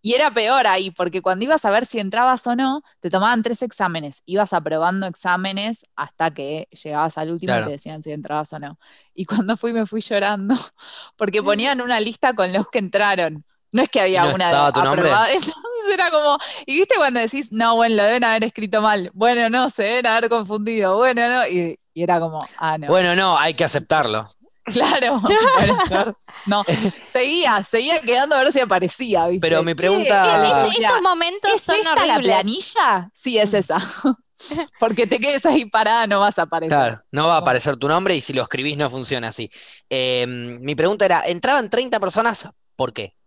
Y 0.00 0.14
era 0.14 0.30
peor 0.30 0.66
ahí, 0.66 0.90
porque 0.90 1.22
cuando 1.22 1.44
ibas 1.44 1.64
a 1.64 1.70
ver 1.70 1.84
si 1.84 1.98
entrabas 1.98 2.46
o 2.46 2.54
no, 2.54 2.82
te 3.00 3.10
tomaban 3.10 3.42
tres 3.42 3.62
exámenes. 3.62 4.22
Ibas 4.26 4.52
aprobando 4.52 5.06
exámenes 5.06 5.84
hasta 5.96 6.32
que 6.32 6.68
llegabas 6.70 7.18
al 7.18 7.32
último 7.32 7.56
y 7.58 7.64
te 7.64 7.70
decían 7.70 8.02
si 8.02 8.12
entrabas 8.12 8.52
o 8.52 8.58
no. 8.58 8.78
Y 9.12 9.24
cuando 9.24 9.56
fui, 9.56 9.72
me 9.72 9.86
fui 9.86 10.00
llorando, 10.00 10.54
porque 11.16 11.42
ponían 11.42 11.80
una 11.80 12.00
lista 12.00 12.32
con 12.32 12.52
los 12.52 12.68
que 12.68 12.78
entraron. 12.78 13.44
No 13.70 13.82
es 13.82 13.90
que 13.90 14.00
había 14.00 14.26
una 14.26 14.48
de 14.50 14.56
aprobada. 14.56 15.28
Entonces 15.32 15.54
era 15.92 16.10
como, 16.10 16.38
y 16.64 16.76
viste 16.78 16.94
cuando 16.96 17.20
decís, 17.20 17.52
no, 17.52 17.74
bueno, 17.76 17.96
lo 17.96 18.04
deben 18.04 18.24
haber 18.24 18.44
escrito 18.44 18.80
mal. 18.80 19.10
Bueno, 19.12 19.50
no, 19.50 19.68
se 19.68 19.82
deben 19.82 20.06
haber 20.06 20.30
confundido. 20.30 20.96
Bueno, 20.96 21.28
no. 21.28 21.46
Y, 21.46 21.78
y 21.92 22.02
era 22.02 22.18
como, 22.18 22.46
ah, 22.56 22.78
no. 22.78 22.86
Bueno, 22.86 23.14
no, 23.14 23.36
hay 23.36 23.54
que 23.54 23.64
aceptarlo. 23.64 24.26
Claro, 24.72 25.16
no, 26.46 26.64
seguía, 27.10 27.62
seguía 27.64 28.00
quedando 28.00 28.36
a 28.36 28.44
ver 28.44 28.52
si 28.52 28.60
aparecía, 28.60 29.26
¿viste? 29.26 29.40
Pero 29.40 29.62
mi 29.62 29.74
pregunta. 29.74 30.66
estos 30.68 31.02
momentos 31.02 31.50
¿Es 31.52 31.68
esta 31.68 32.06
la 32.06 32.18
planilla? 32.18 33.10
Sí, 33.14 33.38
es 33.38 33.54
esa. 33.54 33.78
Porque 34.78 35.06
te 35.06 35.18
quedes 35.18 35.44
ahí 35.46 35.64
parada, 35.64 36.06
no 36.06 36.20
vas 36.20 36.38
a 36.38 36.42
aparecer. 36.42 36.76
Claro, 36.76 37.02
no 37.10 37.26
va 37.26 37.36
a 37.36 37.38
aparecer 37.38 37.76
tu 37.76 37.88
nombre 37.88 38.14
y 38.14 38.20
si 38.20 38.32
lo 38.32 38.42
escribís 38.42 38.76
no 38.76 38.88
funciona 38.88 39.28
así. 39.28 39.50
Em, 39.88 40.60
mi 40.60 40.74
pregunta 40.74 41.04
era: 41.04 41.22
¿entraban 41.26 41.68
30 41.68 41.98
personas? 41.98 42.48
¿Por 42.76 42.92
qué? 42.92 43.17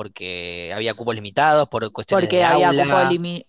Porque 0.00 0.72
había 0.74 0.94
cupos 0.94 1.14
limitados, 1.14 1.68
por 1.68 1.92
cuestiones 1.92 2.24
porque 2.24 2.42
había 2.42 2.70
cupo 2.70 2.96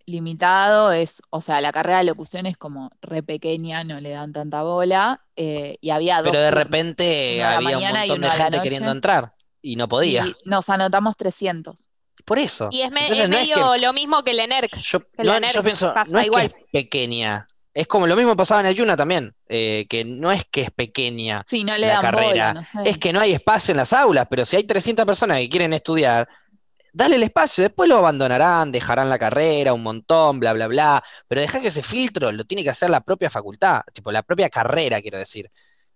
limitado, 0.06 0.92
es, 0.92 1.22
o 1.30 1.40
sea, 1.40 1.62
la 1.62 1.72
carrera 1.72 2.00
de 2.00 2.04
locución 2.04 2.46
es 2.46 2.58
como 2.58 2.92
re 3.02 3.24
pequeña, 3.24 3.86
no 3.86 4.02
le 4.02 4.10
dan 4.10 4.34
tanta 4.34 4.62
bola, 4.62 5.22
eh, 5.38 5.78
y 5.80 5.92
había 5.92 6.22
dos. 6.22 6.30
Pero 6.30 6.44
de 6.44 6.52
repente 6.52 7.42
había 7.42 7.78
un 7.78 7.84
montón 7.84 8.20
de 8.20 8.32
gente 8.32 8.62
queriendo 8.62 8.92
entrar 8.92 9.34
y 9.62 9.78
no 9.78 9.88
podía. 9.88 10.26
Y 10.28 10.34
nos 10.44 10.68
anotamos 10.70 11.16
300. 11.16 11.90
Por 12.26 12.38
eso. 12.38 12.68
Y 12.70 12.82
es, 12.82 12.92
medio 12.92 13.78
lo 13.78 13.94
mismo 13.94 14.22
que 14.26 14.32
el 14.32 14.40
ENERC. 14.42 14.76
Yo, 14.76 15.00
yo 15.24 15.64
pienso, 15.64 15.94
no 16.10 16.20
es 16.20 16.30
que 16.30 16.44
es 16.44 16.54
pequeña, 16.74 17.48
es 17.74 17.88
como 17.88 18.08
lo 18.08 18.16
mismo 18.16 18.36
pasaba 18.36 18.62
en 18.62 18.68
el 18.68 18.76
Yuna 18.76 18.98
también, 18.98 19.34
eh, 19.48 19.86
que 19.90 20.04
no 20.04 20.32
es 20.32 20.46
que 20.46 20.62
es 20.62 20.72
pequeña 20.72 21.44
sí, 21.46 21.64
no 21.64 21.78
le 21.78 21.88
la 21.88 21.94
dan 21.94 22.02
carrera, 22.02 22.54
no 22.54 22.62
es 22.84 22.98
que 22.98 23.14
no 23.14 23.22
hay 23.22 23.34
espacio 23.34 23.72
en 23.72 23.78
las 23.78 23.94
aulas, 23.94 24.28
pero 24.30 24.46
si 24.46 24.58
hay 24.58 24.64
300 24.64 25.06
personas 25.06 25.38
que 25.38 25.50
quieren 25.50 25.74
estudiar, 25.74 26.28
dale 26.94 27.16
el 27.16 27.24
espacio, 27.24 27.64
después 27.64 27.88
lo 27.90 27.98
abandonarán, 27.98 28.72
dejarán 28.72 29.10
la 29.10 29.18
carrera, 29.18 29.74
un 29.74 29.84
montón, 29.84 30.40
bla, 30.40 30.54
bla, 30.54 30.68
bla, 30.68 31.04
pero 31.28 31.42
deja 31.42 31.62
que 31.62 31.70
ese 31.70 31.84
filtro 31.84 32.32
lo 32.32 32.44
tiene 32.46 32.64
que 32.64 32.70
hacer 32.70 32.90
la 32.90 33.02
propia 33.02 33.30
facultad, 33.30 33.82
tipo 33.94 34.12
la 34.12 34.24
propia 34.24 34.50
carrera, 34.50 35.02
quiero 35.02 35.18
decir. 35.18 35.50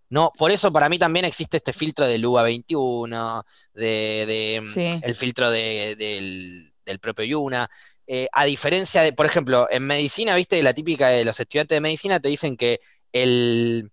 No, 0.10 0.32
por 0.38 0.52
eso 0.52 0.72
para 0.72 0.88
mí 0.88 1.00
también 1.00 1.26
existe 1.26 1.58
este 1.58 1.74
filtro 1.74 2.08
del 2.08 2.26
UBA 2.26 2.44
21, 2.44 3.46
de, 3.74 4.64
mm, 4.64 5.04
el 5.04 5.16
filtro 5.16 5.50
del, 5.50 6.72
propio 7.02 7.26
Yuna. 7.26 7.70
Eh, 8.08 8.28
a 8.32 8.46
diferencia 8.46 9.02
de, 9.02 9.14
por 9.14 9.26
ejemplo, 9.26 9.68
en 9.70 9.84
medicina, 9.84 10.36
viste, 10.36 10.62
la 10.62 10.74
típica 10.74 11.10
de 11.10 11.26
los 11.26 11.40
estudiantes 11.40 11.76
de 11.76 11.82
medicina 11.82 12.20
te 12.20 12.30
dicen 12.30 12.56
que 12.56 12.80
el, 13.12 13.92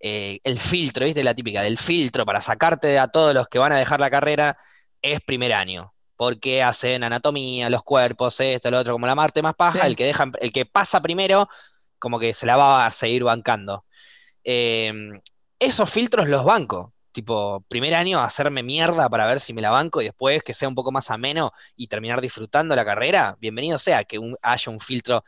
eh, 0.00 0.38
el 0.44 0.60
filtro, 0.60 1.04
viste, 1.04 1.24
la 1.24 1.34
típica 1.34 1.62
del 1.62 1.76
filtro 1.76 2.24
para 2.24 2.40
sacarte 2.40 2.98
a 2.98 3.08
todos 3.08 3.34
los 3.34 3.48
que 3.48 3.58
van 3.58 3.72
a 3.72 3.78
dejar 3.78 3.98
la 3.98 4.10
carrera 4.10 4.56
es 5.02 5.20
primer 5.22 5.52
año 5.52 5.92
porque 6.16 6.62
hacen 6.62 7.04
anatomía, 7.04 7.70
los 7.70 7.82
cuerpos, 7.82 8.40
esto, 8.40 8.70
lo 8.70 8.78
otro, 8.78 8.94
como 8.94 9.06
la 9.06 9.14
Marte 9.14 9.42
más 9.42 9.54
paja, 9.54 9.86
el 9.86 9.96
que 9.96 10.06
deja, 10.06 10.30
el 10.40 10.52
que 10.52 10.66
pasa 10.66 11.00
primero, 11.00 11.48
como 11.98 12.18
que 12.18 12.34
se 12.34 12.46
la 12.46 12.56
va 12.56 12.86
a 12.86 12.90
seguir 12.90 13.24
bancando. 13.24 13.84
Em, 14.44 15.20
esos 15.58 15.90
filtros 15.90 16.28
los 16.28 16.44
banco. 16.44 16.94
Tipo, 17.12 17.64
primer 17.68 17.94
año 17.94 18.20
hacerme 18.20 18.62
mierda 18.62 19.08
para 19.08 19.26
ver 19.26 19.40
si 19.40 19.54
me 19.54 19.62
la 19.62 19.70
banco 19.70 20.02
y 20.02 20.04
después 20.04 20.42
que 20.42 20.52
sea 20.52 20.68
un 20.68 20.74
poco 20.74 20.92
más 20.92 21.10
ameno 21.10 21.52
y 21.74 21.86
terminar 21.88 22.20
disfrutando 22.20 22.76
la 22.76 22.84
carrera, 22.84 23.36
bienvenido 23.40 23.78
sea 23.78 24.04
que 24.04 24.20
haya 24.42 24.70
un 24.72 24.80
filtro 24.80 25.24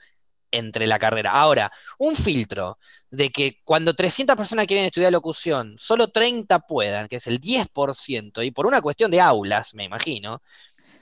entre 0.50 0.86
la 0.86 0.98
carrera. 0.98 1.32
Ahora, 1.32 1.72
un 1.98 2.16
filtro 2.16 2.78
de 3.10 3.30
que 3.30 3.60
cuando 3.64 3.94
300 3.94 4.36
personas 4.36 4.66
quieren 4.66 4.86
estudiar 4.86 5.12
locución, 5.12 5.76
solo 5.78 6.08
30 6.08 6.60
puedan, 6.60 7.08
que 7.08 7.16
es 7.16 7.26
el 7.26 7.40
10%, 7.40 8.42
y 8.42 8.50
por 8.50 8.66
una 8.66 8.80
cuestión 8.82 9.10
de 9.10 9.20
aulas, 9.20 9.74
me 9.74 9.84
imagino, 9.84 10.42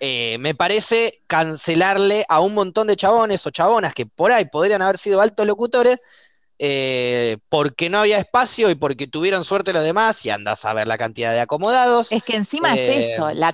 eh, 0.01 0.36
me 0.38 0.55
parece 0.55 1.22
cancelarle 1.26 2.24
a 2.28 2.40
un 2.40 2.55
montón 2.55 2.86
de 2.86 2.97
chabones 2.97 3.47
o 3.47 3.51
chabonas 3.51 3.94
que 3.94 4.07
por 4.07 4.32
ahí 4.32 4.44
podrían 4.47 4.82
haber 4.82 4.99
sido 4.99 5.20
altos 5.20 5.47
locutores 5.47 6.01
eh, 6.59 7.38
porque 7.49 7.90
no 7.90 7.99
había 7.99 8.18
espacio 8.18 8.70
y 8.70 8.74
porque 8.74 9.07
tuvieron 9.07 9.44
suerte 9.44 9.72
los 9.72 9.82
demás 9.82 10.24
y 10.24 10.30
andas 10.30 10.64
a 10.64 10.72
ver 10.72 10.86
la 10.86 10.97
cantidad 10.97 11.32
de 11.32 11.40
acomodados. 11.40 12.11
Es 12.12 12.22
que 12.22 12.36
encima 12.36 12.74
es 12.74 12.80
eh, 12.80 13.12
eso, 13.12 13.30
la 13.32 13.53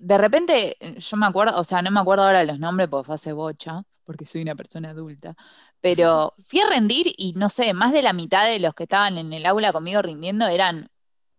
de 0.00 0.18
repente, 0.18 0.76
yo 0.80 1.16
me 1.16 1.26
acuerdo, 1.26 1.58
o 1.58 1.64
sea, 1.64 1.80
no 1.80 1.90
me 1.90 2.00
acuerdo 2.00 2.24
ahora 2.24 2.40
de 2.40 2.46
los 2.46 2.58
nombres 2.58 2.88
porque 2.88 3.06
fue 3.06 3.14
hace 3.14 3.32
bocha, 3.32 3.82
porque 4.04 4.26
soy 4.26 4.42
una 4.42 4.54
persona 4.54 4.90
adulta, 4.90 5.34
pero 5.80 6.34
fui 6.44 6.60
a 6.60 6.66
rendir 6.68 7.14
y 7.16 7.32
no 7.34 7.48
sé, 7.48 7.72
más 7.74 7.92
de 7.92 8.02
la 8.02 8.12
mitad 8.12 8.46
de 8.46 8.58
los 8.58 8.74
que 8.74 8.84
estaban 8.84 9.18
en 9.18 9.32
el 9.32 9.46
aula 9.46 9.72
conmigo 9.72 10.02
rindiendo 10.02 10.46
eran 10.46 10.88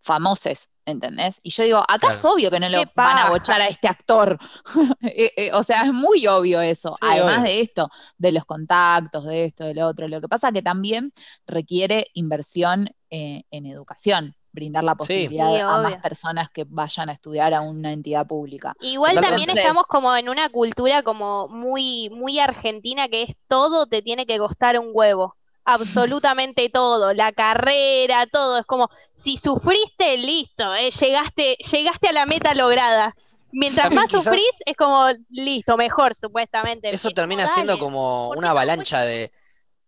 famosos, 0.06 0.68
¿entendés? 0.86 1.40
Y 1.42 1.50
yo 1.50 1.64
digo, 1.64 1.84
acá 1.86 2.12
es 2.12 2.24
obvio 2.24 2.48
que 2.50 2.60
no 2.60 2.68
lo 2.68 2.84
van 2.94 3.18
a 3.18 3.28
bochar 3.28 3.60
a 3.60 3.68
este 3.68 3.88
actor. 3.88 4.38
Eh, 5.02 5.32
eh, 5.36 5.50
o 5.52 5.62
sea, 5.62 5.82
es 5.82 5.92
muy 5.92 6.26
obvio 6.26 6.60
eso. 6.60 6.96
Además 7.00 7.42
de 7.42 7.60
esto, 7.60 7.88
de 8.18 8.32
los 8.32 8.44
contactos, 8.44 9.24
de 9.24 9.44
esto, 9.44 9.64
de 9.64 9.74
lo 9.74 9.86
otro. 9.86 10.08
Lo 10.08 10.20
que 10.20 10.28
pasa 10.28 10.52
que 10.52 10.62
también 10.62 11.12
requiere 11.46 12.08
inversión 12.12 12.90
eh, 13.10 13.44
en 13.50 13.66
educación 13.66 14.34
brindar 14.52 14.84
la 14.84 14.94
posibilidad 14.94 15.54
a 15.60 15.82
más 15.82 15.96
personas 15.98 16.48
que 16.50 16.64
vayan 16.66 17.10
a 17.10 17.12
estudiar 17.12 17.52
a 17.52 17.60
una 17.60 17.92
entidad 17.92 18.26
pública. 18.26 18.72
Igual 18.80 19.20
también 19.20 19.50
estamos 19.50 19.86
como 19.86 20.16
en 20.16 20.28
una 20.28 20.48
cultura 20.48 21.02
como 21.02 21.48
muy, 21.48 22.08
muy 22.10 22.38
argentina 22.38 23.08
que 23.08 23.24
es 23.24 23.36
todo 23.48 23.86
te 23.86 24.00
tiene 24.02 24.26
que 24.26 24.38
costar 24.38 24.78
un 24.78 24.90
huevo 24.92 25.36
absolutamente 25.66 26.70
todo, 26.70 27.12
la 27.12 27.32
carrera, 27.32 28.26
todo. 28.26 28.60
Es 28.60 28.66
como, 28.66 28.88
si 29.10 29.36
sufriste, 29.36 30.16
listo, 30.16 30.74
eh, 30.74 30.90
llegaste, 30.90 31.56
llegaste 31.70 32.08
a 32.08 32.12
la 32.12 32.24
meta 32.24 32.54
lograda. 32.54 33.14
Mientras 33.52 33.92
más 33.92 34.10
sufrís, 34.10 34.50
es 34.64 34.76
como, 34.76 35.06
listo, 35.28 35.76
mejor, 35.76 36.14
supuestamente. 36.14 36.88
Eso 36.90 37.10
termina 37.10 37.46
siendo 37.46 37.78
como 37.78 38.30
una 38.30 38.50
avalancha 38.50 39.02
de. 39.02 39.32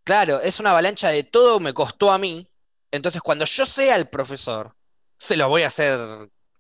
Claro, 0.05 0.41
es 0.41 0.59
una 0.59 0.71
avalancha 0.71 1.09
de 1.11 1.23
todo 1.23 1.61
me 1.61 1.73
costó 1.73 2.11
a 2.11 2.19
mí. 2.19 2.47
Entonces, 2.91 3.21
cuando 3.21 3.45
yo 3.45 3.67
sea 3.67 3.97
el 3.97 4.09
profesor, 4.09 4.75
se 5.19 5.37
lo 5.37 5.49
voy 5.49 5.63
a 5.63 5.69
hacer. 5.69 5.99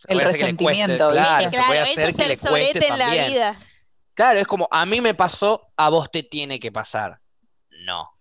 El 0.07 0.21
resentimiento, 0.21 1.11
claro, 1.11 1.51
se 1.51 1.57
puede 1.61 1.81
hacer 1.81 2.15
que 2.15 2.27
le 2.29 2.39
cueste 2.39 2.81
también. 2.81 3.55
Claro, 4.15 4.39
es 4.39 4.47
como, 4.47 4.69
a 4.71 4.85
mí 4.85 5.01
me 5.01 5.15
pasó, 5.15 5.73
a 5.77 5.89
vos 5.89 6.11
te 6.11 6.23
tiene 6.23 6.61
que 6.61 6.71
pasar. 6.71 7.21
No 7.85 8.18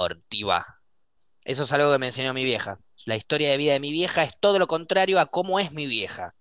Ortiva. 0.00 0.66
Eso 1.44 1.64
es 1.64 1.72
algo 1.72 1.92
que 1.92 1.98
me 1.98 2.06
enseñó 2.06 2.32
mi 2.32 2.42
vieja. 2.42 2.78
La 3.04 3.16
historia 3.16 3.50
de 3.50 3.58
vida 3.58 3.74
de 3.74 3.80
mi 3.80 3.92
vieja 3.92 4.22
es 4.22 4.32
todo 4.40 4.58
lo 4.58 4.66
contrario 4.66 5.20
a 5.20 5.26
cómo 5.26 5.60
es 5.60 5.72
mi 5.72 5.86
vieja. 5.86 6.34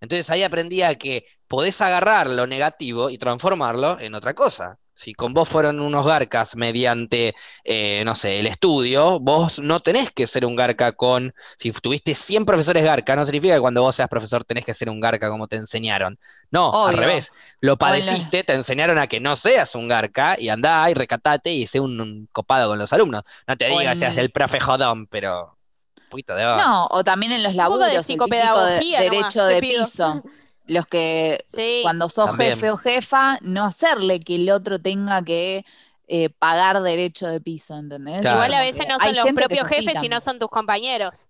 Entonces 0.00 0.30
ahí 0.30 0.42
aprendí 0.42 0.82
a 0.82 0.96
que 0.96 1.24
podés 1.46 1.80
agarrar 1.80 2.28
lo 2.28 2.48
negativo 2.48 3.10
y 3.10 3.18
transformarlo 3.18 4.00
en 4.00 4.16
otra 4.16 4.34
cosa. 4.34 4.80
Si 4.94 5.12
con 5.12 5.34
vos 5.34 5.48
fueron 5.48 5.80
unos 5.80 6.06
garcas 6.06 6.54
mediante, 6.54 7.34
eh, 7.64 8.02
no 8.04 8.14
sé, 8.14 8.38
el 8.38 8.46
estudio, 8.46 9.18
vos 9.18 9.58
no 9.58 9.80
tenés 9.80 10.12
que 10.12 10.26
ser 10.26 10.46
un 10.46 10.54
garca 10.54 10.92
con, 10.92 11.34
si 11.58 11.72
tuviste 11.72 12.14
100 12.14 12.44
profesores 12.44 12.84
garca, 12.84 13.16
no 13.16 13.24
significa 13.24 13.54
que 13.54 13.60
cuando 13.60 13.82
vos 13.82 13.96
seas 13.96 14.08
profesor 14.08 14.44
tenés 14.44 14.64
que 14.64 14.72
ser 14.72 14.88
un 14.88 15.00
garca 15.00 15.28
como 15.28 15.48
te 15.48 15.56
enseñaron. 15.56 16.18
No, 16.50 16.86
al 16.86 16.96
revés. 16.96 17.32
Lo 17.60 17.76
padeciste, 17.76 18.44
te 18.44 18.54
enseñaron 18.54 18.98
a 18.98 19.08
que 19.08 19.18
no 19.18 19.34
seas 19.34 19.74
un 19.74 19.88
garca 19.88 20.36
y 20.38 20.48
andá 20.48 20.88
y 20.88 20.94
recatate 20.94 21.52
y 21.52 21.66
sé 21.66 21.80
un, 21.80 22.28
copado 22.30 22.70
con 22.70 22.78
los 22.78 22.92
alumnos. 22.92 23.24
No 23.48 23.56
te 23.56 23.66
digas 23.66 23.98
seas 23.98 24.16
el 24.16 24.30
profe 24.30 24.60
jodón, 24.60 25.08
pero... 25.08 25.58
Un 25.96 26.10
poquito 26.10 26.36
de... 26.36 26.44
No, 26.44 26.86
o 26.92 27.02
también 27.02 27.32
en 27.32 27.42
los 27.42 27.56
laburos, 27.56 27.88
de 27.88 27.96
el 27.96 29.10
derecho 29.10 29.44
de 29.44 29.60
piso. 29.60 30.22
los 30.66 30.86
que 30.86 31.44
cuando 31.82 32.08
sos 32.08 32.36
jefe 32.36 32.70
o 32.70 32.76
jefa, 32.76 33.38
no 33.42 33.64
hacerle 33.64 34.20
que 34.20 34.36
el 34.36 34.50
otro 34.50 34.80
tenga 34.80 35.22
que 35.22 35.64
eh, 36.06 36.30
pagar 36.30 36.82
derecho 36.82 37.26
de 37.26 37.40
piso, 37.40 37.76
¿entendés? 37.76 38.20
Igual 38.20 38.54
a 38.54 38.60
veces 38.60 38.86
no 38.88 38.98
son 38.98 39.14
los 39.14 39.32
propios 39.32 39.68
jefes, 39.68 39.94
sino 40.00 40.20
son 40.20 40.38
tus 40.38 40.48
compañeros. 40.48 41.26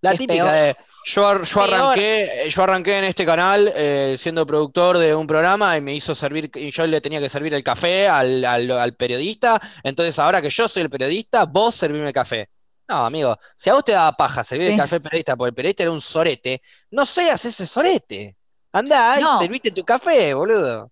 La 0.00 0.14
típica 0.14 0.52
de 0.52 0.76
yo, 1.06 1.42
yo 1.42 1.62
arranqué, 1.62 2.46
yo 2.48 2.62
arranqué 2.62 2.98
en 2.98 3.04
este 3.04 3.24
canal 3.24 3.72
eh, 3.74 4.16
siendo 4.18 4.44
productor 4.44 4.98
de 4.98 5.14
un 5.14 5.26
programa 5.26 5.76
y 5.76 5.80
me 5.80 5.94
hizo 5.94 6.14
servir, 6.14 6.50
y 6.54 6.72
yo 6.72 6.84
le 6.86 7.00
tenía 7.00 7.20
que 7.20 7.28
servir 7.28 7.54
el 7.54 7.62
café 7.62 8.08
al, 8.08 8.44
al, 8.44 8.94
periodista, 8.94 9.60
entonces 9.84 10.18
ahora 10.18 10.42
que 10.42 10.50
yo 10.50 10.66
soy 10.66 10.82
el 10.82 10.90
periodista, 10.90 11.44
vos 11.44 11.76
servirme 11.76 12.08
el 12.08 12.12
café. 12.12 12.48
No, 12.88 13.04
amigo, 13.06 13.38
si 13.56 13.70
a 13.70 13.74
vos 13.74 13.84
te 13.84 13.92
daba 13.92 14.16
paja 14.16 14.42
servir 14.42 14.70
el 14.70 14.76
café 14.76 15.00
periodista 15.00 15.36
porque 15.36 15.50
el 15.50 15.54
periodista 15.54 15.84
era 15.84 15.92
un 15.92 16.00
sorete, 16.00 16.60
no 16.90 17.06
seas 17.06 17.44
ese 17.44 17.66
sorete. 17.66 18.35
Anda, 18.76 19.20
no. 19.20 19.38
serviste 19.38 19.70
tu 19.70 19.84
café, 19.84 20.34
boludo. 20.34 20.90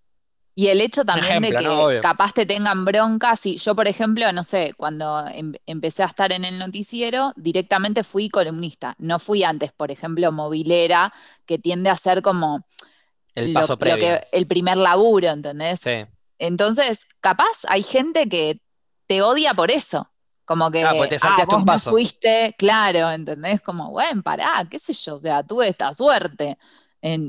Y 0.57 0.67
el 0.67 0.79
hecho 0.79 1.03
también 1.03 1.41
de 1.41 1.53
que 1.53 1.99
capaz 2.01 2.31
te 2.31 2.45
tengan 2.45 2.85
broncas. 2.85 3.45
Y 3.45 3.57
yo, 3.57 3.75
por 3.75 3.89
ejemplo, 3.89 4.31
no 4.31 4.45
sé, 4.45 4.73
cuando 4.77 5.27
em, 5.27 5.53
empecé 5.65 6.01
a 6.03 6.05
estar 6.05 6.31
en 6.31 6.45
el 6.45 6.57
noticiero, 6.57 7.33
directamente 7.35 8.05
fui 8.05 8.29
columnista. 8.29 8.95
No 8.97 9.19
fui 9.19 9.43
antes, 9.43 9.73
por 9.73 9.91
ejemplo, 9.91 10.31
movilera, 10.31 11.13
que 11.45 11.59
tiende 11.59 11.89
a 11.89 11.97
ser 11.97 12.21
como 12.21 12.65
el 13.35 13.51
paso 13.51 13.77
previo. 13.77 14.21
el 14.31 14.47
primer 14.47 14.77
laburo, 14.77 15.27
¿entendés? 15.27 15.81
Sí. 15.81 16.05
Entonces, 16.39 17.05
capaz 17.19 17.65
hay 17.67 17.83
gente 17.83 18.29
que 18.29 18.57
te 19.07 19.21
odia 19.21 19.53
por 19.53 19.71
eso. 19.71 20.09
Como 20.45 20.71
que, 20.71 20.85
ah, 20.85 20.93
pues 20.95 21.09
te 21.09 21.17
ah, 21.21 21.43
vos 21.45 21.55
un 21.55 21.65
paso. 21.65 21.89
fuiste, 21.89 22.55
claro, 22.57 23.11
¿entendés? 23.11 23.59
Como, 23.59 23.91
bueno, 23.91 24.21
pará, 24.21 24.65
qué 24.69 24.79
sé 24.79 24.93
yo, 24.93 25.15
o 25.15 25.19
sea, 25.19 25.43
tuve 25.43 25.67
esta 25.67 25.91
suerte 25.91 26.57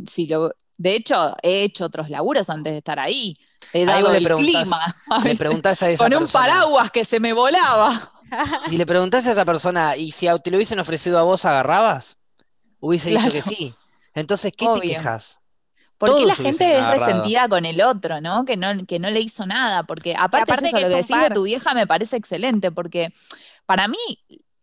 si 0.06 0.26
lo, 0.26 0.52
de 0.78 0.94
hecho, 0.94 1.36
he 1.42 1.62
hecho 1.62 1.84
otros 1.84 2.10
laburos 2.10 2.50
antes 2.50 2.72
de 2.72 2.78
estar 2.78 2.98
ahí. 2.98 3.36
He 3.72 3.84
dado 3.84 4.14
el 4.14 4.26
clima. 4.26 4.96
Le 5.24 5.34
preguntás 5.36 5.82
a 5.82 5.90
esa 5.90 6.04
Con 6.04 6.14
un 6.14 6.28
paraguas 6.28 6.90
que 6.90 7.04
se 7.04 7.20
me 7.20 7.32
volaba. 7.32 8.12
Y 8.72 8.76
le 8.76 8.86
preguntás 8.86 9.24
a 9.28 9.30
esa 9.30 9.44
persona, 9.44 9.96
¿y 9.96 10.10
si 10.10 10.26
te 10.42 10.50
lo 10.50 10.56
hubiesen 10.56 10.80
ofrecido 10.80 11.16
a 11.16 11.22
vos, 11.22 11.44
agarrabas? 11.44 12.16
Hubiese 12.80 13.10
dicho 13.10 13.30
que 13.30 13.40
sí. 13.40 13.72
Entonces, 14.16 14.52
¿qué 14.56 14.66
te 14.74 14.80
quejas? 14.80 15.38
Porque 15.96 16.26
la 16.26 16.34
gente 16.34 16.76
es 16.76 16.88
resentida 16.88 17.48
con 17.48 17.64
el 17.64 17.80
otro, 17.80 18.20
¿no? 18.20 18.44
Que, 18.44 18.56
¿no? 18.56 18.84
que 18.84 18.98
no 18.98 19.10
le 19.10 19.20
hizo 19.20 19.46
nada. 19.46 19.84
Porque 19.84 20.16
aparte, 20.18 20.60
de 20.60 20.66
eso, 20.66 20.80
lo 20.80 20.88
que 20.88 20.96
decís 20.96 21.20
de 21.20 21.30
tu 21.30 21.44
vieja 21.44 21.72
me 21.72 21.86
parece 21.86 22.16
excelente, 22.16 22.72
porque 22.72 23.12
para 23.64 23.86
mí 23.86 23.96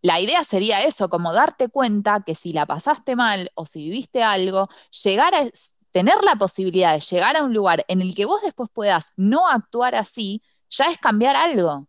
la 0.04 0.20
idea 0.20 0.44
sería 0.44 0.84
eso, 0.84 1.10
como 1.10 1.34
darte 1.34 1.70
cuenta 1.70 2.24
que 2.26 2.36
si 2.36 2.52
la 2.52 2.66
pasaste 2.66 3.16
mal 3.16 3.52
o 3.56 3.66
si 3.66 3.86
viviste 3.90 4.22
algo, 4.22 4.68
llegar 5.04 5.34
a 5.34 5.50
tener 5.92 6.22
la 6.24 6.36
posibilidad 6.36 6.94
de 6.94 7.00
llegar 7.00 7.38
a 7.38 7.44
un 7.44 7.54
lugar 7.54 7.86
en 7.88 8.02
el 8.02 8.14
que 8.14 8.26
vos 8.26 8.42
después 8.42 8.70
puedas 8.72 9.14
no 9.16 9.48
actuar 9.48 9.96
así, 9.96 10.44
ya 10.70 10.86
es 10.86 10.98
cambiar 10.98 11.38
algo. 11.38 11.88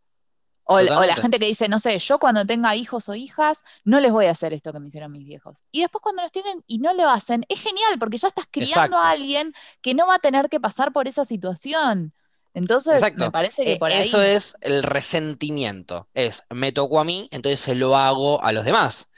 O, 0.66 0.80
la 0.80 1.16
gente 1.16 1.38
que 1.38 1.46
dice, 1.46 1.68
no 1.68 1.78
sé, 1.78 1.98
yo 1.98 2.18
cuando 2.18 2.46
tenga 2.46 2.74
hijos 2.76 3.08
o 3.08 3.14
hijas, 3.14 3.64
no 3.84 4.00
les 4.00 4.12
voy 4.12 4.26
a 4.26 4.30
hacer 4.30 4.54
esto 4.54 4.72
que 4.72 4.78
me 4.78 4.88
hicieron 4.88 5.10
mis 5.12 5.26
viejos. 5.26 5.64
Y 5.72 5.80
después 5.80 6.00
cuando 6.00 6.22
los 6.22 6.32
tienen 6.32 6.62
y 6.66 6.78
no 6.78 6.94
lo 6.94 7.10
hacen, 7.10 7.44
es 7.48 7.60
genial 7.60 7.98
porque 7.98 8.16
ya 8.16 8.28
estás 8.28 8.46
criando 8.50 8.96
a 8.96 9.10
alguien 9.10 9.52
que 9.82 9.92
no 9.92 10.06
va 10.06 10.14
a 10.14 10.18
tener 10.20 10.48
que 10.48 10.60
pasar 10.60 10.92
por 10.92 11.08
esa 11.08 11.24
situación. 11.24 12.14
Entonces, 12.54 13.02
me 13.16 13.30
parece 13.32 13.64
que 13.64 13.72
eh, 13.72 13.78
por 13.78 13.90
ahí. 13.90 14.06
Eso 14.06 14.22
es 14.22 14.56
el 14.60 14.84
resentimiento. 14.84 16.08
Es, 16.14 16.44
me 16.50 16.70
tocó 16.70 17.00
a 17.00 17.04
mí, 17.04 17.28
entonces 17.32 17.58
se 17.58 17.74
lo 17.74 17.96
hago 17.96 18.42
a 18.42 18.52
los 18.52 18.64
demás. 18.64 19.10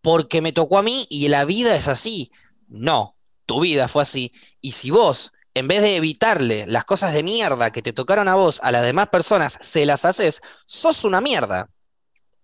Porque 0.00 0.40
me 0.40 0.52
tocó 0.52 0.78
a 0.78 0.82
mí 0.82 1.06
y 1.08 1.28
la 1.28 1.44
vida 1.44 1.76
es 1.76 1.86
así. 1.86 2.32
No, 2.68 3.16
tu 3.46 3.60
vida 3.60 3.86
fue 3.86 4.02
así. 4.02 4.32
Y 4.60 4.72
si 4.72 4.90
vos, 4.90 5.32
en 5.54 5.68
vez 5.68 5.80
de 5.80 5.96
evitarle 5.96 6.66
las 6.66 6.84
cosas 6.84 7.14
de 7.14 7.22
mierda 7.22 7.70
que 7.70 7.82
te 7.82 7.92
tocaron 7.92 8.26
a 8.26 8.34
vos, 8.34 8.58
a 8.64 8.72
las 8.72 8.82
demás 8.82 9.08
personas, 9.08 9.58
se 9.60 9.86
las 9.86 10.04
haces, 10.04 10.40
sos 10.66 11.04
una 11.04 11.20
mierda. 11.20 11.70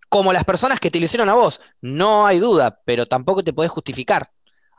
Como 0.09 0.33
las 0.33 0.45
personas 0.45 0.79
que 0.79 0.91
te 0.91 1.01
lo 1.01 1.07
hicieron 1.07 1.29
a 1.29 1.35
vos. 1.35 1.61
No 1.81 2.27
hay 2.27 2.39
duda, 2.39 2.81
pero 2.85 3.07
tampoco 3.07 3.43
te 3.43 3.53
podés 3.53 3.73
justificar 3.73 4.31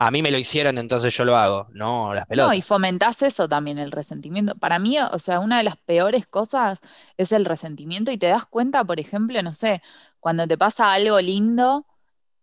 a 0.02 0.10
mí 0.10 0.22
me 0.22 0.30
lo 0.30 0.38
hicieron, 0.38 0.78
entonces 0.78 1.14
yo 1.14 1.26
lo 1.26 1.36
hago. 1.36 1.68
No, 1.72 2.14
las 2.14 2.26
pelotas. 2.26 2.48
No, 2.48 2.54
y 2.56 2.62
fomentás 2.62 3.20
eso 3.20 3.46
también, 3.46 3.78
el 3.78 3.92
resentimiento. 3.92 4.54
Para 4.54 4.78
mí, 4.78 4.98
o 4.98 5.18
sea, 5.18 5.40
una 5.40 5.58
de 5.58 5.64
las 5.64 5.76
peores 5.76 6.26
cosas 6.26 6.80
es 7.18 7.32
el 7.32 7.44
resentimiento 7.44 8.10
y 8.10 8.16
te 8.16 8.28
das 8.28 8.46
cuenta, 8.46 8.82
por 8.82 8.98
ejemplo, 8.98 9.42
no 9.42 9.52
sé, 9.52 9.82
cuando 10.18 10.48
te 10.48 10.56
pasa 10.56 10.94
algo 10.94 11.20
lindo 11.20 11.84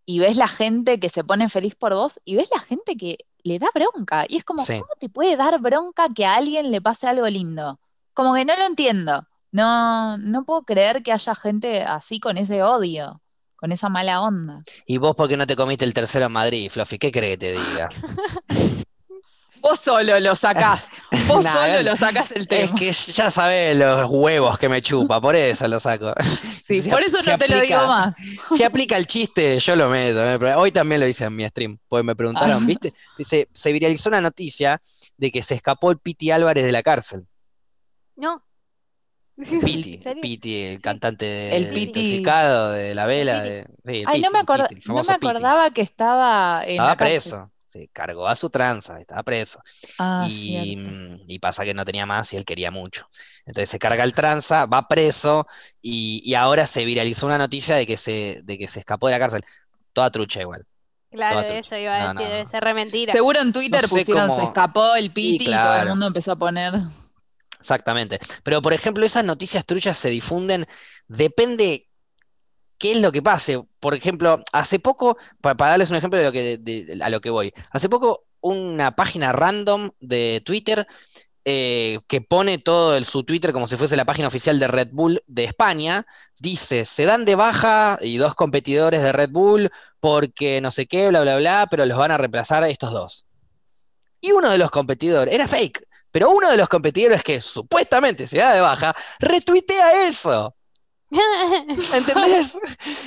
y 0.06 0.20
ves 0.20 0.38
la 0.38 0.48
gente 0.48 1.00
que 1.00 1.10
se 1.10 1.24
pone 1.24 1.50
feliz 1.50 1.74
por 1.74 1.96
vos 1.96 2.22
y 2.26 2.36
ves 2.36 2.48
la 2.54 2.60
gente 2.60 2.96
que 2.96 3.26
le 3.42 3.58
da 3.58 3.70
bronca. 3.74 4.26
Y 4.30 4.38
es 4.38 4.44
como, 4.44 4.64
¿cómo 4.64 4.94
te 5.00 5.10
puede 5.10 5.36
dar 5.36 5.60
bronca 5.60 6.10
que 6.16 6.28
a 6.28 6.36
alguien 6.36 6.70
le 6.70 6.80
pase 6.80 7.08
algo 7.08 7.28
lindo? 7.28 7.80
Como 8.14 8.36
que 8.36 8.46
no 8.46 8.56
lo 8.56 8.68
entiendo. 8.68 9.26
No, 9.52 10.20
no 10.20 10.46
puedo 10.46 10.62
creer 10.62 11.02
que 11.02 11.12
haya 11.12 11.34
gente 11.34 11.82
así 11.82 12.20
con 12.20 12.38
ese 12.38 12.62
odio 12.62 13.20
con 13.58 13.72
esa 13.72 13.90
mala 13.90 14.22
onda. 14.22 14.64
¿Y 14.86 14.98
vos 14.98 15.16
por 15.16 15.28
qué 15.28 15.36
no 15.36 15.46
te 15.46 15.56
comiste 15.56 15.84
el 15.84 15.94
tercero 15.94 16.28
en 16.28 16.32
Madrid, 16.32 16.70
Fluffy? 16.70 16.98
¿Qué 16.98 17.12
crees 17.12 17.38
que 17.38 17.38
te 17.38 17.52
diga? 17.52 17.90
Vos 19.62 19.80
solo 19.80 20.20
lo 20.20 20.36
sacás. 20.36 20.90
Vos 21.28 21.44
solo 21.54 21.82
lo 21.82 21.96
sacás 21.96 22.32
el 22.32 22.48
tema. 22.48 22.64
Es 22.64 22.72
que 22.72 23.12
ya 23.12 23.32
sabés 23.32 23.76
los 23.76 24.10
huevos 24.10 24.58
que 24.58 24.70
me 24.70 24.82
chupa, 24.82 25.20
por 25.20 25.36
eso 25.36 25.68
lo 25.68 25.80
saco. 25.80 26.14
Sí, 26.68 26.82
por 26.82 27.02
eso 27.02 27.20
no 27.26 27.38
te 27.38 27.48
lo 27.48 27.62
digo 27.62 27.88
más. 27.88 28.18
Si 28.58 28.62
aplica 28.62 28.98
el 28.98 29.08
chiste, 29.08 29.58
yo 29.58 29.78
lo 29.78 29.88
meto. 29.88 30.22
Hoy 30.60 30.70
también 30.74 31.00
lo 31.00 31.08
hice 31.08 31.24
en 31.24 31.34
mi 31.34 31.48
stream, 31.48 31.80
pues 31.88 32.04
me 32.04 32.14
preguntaron, 32.14 32.62
ah. 32.62 32.66
¿viste? 32.66 32.94
Dice, 33.18 33.48
se 33.54 33.72
viralizó 33.72 34.10
una 34.10 34.20
noticia 34.20 34.82
de 35.16 35.32
que 35.32 35.44
se 35.44 35.56
escapó 35.56 35.92
el 35.92 35.98
Piti 35.98 36.30
Álvarez 36.30 36.66
de 36.66 36.74
la 36.74 36.84
cárcel. 36.84 37.26
No. 38.18 38.44
Piti, 39.38 40.00
Piti, 40.22 40.64
el 40.64 40.82
cantante 40.82 41.26
de, 41.26 41.58
el 41.58 41.70
Piti. 41.70 42.24
de 42.24 42.94
la 42.96 43.06
vela. 43.06 43.44
De, 43.44 43.68
Ay, 44.08 44.22
no 44.22 44.32
me, 44.32 44.40
no 44.86 45.04
me 45.04 45.14
acordaba 45.14 45.70
que 45.72 45.82
estaba 45.82 46.62
en 46.64 46.72
Estaba 46.72 46.96
preso. 46.96 47.52
Se 47.68 47.90
cargó 47.90 48.28
a 48.28 48.36
su 48.36 48.50
tranza, 48.50 49.00
estaba 49.00 49.22
preso. 49.24 49.60
Ah, 50.00 50.26
y, 50.28 50.82
y, 51.28 51.40
pasa 51.40 51.66
que 51.66 51.74
no 51.74 51.86
tenía 51.86 52.06
más 52.06 52.32
y 52.34 52.38
él 52.38 52.46
quería 52.46 52.72
mucho. 52.72 53.08
Entonces 53.46 53.70
se 53.70 53.78
carga 53.78 54.04
el 54.04 54.14
tranza, 54.14 54.66
va 54.66 54.88
preso 54.88 55.46
y, 55.82 56.22
y, 56.24 56.34
ahora 56.34 56.66
se 56.66 56.86
viralizó 56.86 57.26
una 57.26 57.38
noticia 57.38 57.76
de 57.76 57.86
que 57.86 57.98
se, 57.98 58.40
de 58.44 58.58
que 58.58 58.68
se 58.68 58.80
escapó 58.80 59.08
de 59.08 59.14
la 59.14 59.20
cárcel. 59.20 59.44
Toda 59.94 60.10
trucha 60.10 60.42
igual. 60.42 60.66
Claro, 61.12 61.42
eso 61.42 61.76
iba 61.78 61.96
a 61.96 62.14
decir, 62.14 62.32
debe 62.32 62.46
ser 62.48 62.64
re 62.64 62.74
mentira. 62.74 63.14
Seguro 63.14 63.42
en 63.42 63.52
Twitter 63.52 63.88
pusieron 63.88 64.32
se 64.32 64.44
escapó 64.44 64.96
el 64.96 65.12
Piti 65.12 65.50
y 65.50 65.54
todo 65.54 65.76
el 65.82 65.90
mundo 65.90 66.08
empezó 66.08 66.32
a 66.32 66.36
poner. 66.38 66.74
Exactamente. 67.60 68.20
Pero, 68.44 68.62
por 68.62 68.74
ejemplo, 68.74 69.06
esas 69.06 69.26
noticias 69.26 69.66
truchas 69.66 69.98
se 69.98 70.10
difunden, 70.10 70.68
depende 71.08 71.88
qué 72.78 72.94
es 72.94 73.02
lo 73.02 73.12
que 73.12 73.22
pase. 73.22 73.64
Por 73.80 73.96
ejemplo, 73.96 74.44
hace 74.54 74.80
poco, 74.80 75.18
para, 75.42 75.56
darles 75.56 75.90
un 75.90 75.98
ejemplo 75.98 76.20
de 76.20 76.26
lo 76.26 76.32
que, 76.32 77.00
a 77.02 77.10
lo 77.10 77.22
que 77.22 77.30
voy, 77.30 77.54
hace 77.72 77.90
poco 77.90 78.26
una 78.42 78.96
página 78.96 79.32
random 79.32 79.92
de 80.00 80.42
Twitter 80.46 80.88
eh, 81.50 82.00
que 82.08 82.20
pone 82.22 82.58
todo 82.58 82.98
el, 82.98 83.06
su 83.06 83.24
Twitter 83.24 83.54
como 83.54 83.70
si 83.70 83.78
fuese 83.78 83.96
la 83.96 84.06
página 84.06 84.28
oficial 84.28 84.60
de 84.60 84.68
Red 84.68 84.90
Bull 84.92 85.24
de 85.28 85.46
España, 85.46 86.06
dice, 86.40 86.84
se 86.86 87.06
dan 87.06 87.24
de 87.24 87.36
baja 87.36 87.98
y 88.02 88.18
dos 88.18 88.36
competidores 88.36 89.02
de 89.02 89.14
Red 89.14 89.30
Bull 89.30 89.72
porque 90.02 90.60
no 90.60 90.72
sé 90.72 90.88
qué, 90.88 91.08
bla, 91.08 91.22
bla, 91.22 91.38
bla, 91.38 91.68
pero 91.72 91.86
los 91.86 91.98
van 91.98 92.12
a 92.12 92.18
reemplazar 92.18 92.66
estos 92.66 92.92
dos. 92.92 93.26
Y 94.20 94.32
uno 94.32 94.50
de 94.50 94.58
los 94.58 94.72
competidores, 94.72 95.34
era 95.34 95.48
fake, 95.48 95.87
pero 96.18 96.32
uno 96.32 96.50
de 96.50 96.58
los 96.58 96.68
competidores 96.68 97.22
que 97.22 97.40
supuestamente 97.40 98.26
se 98.26 98.40
da 98.40 98.56
de 98.56 98.60
baja, 98.60 98.96
retuitea 99.20 100.08
eso. 100.08 100.56
¿Entendés? 101.12 102.58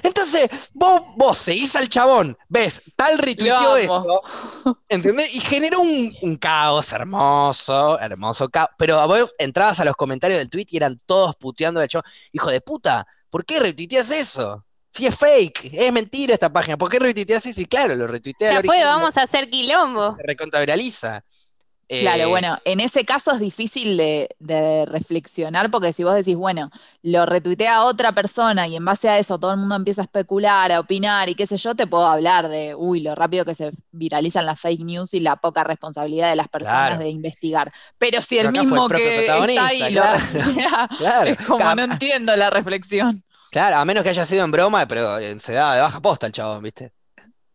Entonces, 0.04 0.48
vos, 0.74 1.02
vos 1.16 1.36
seguís 1.36 1.74
al 1.74 1.88
chabón, 1.88 2.38
ves, 2.48 2.80
tal 2.94 3.18
retuiteó 3.18 3.76
eso, 3.76 4.22
¿entendés? 4.88 5.34
Y 5.34 5.40
generó 5.40 5.80
un, 5.80 6.36
caos 6.36 6.92
hermoso, 6.92 7.98
hermoso 7.98 8.48
caos. 8.48 8.70
Pero 8.78 9.04
vos 9.08 9.34
entrabas 9.38 9.80
a 9.80 9.84
los 9.84 9.96
comentarios 9.96 10.38
del 10.38 10.48
tweet 10.48 10.66
y 10.68 10.76
eran 10.76 11.00
todos 11.04 11.34
puteando 11.34 11.80
al 11.80 11.88
chabón. 11.88 12.08
Hijo 12.30 12.48
de 12.50 12.60
puta, 12.60 13.08
¿por 13.28 13.44
qué 13.44 13.58
retuiteas 13.58 14.12
eso? 14.12 14.64
Si 14.88 15.04
es 15.04 15.16
fake, 15.16 15.70
es 15.72 15.92
mentira 15.92 16.34
esta 16.34 16.52
página, 16.52 16.78
¿por 16.78 16.88
qué 16.88 17.00
retuiteas 17.00 17.44
eso? 17.44 17.60
Y 17.60 17.66
claro, 17.66 17.96
lo 17.96 18.06
retuitea. 18.06 18.52
Ya 18.52 18.62
fue, 18.62 18.84
vamos 18.84 19.16
a 19.16 19.22
hacer 19.22 19.50
quilombo. 19.50 20.14
Se 20.14 20.22
recontraviraliza. 20.22 21.24
Claro, 21.98 22.22
eh, 22.22 22.26
bueno, 22.26 22.58
en 22.64 22.78
ese 22.78 23.04
caso 23.04 23.32
es 23.32 23.40
difícil 23.40 23.96
de, 23.96 24.86
reflexionar 24.86 25.70
porque 25.70 25.92
si 25.92 26.04
vos 26.04 26.14
decís, 26.14 26.36
bueno, 26.36 26.70
lo 27.02 27.26
retuitea 27.26 27.76
a 27.76 27.84
otra 27.84 28.12
persona 28.12 28.68
y 28.68 28.76
en 28.76 28.84
base 28.84 29.08
a 29.08 29.18
eso 29.18 29.40
todo 29.40 29.52
el 29.52 29.58
mundo 29.58 29.74
empieza 29.74 30.02
a 30.02 30.04
especular, 30.04 30.70
a 30.70 30.78
opinar 30.78 31.28
y 31.28 31.34
qué 31.34 31.48
sé 31.48 31.56
yo, 31.56 31.74
te 31.74 31.88
puedo 31.88 32.06
hablar 32.06 32.48
de, 32.48 32.76
uy, 32.76 33.00
lo 33.00 33.16
rápido 33.16 33.44
que 33.44 33.56
se 33.56 33.72
viralizan 33.90 34.46
las 34.46 34.60
fake 34.60 34.82
news 34.82 35.14
y 35.14 35.20
la 35.20 35.36
poca 35.36 35.64
responsabilidad 35.64 36.30
de 36.30 36.36
las 36.36 36.48
personas 36.48 37.00
de 37.00 37.08
investigar. 37.08 37.72
Pero 37.98 38.22
si 38.22 38.38
el 38.38 38.52
mismo 38.52 38.88
que 38.88 39.26
está 39.26 39.66
ahí 39.66 39.92
lo 39.92 40.04
es 41.26 41.38
como 41.38 41.74
no 41.74 41.82
entiendo 41.82 42.36
la 42.36 42.50
reflexión. 42.50 43.24
Claro, 43.50 43.78
a 43.78 43.84
menos 43.84 44.04
que 44.04 44.10
haya 44.10 44.24
sido 44.26 44.44
en 44.44 44.52
broma, 44.52 44.86
pero 44.86 45.18
se 45.40 45.52
da 45.54 45.74
de 45.74 45.80
baja 45.80 46.00
posta 46.00 46.26
el 46.26 46.32
chabón, 46.32 46.62
¿viste? 46.62 46.92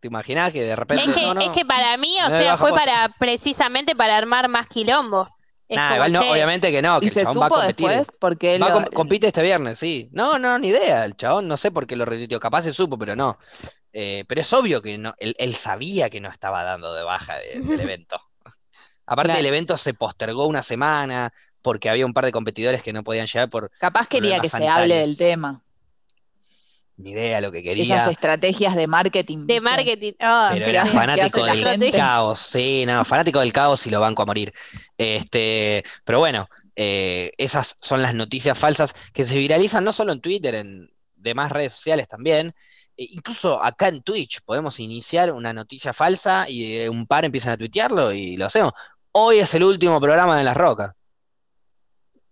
¿Te 0.05 0.09
imaginas 0.09 0.53
que 0.53 0.61
de 0.61 0.75
repente. 0.75 1.03
Es 1.03 1.15
que, 1.15 1.45
es 1.45 1.49
que 1.49 1.65
para 1.65 1.97
mí, 1.97 2.15
o 2.23 2.29
sea, 2.29 2.57
fue 2.57 2.71
para 2.73 3.09
precisamente 3.17 3.95
para 3.95 4.15
armar 4.15 4.47
más 4.49 4.67
quilombo. 4.67 5.27
Nah, 5.67 6.07
no, 6.09 6.19
obviamente 6.31 6.71
que 6.71 6.79
no. 6.79 6.99
Que 6.99 7.07
¿Y 7.07 7.09
se 7.09 7.25
supo 7.25 7.59
después? 7.59 8.11
Porque 8.19 8.59
compite 8.93 9.25
este 9.25 9.41
viernes, 9.41 9.79
sí. 9.79 10.07
No, 10.11 10.37
no, 10.37 10.59
ni 10.59 10.67
idea. 10.67 11.05
El 11.05 11.17
chabón 11.17 11.47
no 11.47 11.57
sé 11.57 11.71
por 11.71 11.87
qué 11.87 11.95
lo 11.95 12.05
retuiteó. 12.05 12.39
Capaz 12.39 12.61
se 12.61 12.71
supo, 12.71 12.99
pero 12.99 13.15
no. 13.15 13.39
Eh, 13.93 14.25
pero 14.27 14.41
es 14.41 14.53
obvio 14.53 14.83
que 14.83 14.95
no, 14.99 15.15
él, 15.17 15.55
sabía 15.55 16.11
que 16.11 16.21
no 16.21 16.29
estaba 16.29 16.61
dando 16.61 16.93
de 16.93 17.01
baja 17.01 17.37
del 17.39 17.79
evento. 17.79 18.21
Aparte, 19.07 19.39
el 19.39 19.45
evento 19.47 19.75
se 19.75 19.95
postergó 19.95 20.45
una 20.45 20.61
semana 20.61 21.33
porque 21.63 21.89
había 21.89 22.05
un 22.05 22.13
par 22.13 22.25
de 22.25 22.31
competidores 22.31 22.83
que 22.83 22.93
no 22.93 23.03
podían 23.03 23.25
llegar 23.25 23.49
por. 23.49 23.71
Capaz 23.79 24.07
quería 24.07 24.39
que 24.39 24.49
se 24.49 24.67
hable 24.67 24.97
del 24.97 25.17
tema 25.17 25.64
ni 26.97 27.11
idea 27.11 27.41
lo 27.41 27.51
que 27.51 27.61
quería. 27.61 27.83
Esas 27.83 28.11
estrategias 28.11 28.75
de 28.75 28.87
marketing. 28.87 29.45
De 29.45 29.59
marketing. 29.59 30.13
Ah, 30.19 30.51
pero 30.53 30.67
era 30.67 30.85
fanático 30.85 31.43
del 31.43 31.91
caos, 31.91 32.39
sí, 32.39 32.85
no, 32.85 33.03
fanático 33.05 33.39
del 33.39 33.53
caos 33.53 33.85
y 33.87 33.89
lo 33.89 33.99
banco 33.99 34.21
a 34.23 34.25
morir. 34.25 34.53
Este, 34.97 35.83
pero 36.03 36.19
bueno, 36.19 36.47
eh, 36.75 37.31
esas 37.37 37.77
son 37.81 38.01
las 38.01 38.15
noticias 38.15 38.57
falsas 38.57 38.93
que 39.13 39.25
se 39.25 39.37
viralizan 39.37 39.83
no 39.83 39.93
solo 39.93 40.13
en 40.13 40.21
Twitter, 40.21 40.55
en 40.55 40.89
demás 41.15 41.51
redes 41.51 41.73
sociales 41.73 42.07
también. 42.07 42.53
E 42.97 43.07
incluso 43.11 43.61
acá 43.61 43.89
en 43.89 44.01
Twitch 44.01 44.41
podemos 44.41 44.79
iniciar 44.79 45.31
una 45.31 45.51
noticia 45.51 45.93
falsa 45.93 46.49
y 46.49 46.87
un 46.87 47.05
par 47.07 47.25
empiezan 47.25 47.53
a 47.53 47.57
tuitearlo 47.57 48.13
y 48.13 48.37
lo 48.37 48.45
hacemos. 48.45 48.73
Hoy 49.11 49.39
es 49.39 49.53
el 49.53 49.63
último 49.63 49.99
programa 49.99 50.37
de 50.37 50.43
Las 50.43 50.57
Rocas. 50.57 50.93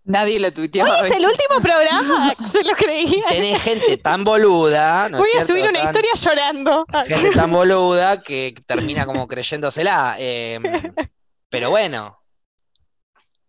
Nadie 0.05 0.39
lo 0.39 0.51
tuiteó. 0.51 0.83
Hoy 0.83 1.09
es 1.09 1.17
el 1.17 1.25
último 1.25 1.61
programa, 1.61 2.35
se 2.51 2.63
lo 2.63 2.73
creía. 2.73 3.23
Tenés 3.29 3.61
gente 3.61 3.97
tan 3.97 4.25
boluda. 4.25 5.07
Voy 5.09 5.29
a 5.39 5.45
subir 5.45 5.65
una 5.65 5.83
historia 5.83 6.11
llorando. 6.15 6.85
Gente 7.07 7.31
tan 7.31 7.51
boluda 7.51 8.21
que 8.21 8.53
termina 8.65 9.05
como 9.05 9.27
creyéndosela. 9.27 10.15
Em, 10.19 10.61
pero 11.49 11.69
bueno. 11.69 12.19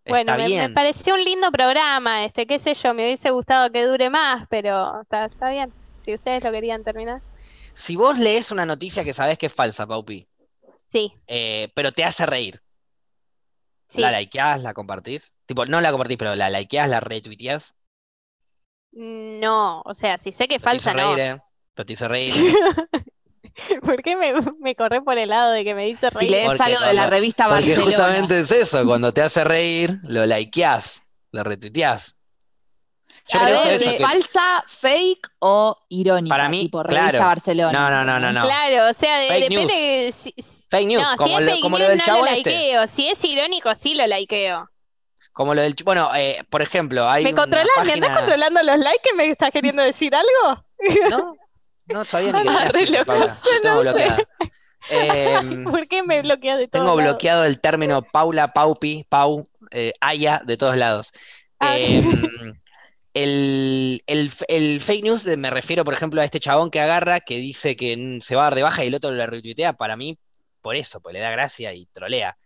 Bueno, 0.07 0.37
me, 0.37 0.71
pareció 0.71 1.15
un 1.15 1.25
lindo 1.25 1.51
programa, 1.51 2.27
este, 2.27 2.47
qué 2.47 2.59
sé 2.59 2.75
yo, 2.75 2.93
me 2.93 3.05
hubiese 3.05 3.31
gustado 3.31 3.73
que 3.73 3.87
dure 3.87 4.11
más, 4.11 4.47
pero 4.51 5.01
está, 5.01 5.49
bien. 5.49 5.73
Si 6.05 6.13
ustedes 6.13 6.45
lo 6.45 6.53
querían 6.53 6.85
terminar. 6.85 7.23
Si 7.73 7.97
vos 7.97 8.19
lees 8.19 8.53
una 8.53 8.67
noticia 8.67 9.03
que 9.03 9.15
sabés 9.15 9.39
que 9.39 9.47
es 9.47 9.55
falsa, 9.55 9.87
Paupi. 9.87 10.29
Sí. 10.93 11.13
Eh, 11.27 11.69
pero 11.75 11.91
te 11.91 12.05
hace 12.05 12.27
reír. 12.27 12.61
¿La 13.95 14.11
likeás, 14.21 14.61
la 14.61 14.75
compartís? 14.75 15.34
Tipo, 15.47 15.67
no 15.67 15.81
la 15.81 15.91
compartís, 15.91 16.17
pero 16.17 16.35
la 16.35 16.51
likeás, 16.51 16.89
la 16.89 17.01
retuiteás. 17.01 17.77
No, 18.93 19.83
o 19.85 19.95
sea, 19.95 20.19
si 20.19 20.33
sé 20.33 20.49
que 20.49 20.57
es 20.57 20.63
falsa, 20.63 20.95
no. 20.95 21.17
Eh, 21.19 21.41
pero 21.75 21.87
te 21.87 21.93
hice 21.93 22.09
reír. 22.09 22.33
¿Por 23.83 24.03
qué 24.03 24.17
me, 24.17 24.33
me, 24.61 24.75
corré 24.75 25.01
por 25.03 25.19
el 25.19 25.29
lado 25.29 25.53
de 25.53 25.65
que 25.65 25.75
me 25.75 25.85
dice 25.87 26.11
reír? 26.11 26.29
Y 26.29 26.33
lees 26.33 26.61
algo 26.61 26.81
de 26.81 26.95
la 26.95 27.09
revista 27.09 27.47
Barcelona. 27.47 27.83
Porque 27.83 27.97
justamente 27.97 28.41
es 28.41 28.51
eso, 28.51 28.85
cuando 28.85 29.13
te 29.13 29.23
hace 29.23 29.45
reír, 29.45 29.99
lo 30.05 30.25
likeás, 30.27 31.05
lo 31.33 31.45
retuiteás. 31.45 32.17
Yo 33.29 33.39
creo 33.41 33.63
que 33.63 33.75
es 33.75 33.99
falsa, 33.99 34.65
fake 34.67 35.31
o 35.39 35.77
irónica. 35.89 36.35
Para 36.35 36.49
mí, 36.49 36.63
tipo 36.63 36.83
revista 36.83 37.25
Barcelona. 37.25 37.73
No, 37.73 37.91
no, 37.91 38.05
no, 38.05 38.21
no, 38.21 38.33
no. 38.33 38.45
Claro, 38.45 38.91
o 38.91 38.95
sea, 38.95 39.19
depende. 39.19 40.13
Si, 40.13 40.35
fake 40.69 40.87
news, 40.87 41.07
como, 41.17 41.41
lo, 41.41 41.61
como 41.61 41.79
lo 41.79 41.89
del 41.89 42.03
no 42.07 42.19
lo 42.19 42.27
este. 42.27 42.51
likeo. 42.51 42.87
Si 42.87 43.09
es 43.09 43.25
irónico, 43.25 43.75
sí 43.75 43.95
lo 43.95 44.07
likeo. 44.07 44.69
Como 45.35 45.53
lo 45.53 45.63
del. 45.63 45.75
Bueno, 45.85 46.15
eh, 46.15 46.45
por 46.49 46.63
ejemplo, 46.63 47.09
hay. 47.09 47.25
¿Me 47.25 47.35
controlas? 47.35 47.85
¿Me 47.85 47.93
andás 47.93 48.17
controlando 48.17 48.63
los 48.63 48.79
likes? 48.79 49.11
¿Me 49.17 49.27
estás 49.27 49.51
queriendo 49.51 49.83
decir 49.83 50.15
algo? 50.15 50.61
No, 51.11 51.37
no 51.89 52.05
sabía 52.05 52.33
ni 52.33 52.87
que 52.87 53.03
bloqueada. 53.03 54.19
Em, 54.91 55.65
¿Por 55.65 55.89
qué 55.89 56.03
me 56.03 56.21
bloqueas 56.21 56.59
de 56.59 56.69
todo? 56.69 56.83
Tengo 56.83 56.97
bloqueado 56.97 57.47
el 57.47 57.59
término 57.59 58.03
Paula, 58.03 58.53
Paupi, 58.53 59.07
Pau, 59.09 59.43
eh, 59.71 59.95
Aya 59.99 60.43
de 60.45 60.59
todos 60.59 60.77
lados. 60.77 61.11
Ah. 61.59 61.79
Em, 61.79 62.55
el, 63.15 64.01
fake 64.81 65.03
news, 65.03 65.25
me 65.25 65.49
refiero, 65.49 65.87
por 65.87 65.95
ejemplo, 65.95 66.21
a 66.21 66.25
este 66.27 66.39
chabón 66.39 66.71
que 66.71 66.81
agarra, 66.81 67.21
que 67.21 67.39
dice 67.39 67.77
que 67.77 68.19
se 68.21 68.37
va 68.37 68.43
a 68.43 68.45
dar 68.45 68.57
de 68.57 68.63
baja 68.63 68.85
y 68.85 68.89
el 68.89 68.95
otro 68.95 69.11
le 69.11 69.27
retuitea, 69.27 69.73
para 69.73 69.97
mí, 69.97 70.19
por 70.61 70.77
eso, 70.77 71.01
pues 71.01 71.15
le 71.15 71.21
da 71.21 71.31
gracia 71.31 71.73
y 71.73 71.87
trolea. 71.87 72.37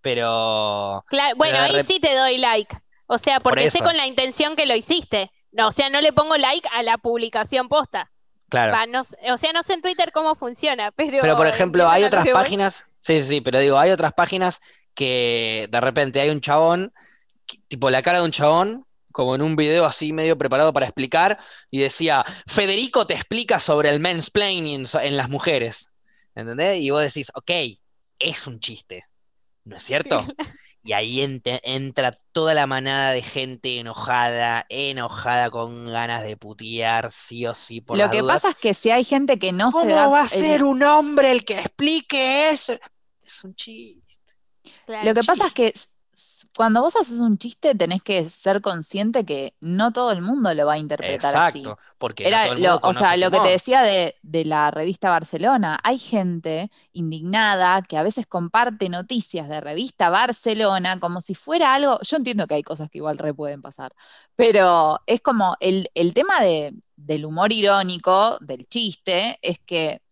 Pero. 0.00 1.04
bueno, 1.36 1.58
ahí 1.58 1.82
sí 1.84 2.00
te 2.00 2.14
doy 2.14 2.38
like. 2.38 2.76
O 3.06 3.18
sea, 3.18 3.40
porque 3.40 3.70
sé 3.70 3.80
con 3.80 3.96
la 3.96 4.06
intención 4.06 4.54
que 4.54 4.66
lo 4.66 4.76
hiciste. 4.76 5.30
No, 5.52 5.68
o 5.68 5.72
sea, 5.72 5.88
no 5.88 6.00
le 6.00 6.12
pongo 6.12 6.36
like 6.36 6.68
a 6.72 6.82
la 6.82 6.98
publicación 6.98 7.68
posta. 7.68 8.10
Claro. 8.48 9.02
o 9.30 9.38
sea, 9.38 9.52
no 9.52 9.62
sé 9.62 9.74
en 9.74 9.82
Twitter 9.82 10.10
cómo 10.12 10.34
funciona, 10.34 10.90
pero. 10.96 11.18
Pero, 11.20 11.36
por 11.36 11.46
ejemplo, 11.46 11.88
hay 11.88 12.04
otras 12.04 12.28
páginas. 12.28 12.86
Sí, 13.00 13.20
sí, 13.20 13.28
sí, 13.28 13.40
pero 13.40 13.60
digo, 13.60 13.78
hay 13.78 13.90
otras 13.90 14.12
páginas 14.12 14.60
que 14.94 15.68
de 15.70 15.80
repente 15.80 16.20
hay 16.20 16.30
un 16.30 16.40
chabón, 16.40 16.92
tipo 17.68 17.88
la 17.88 18.02
cara 18.02 18.18
de 18.18 18.24
un 18.24 18.32
chabón, 18.32 18.84
como 19.12 19.34
en 19.34 19.42
un 19.42 19.56
video 19.56 19.86
así 19.86 20.12
medio 20.12 20.36
preparado 20.36 20.72
para 20.72 20.86
explicar, 20.86 21.38
y 21.70 21.78
decía, 21.78 22.24
Federico 22.46 23.06
te 23.06 23.14
explica 23.14 23.60
sobre 23.60 23.90
el 23.90 24.00
mansplaining 24.00 24.86
en 25.00 25.16
las 25.16 25.28
mujeres. 25.28 25.90
¿Entendés? 26.34 26.82
Y 26.82 26.90
vos 26.90 27.02
decís, 27.02 27.30
ok, 27.34 27.50
es 28.18 28.46
un 28.46 28.60
chiste, 28.60 29.06
¿no 29.68 29.76
es 29.76 29.82
cierto? 29.82 30.24
Y 30.80 30.92
ahí 30.92 31.20
entra 31.44 32.16
toda 32.32 32.54
la 32.54 32.66
manada 32.66 33.10
de 33.10 33.20
gente 33.20 33.78
enojada, 33.78 34.64
enojada 34.70 35.50
con 35.50 35.84
ganas 35.84 36.22
de 36.22 36.36
putear, 36.36 37.10
sí 37.10 37.46
o 37.46 37.52
sí. 37.52 37.80
Por 37.80 37.98
Lo 37.98 38.08
que 38.10 38.22
pasa 38.22 38.50
es 38.50 38.56
que 38.56 38.72
si 38.72 38.90
hay 38.90 39.04
gente 39.04 39.38
que 39.38 39.52
no 39.52 39.70
se 39.70 39.86
da. 39.88 40.04
¿Cómo 40.04 40.12
va 40.12 40.20
a 40.20 40.28
ser 40.28 40.64
un 40.64 40.82
hombre 40.82 41.32
el 41.32 41.44
que 41.44 41.58
explique 41.58 42.48
eso? 42.50 42.78
Es 43.20 43.44
un 43.44 43.54
chiste. 43.54 44.34
Lo 44.86 45.12
que 45.12 45.20
pasa 45.22 45.48
es 45.48 45.52
que 45.52 45.74
cuando 46.56 46.80
vos 46.82 46.96
haces 46.96 47.20
un 47.20 47.38
chiste 47.38 47.74
tenés 47.74 48.02
que 48.02 48.28
ser 48.28 48.60
consciente 48.60 49.24
que 49.24 49.54
no 49.60 49.92
todo 49.92 50.12
el 50.12 50.22
mundo 50.22 50.52
lo 50.54 50.66
va 50.66 50.74
a 50.74 50.78
interpretar 50.78 51.34
Exacto, 51.34 51.72
así. 51.72 51.80
porque 51.98 52.26
Era 52.26 52.54
lo, 52.54 52.78
o 52.82 52.94
sea, 52.94 53.16
lo 53.16 53.30
que 53.30 53.40
te 53.40 53.48
decía 53.50 53.82
de, 53.82 54.14
la 54.22 54.70
revista 54.70 55.10
Barcelona, 55.10 55.78
hay 55.82 55.98
gente 55.98 56.70
indignada 56.92 57.82
que 57.82 57.96
a 57.96 58.02
veces 58.02 58.26
comparte 58.26 58.88
noticias 58.88 59.48
de 59.48 59.60
revista 59.60 60.10
Barcelona 60.10 60.98
como 61.00 61.20
si 61.20 61.34
fuera 61.34 61.74
algo, 61.74 62.00
yo 62.02 62.16
entiendo 62.16 62.46
que 62.46 62.54
hay 62.54 62.62
cosas 62.62 62.90
que 62.90 62.98
igual 62.98 63.18
re 63.18 63.34
pueden 63.34 63.62
pasar, 63.62 63.94
pero 64.34 65.00
es 65.06 65.20
como 65.20 65.56
el, 65.60 65.90
el 65.94 66.14
tema 66.14 66.40
de, 66.40 66.74
del 66.96 67.24
humor 67.24 67.52
irónico, 67.52 68.38
del 68.40 68.66
chiste, 68.66 69.38
es 69.42 69.58
que 69.60 70.02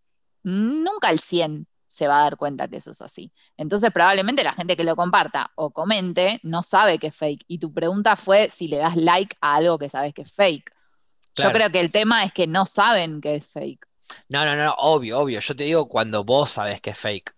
nunca 0.43 1.09
al 1.09 1.19
100 1.19 1.67
se 1.97 2.09
va 2.09 2.18
a 2.18 2.22
dar 2.24 2.36
cuenta 2.36 2.68
que 2.68 2.76
eso 2.76 2.90
es 2.90 3.01
así. 3.01 3.32
Entonces, 3.57 3.90
probablemente 3.90 4.44
la 4.44 4.53
gente 4.53 4.76
que 4.76 4.84
lo 4.84 4.94
comparta 4.97 5.51
o 5.55 5.70
comente 5.70 6.40
no 6.42 6.62
sabe 6.62 6.99
que 6.99 7.07
es 7.07 7.16
fake. 7.16 7.44
Y 7.49 7.59
tu 7.59 7.72
pregunta 7.72 8.16
fue 8.16 8.51
si 8.51 8.68
le 8.68 8.76
das 8.76 8.97
like 8.97 9.34
a 9.40 9.55
algo 9.55 9.78
que 9.78 9.88
sabes 9.88 10.12
que 10.12 10.22
es 10.22 10.30
fake. 10.30 10.70
Yo 11.36 11.53
creo 11.53 11.70
que 11.70 11.80
el 11.80 11.90
tema 11.92 12.22
es 12.24 12.32
que 12.32 12.47
no 12.47 12.66
saben 12.66 13.22
que 13.22 13.36
es 13.36 13.47
fake. 13.47 13.86
No, 14.28 14.44
no, 14.44 14.57
no, 14.57 14.74
obvio, 14.78 15.20
obvio. 15.20 15.40
Yo 15.40 15.57
te 15.57 15.64
digo 15.64 15.88
cuando 15.88 16.22
vos 16.22 16.51
sabes 16.51 16.82
que 16.82 16.90
es 16.90 16.99
fake. 16.99 17.34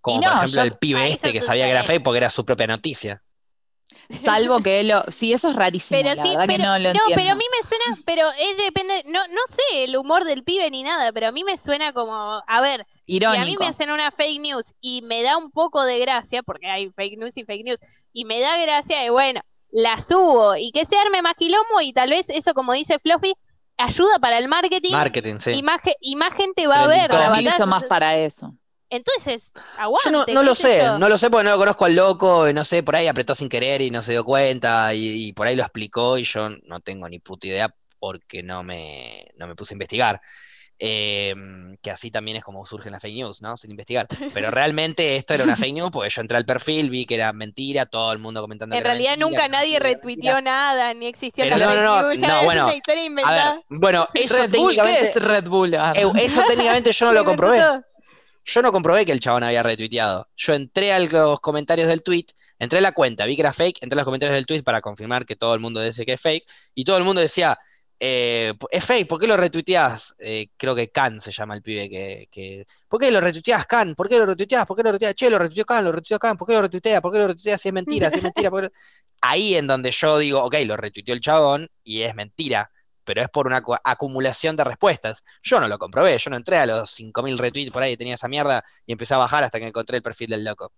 Como 0.00 0.20
por 0.20 0.32
ejemplo 0.32 0.62
el 0.62 0.78
pibe 0.78 1.08
este 1.08 1.32
que 1.32 1.40
sabía 1.40 1.66
que 1.66 1.72
era 1.72 1.84
fake 1.84 2.02
porque 2.02 2.18
era 2.18 2.30
su 2.30 2.44
propia 2.44 2.66
noticia. 2.66 3.22
Salvo 4.10 4.60
que 4.62 4.82
lo. 4.82 5.04
Sí, 5.08 5.32
eso 5.32 5.50
es 5.50 5.56
rarísimo. 5.56 6.00
Pero 6.00 6.14
la 6.16 6.22
verdad 6.22 6.48
que 6.48 6.58
no 6.58 6.78
lo 6.78 6.92
no, 6.92 7.00
pero 7.14 7.30
a 7.30 7.34
mí 7.36 7.44
me 7.50 7.68
suena. 7.68 7.84
Pero 8.04 8.28
es 8.36 8.56
depende. 8.56 9.04
No, 9.06 9.26
no 9.28 9.40
sé 9.48 9.84
el 9.84 9.96
humor 9.96 10.24
del 10.24 10.42
pibe 10.42 10.68
ni 10.70 10.82
nada, 10.82 11.12
pero 11.12 11.28
a 11.28 11.32
mí 11.32 11.44
me 11.44 11.56
suena 11.56 11.92
como. 11.92 12.42
A 12.46 12.60
ver. 12.60 12.84
Irónico. 13.06 13.44
Si 13.44 13.48
a 13.48 13.50
mí 13.50 13.56
me 13.58 13.68
hacen 13.68 13.90
una 13.90 14.10
fake 14.10 14.40
news 14.40 14.74
y 14.80 15.02
me 15.02 15.22
da 15.22 15.36
un 15.36 15.50
poco 15.50 15.84
de 15.84 15.98
gracia, 15.98 16.42
porque 16.42 16.66
hay 16.66 16.90
fake 16.90 17.18
news 17.18 17.36
y 17.36 17.44
fake 17.44 17.64
news, 17.64 17.78
y 18.12 18.24
me 18.24 18.40
da 18.40 18.58
gracia 18.58 19.00
de 19.00 19.10
bueno, 19.10 19.40
la 19.72 20.00
subo 20.00 20.56
y 20.56 20.72
que 20.72 20.84
se 20.84 20.96
arme 20.96 21.22
más 21.22 21.34
quilombo 21.36 21.80
y 21.80 21.92
tal 21.92 22.10
vez 22.10 22.28
eso, 22.30 22.54
como 22.54 22.72
dice 22.72 22.98
Fluffy, 22.98 23.34
ayuda 23.76 24.18
para 24.18 24.38
el 24.38 24.48
marketing. 24.48 24.92
Marketing, 24.92 25.38
sí. 25.38 25.52
Y 25.52 25.62
más, 25.62 26.34
gente 26.34 26.66
va 26.66 26.82
a 26.82 26.86
ver. 26.86 27.12
La 27.12 27.40
hizo 27.40 27.66
más 27.66 27.84
para 27.84 28.16
eso. 28.16 28.54
Entonces, 28.88 29.52
aguante. 29.76 30.10
Yo 30.10 30.34
no, 30.34 30.42
lo 30.44 30.54
sé, 30.54 30.82
no 30.98 31.08
lo 31.08 31.18
sé 31.18 31.28
porque 31.28 31.44
no 31.44 31.50
lo 31.50 31.58
conozco 31.58 31.84
al 31.86 31.96
loco, 31.96 32.46
no 32.52 32.62
sé, 32.62 32.84
por 32.84 32.94
ahí 32.94 33.08
apretó 33.08 33.34
sin 33.34 33.48
querer 33.48 33.82
y 33.82 33.90
no 33.90 34.00
se 34.02 34.12
dio 34.12 34.24
cuenta 34.24 34.94
y, 34.94 35.32
por 35.32 35.48
ahí 35.48 35.56
lo 35.56 35.62
explicó 35.62 36.18
y 36.18 36.24
yo 36.24 36.50
no 36.50 36.80
tengo 36.80 37.08
ni 37.08 37.18
puta 37.18 37.48
idea 37.48 37.74
porque 37.98 38.42
no 38.42 38.62
me, 38.62 39.32
no 39.36 39.48
me 39.48 39.56
puse 39.56 39.74
a 39.74 39.76
investigar. 39.76 40.20
Em, 40.78 41.78
que 41.78 41.90
así 41.90 42.10
también 42.10 42.36
es 42.36 42.44
como 42.44 42.66
surgen 42.66 42.92
las 42.92 43.00
fake 43.00 43.14
news, 43.14 43.40
¿no? 43.40 43.56
Sin 43.56 43.70
investigar. 43.70 44.06
Pero 44.34 44.50
realmente 44.50 45.16
esto 45.16 45.32
era 45.32 45.44
una 45.44 45.56
fake 45.56 45.74
news 45.74 45.90
porque 45.90 46.10
yo 46.10 46.20
entré 46.20 46.36
al 46.36 46.44
perfil, 46.44 46.90
vi 46.90 47.06
que 47.06 47.14
era 47.14 47.32
mentira, 47.32 47.86
todo 47.86 48.12
el 48.12 48.18
mundo 48.18 48.42
comentando. 48.42 48.76
En 48.76 48.84
realidad 48.84 49.16
nunca 49.16 49.48
nadie 49.48 49.78
retuiteó 49.78 50.40
nada, 50.42 50.92
ni 50.92 51.06
existió 51.06 51.46
la 51.46 51.56
no, 51.56 51.74
no, 51.74 52.14
no, 52.14 52.14
no, 52.14 52.44
bueno, 52.44 52.68
a 53.24 53.32
ver, 53.32 53.64
bueno, 53.68 54.08
eso 54.14 54.36
Red 54.36 54.54
Bull, 54.54 54.76
¿qué 54.82 55.00
es 55.00 55.16
Red 55.16 55.48
Bull? 55.48 55.74
Ah. 55.74 55.92
eso 55.94 56.42
técnicamente 56.46 56.92
yo 56.92 57.06
no 57.06 57.12
lo 57.12 57.24
comprobé. 57.24 57.62
Yo 58.44 58.62
no 58.62 58.70
comprobé 58.70 59.04
que 59.04 59.10
el 59.10 59.18
chabón 59.18 59.42
había 59.42 59.62
retuiteado. 59.62 60.28
Yo 60.36 60.54
entré 60.54 60.92
a 60.92 61.00
los 61.00 61.40
comentarios 61.40 61.88
del 61.88 62.04
tweet, 62.04 62.26
entré 62.60 62.78
a 62.78 62.82
la 62.82 62.92
cuenta, 62.92 63.24
vi 63.24 63.34
que 63.34 63.42
era 63.42 63.52
fake, 63.52 63.82
entré 63.82 63.96
a 63.96 64.00
los 64.00 64.04
comentarios 64.04 64.36
del 64.36 64.46
tweet 64.46 64.62
para 64.62 64.80
confirmar 64.80 65.26
que 65.26 65.34
todo 65.34 65.54
el 65.54 65.60
mundo 65.60 65.80
dice 65.80 66.06
que 66.06 66.12
es 66.12 66.20
fake, 66.20 66.46
y 66.74 66.84
todo 66.84 66.96
el 66.96 67.02
mundo 67.02 67.20
decía, 67.20 67.58
eh, 67.98 68.52
es 68.70 68.84
fake, 68.84 69.08
¿por 69.08 69.18
qué 69.18 69.26
lo 69.26 69.36
retuiteas? 69.36 70.14
Eh, 70.18 70.48
creo 70.56 70.74
que 70.74 70.90
Khan 70.90 71.20
se 71.20 71.32
llama 71.32 71.54
el 71.54 71.62
pibe 71.62 71.88
que, 72.30 72.66
¿Por 72.88 73.00
qué 73.00 73.10
lo 73.10 73.20
retuiteas, 73.20 73.66
Khan? 73.66 73.94
¿Por 73.94 74.08
qué 74.08 74.18
lo 74.18 74.26
retuiteas? 74.26 74.66
¿Por 74.66 74.76
qué 74.76 74.82
lo 74.82 74.92
retuiteas? 74.92 75.14
Che, 75.14 75.30
lo 75.30 75.38
retuiteó 75.38 75.64
Khan, 75.64 75.84
lo 75.84 75.92
retuiteó 75.92 76.18
Khan, 76.18 76.36
¿por 76.36 76.46
qué 76.46 76.54
lo 76.54 76.62
retuitea? 76.62 77.00
¿Por 77.00 77.12
qué 77.12 77.18
lo 77.18 77.26
retuitea 77.28 77.58
si 77.58 77.68
es 77.68 77.74
mentira? 77.74 78.10
Si 78.10 78.18
es 78.18 78.22
mentira, 78.22 78.50
Ahí 79.22 79.54
en 79.54 79.66
donde 79.66 79.90
yo 79.90 80.18
digo, 80.18 80.44
ok, 80.44 80.56
lo 80.66 80.76
retuiteó 80.76 81.14
el 81.14 81.20
chabón 81.20 81.68
y 81.82 82.02
es 82.02 82.14
mentira, 82.14 82.70
pero 83.04 83.22
es 83.22 83.28
por 83.28 83.46
una 83.46 83.62
acumulación 83.82 84.56
de 84.56 84.64
respuestas. 84.64 85.24
Yo 85.42 85.58
no 85.58 85.68
lo 85.68 85.78
comprobé, 85.78 86.18
yo 86.18 86.30
no 86.30 86.36
entré 86.36 86.58
a 86.58 86.66
los 86.66 86.90
5.000 86.90 87.38
retweets 87.38 87.70
por 87.70 87.82
ahí 87.82 87.96
tenía 87.96 88.14
esa 88.14 88.28
mierda 88.28 88.62
y 88.84 88.92
empecé 88.92 89.14
a 89.14 89.18
bajar 89.18 89.42
hasta 89.44 89.58
que 89.58 89.66
encontré 89.68 89.96
el 89.96 90.02
perfil 90.02 90.30
del 90.30 90.44
loco. 90.44 90.72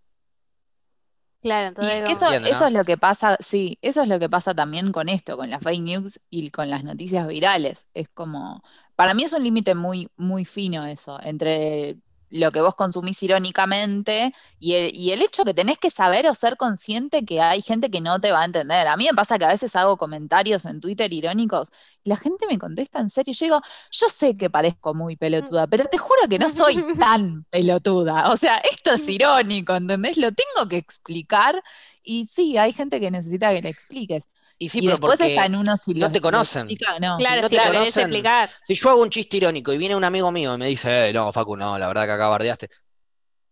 Claro, 1.41 1.73
y 1.81 1.87
es 1.87 2.05
que 2.05 2.13
eso, 2.13 2.31
eso 2.33 2.67
es 2.67 2.73
lo 2.73 2.85
que 2.85 2.99
pasa, 2.99 3.37
sí, 3.41 3.79
eso 3.81 4.03
es 4.03 4.09
lo 4.09 4.19
que 4.19 4.29
pasa 4.29 4.55
también 4.55 4.91
con 4.91 5.09
esto, 5.09 5.37
con 5.37 5.51
las 5.51 5.63
fake 5.63 5.83
news 5.83 6.21
y 6.31 6.51
con 6.51 6.69
las 6.69 6.83
noticias 6.83 7.29
virales. 7.29 7.87
Es 7.95 8.09
como, 8.09 8.63
para 8.97 9.15
mí 9.15 9.23
es 9.23 9.33
un 9.33 9.45
límite 9.45 9.77
muy, 9.77 10.11
muy 10.17 10.45
fino 10.45 10.85
eso, 10.85 11.21
entre 11.23 11.97
lo 12.31 12.51
que 12.51 12.61
vos 12.61 12.75
consumís 12.75 13.23
irónicamente 13.23 14.35
y 14.59 14.75
el, 14.75 15.23
hecho 15.23 15.45
que 15.45 15.55
tenés 15.55 15.79
que 15.79 15.91
saber 15.91 16.27
o 16.29 16.35
ser 16.35 16.57
consciente 16.57 17.25
que 17.25 17.41
hay 17.41 17.63
gente 17.63 17.91
que 17.91 18.01
no 18.01 18.21
te 18.21 18.33
va 18.33 18.43
a 18.43 18.45
entender. 18.45 18.87
A 18.87 18.97
mí 18.97 19.07
me 19.07 19.15
pasa 19.15 19.39
que 19.39 19.45
a 19.45 19.49
veces 19.49 19.75
hago 19.77 19.97
comentarios 19.97 20.65
en 20.65 20.81
Twitter 20.81 21.13
irónicos 21.13 21.71
y 22.05 22.11
la 22.11 22.17
gente 22.17 22.47
me 22.47 22.59
contesta 22.59 23.01
en 23.01 23.11
serio. 23.11 23.33
Yo 23.33 23.47
digo, 23.47 23.61
yo 23.91 24.09
sé 24.09 24.37
que 24.37 24.51
parezco 24.51 24.95
muy 24.95 25.17
pelotuda, 25.17 25.67
pero 25.67 25.87
te 25.87 25.99
juro 25.99 26.29
que 26.29 26.39
no 26.39 26.51
soy 26.51 26.85
tan 26.99 27.45
pelotuda. 27.51 28.31
O 28.31 28.37
sea, 28.37 28.59
esto 28.59 28.93
es 28.93 29.09
irónico, 29.09 29.75
¿entendés? 29.75 30.17
Lo 30.17 30.33
tengo 30.33 30.69
que 30.69 30.77
explicar 30.77 31.63
y 32.03 32.27
sí, 32.27 32.57
hay 32.57 32.73
gente 32.73 33.01
que 33.01 33.11
necesita 33.11 33.53
que 33.53 33.63
le 33.63 33.69
expliques. 33.69 34.25
Y 34.59 34.69
sí, 34.69 34.85
después 34.85 35.21
está 35.21 35.47
en 35.47 35.55
uno 35.55 35.77
si 35.77 35.95
no 35.95 36.11
te 36.11 36.21
conocen. 36.21 36.69
no. 37.01 37.17
Claro, 37.19 37.49
si 37.49 37.55
no 37.57 37.63
te 37.63 37.73
conocen, 37.73 38.25
Si 38.67 38.75
yo 38.75 38.91
hago 38.91 39.03
un 39.03 39.11
chiste 39.11 39.37
irónico 39.37 39.73
y 39.73 39.79
viene 39.79 39.95
un 39.95 40.05
amigo 40.05 40.33
mío 40.33 40.55
y 40.55 40.59
me 40.59 40.67
dice, 40.67 41.09
eh, 41.09 41.13
no, 41.13 41.33
Facu, 41.33 41.57
no, 41.57 41.79
la 41.79 41.87
verdad 41.87 42.07
que 42.07 42.13
acá 42.13 42.29
bardeaste. 42.29 42.69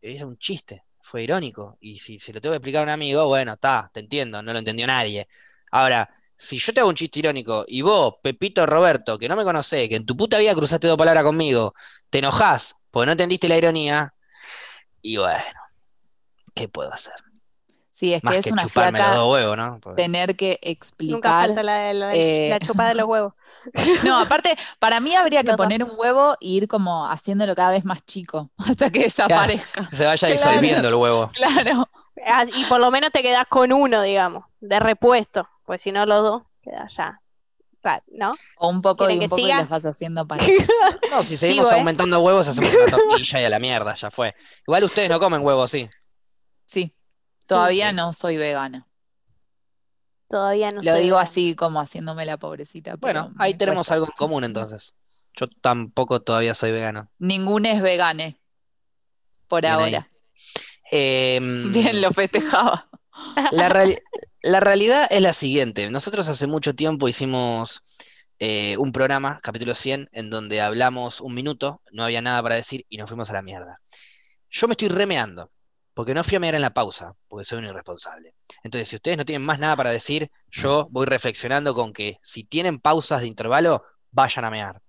Es 0.00 0.22
un 0.22 0.36
chiste, 0.38 0.84
fue 1.00 1.22
irónico. 1.22 1.78
Y 1.80 1.98
si 1.98 2.18
se 2.18 2.32
lo 2.32 2.40
tengo 2.40 2.54
que 2.54 2.57
explicar 2.57 2.80
a 2.80 2.84
un 2.84 2.90
amigo, 2.90 3.26
bueno, 3.28 3.52
está, 3.52 3.88
te 3.92 4.00
entiendo, 4.00 4.42
no 4.42 4.52
lo 4.52 4.59
entendió 4.59 4.86
nadie. 4.86 5.28
Ahora, 5.70 6.11
si 6.34 6.59
yo 6.59 6.74
te 6.74 6.80
hago 6.80 6.88
un 6.88 6.96
chiste 6.96 7.20
irónico 7.20 7.64
y 7.68 7.82
vos, 7.82 8.16
Pepito 8.22 8.66
Roberto, 8.66 9.18
que 9.18 9.28
no 9.28 9.36
me 9.36 9.44
conocés, 9.44 9.88
que 9.88 9.96
en 9.96 10.07
tu 10.07 10.16
puta 10.16 10.38
vida 10.38 10.54
cruzaste 10.54 10.88
dos 10.88 10.98
palabras 10.98 11.24
conmigo, 11.24 11.74
te 12.11 12.18
enojás 12.18 12.76
porque 12.90 13.07
no 13.07 13.12
entendiste 13.12 13.48
la 13.48 13.59
ironía, 13.59 14.14
y 15.02 15.18
bueno, 15.18 15.44
¿qué 16.54 16.66
puedo 16.66 16.92
hacer? 16.92 17.14
Sí, 17.97 18.12
es 18.12 18.20
que 18.20 18.36
es 18.36 18.47
una 18.49 18.68
flaca 18.68 19.16
tener 19.97 20.36
que 20.36 20.59
explicar. 20.61 21.49
Nunca 21.49 21.62
la, 21.62 21.94
la, 21.94 22.14
eh, 22.14 22.51
la, 22.51 22.59
chupada 22.59 22.90
de 22.90 22.97
los 22.97 23.09
huevos. 23.09 23.32
No, 24.05 24.18
aparte, 24.18 24.55
para 24.78 25.01
mí 25.01 25.14
habría 25.14 25.42
que 25.42 25.55
poner 25.55 25.82
un 25.82 25.92
huevo 25.97 26.34
e 26.34 26.47
ir 26.47 26.68
como 26.68 27.07
haciéndolo 27.07 27.55
cada 27.55 27.70
vez 27.70 27.86
más 27.86 28.05
chico 28.05 28.51
hasta 28.59 28.90
que 28.90 29.05
desaparezca. 29.05 29.88
se 29.90 30.05
vaya 30.05 30.28
disolviendo 30.28 30.88
el 30.88 30.94
huevo. 30.94 31.30
Claro. 31.32 31.88
Ah, 32.26 32.44
y 32.44 32.64
por 32.66 32.80
lo 32.80 32.90
menos 32.90 33.12
te 33.12 33.22
quedas 33.22 33.47
con 33.49 33.72
uno, 33.72 34.03
digamos, 34.03 34.44
de 34.61 34.78
repuesto, 34.78 35.49
pues 35.64 35.80
si 35.80 35.90
no 35.90 36.05
los 36.05 36.22
dos, 36.22 36.42
queda 36.61 36.86
ya. 36.94 37.22
¿no? 38.09 38.34
O 38.59 38.68
un 38.68 38.82
poco 38.82 39.09
y 39.09 39.20
un 39.20 39.28
poco 39.30 39.38
y 39.38 39.47
las 39.47 39.70
vas 39.70 39.86
haciendo 39.86 40.26
para. 40.28 40.44
no, 41.11 41.22
si 41.22 41.38
seguimos 41.38 41.72
¿eh? 41.72 41.76
aumentando 41.76 42.20
huevos, 42.20 42.47
hacemos 42.47 42.74
una 42.74 42.90
tortilla 42.90 43.40
y 43.40 43.44
a 43.47 43.49
la 43.49 43.59
mierda, 43.59 43.94
ya 43.94 44.11
fue. 44.11 44.34
Igual 44.66 44.84
ustedes 44.84 45.09
no 45.09 45.18
comen 45.18 45.40
huevos, 45.40 45.70
sí. 45.70 45.88
Sí. 46.66 46.92
Todavía 47.47 47.92
no 47.92 48.12
soy 48.12 48.36
vegana. 48.36 48.86
Todavía 50.28 50.70
no 50.70 50.82
Lo 50.82 50.94
digo 50.97 51.18
así 51.18 51.55
como 51.55 51.80
haciéndome 51.80 52.24
la 52.24 52.36
pobrecita. 52.36 52.97
Bueno, 52.97 53.32
ahí 53.38 53.55
tenemos 53.55 53.90
algo 53.90 54.07
en 54.07 54.12
común 54.12 54.44
entonces. 54.44 54.97
Yo 55.34 55.49
tampoco 55.61 56.20
todavía 56.20 56.55
soy 56.55 56.72
vegano. 56.72 57.11
Ningún 57.18 57.66
es 57.66 57.80
vegane. 57.80 58.40
Por 59.47 59.66
ahora. 59.66 60.09
Em, 60.90 61.72
Bien, 61.72 62.01
lo 62.01 62.11
festejaba. 62.11 62.88
La, 64.42 64.61
realidad 64.61 65.09
es 65.11 65.22
la 65.22 65.32
siguiente. 65.32 65.90
Nosotros 65.90 66.28
hace 66.28 66.47
mucho 66.47 66.74
tiempo 66.74 67.09
hicimos 67.09 67.82
eh, 68.38 68.76
un 68.78 68.92
programa, 68.92 69.40
capítulo 69.42 69.74
100, 69.74 70.11
en 70.12 70.30
donde 70.30 70.61
hablamos 70.61 71.20
un 71.20 71.34
minuto, 71.34 71.82
no 71.90 72.05
había 72.05 72.20
nada 72.20 72.42
para 72.42 72.55
decir 72.55 72.84
y 72.88 72.99
nos 72.99 73.09
fuimos 73.09 73.30
a 73.30 73.32
la 73.32 73.42
mierda. 73.42 73.80
Yo 74.51 74.68
me 74.68 74.74
estoy 74.74 74.88
remeando 74.88 75.51
porque 75.97 76.12
no 76.12 76.22
fui 76.22 76.36
a 76.36 76.40
mirar 76.40 76.57
en 76.57 76.61
la 76.61 76.74
pausa, 76.74 77.14
porque 77.26 77.47
soy 77.47 77.61
un 77.61 77.64
irresponsable. 77.64 78.34
Entonces, 78.62 78.86
si 78.86 78.97
ustedes 78.97 79.16
no 79.16 79.24
tienen 79.24 79.47
más 79.47 79.59
nada 79.59 79.74
para 79.76 79.90
decir, 79.90 80.30
yo 80.51 80.88
voy 80.90 81.07
reflexionando 81.07 81.74
con 81.74 81.94
que 81.94 82.18
si 82.22 82.44
tienen 82.44 82.78
pausas 82.78 83.22
de 83.22 83.28
intervalo, 83.28 83.82
vayan 84.11 84.44
a 84.44 84.51
mear. 84.51 84.82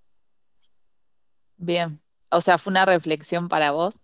Bien, 1.55 2.01
o 2.29 2.41
sea, 2.41 2.57
fue 2.57 2.71
una 2.71 2.85
reflexión 2.85 3.47
para 3.47 3.71
vos. 3.71 4.01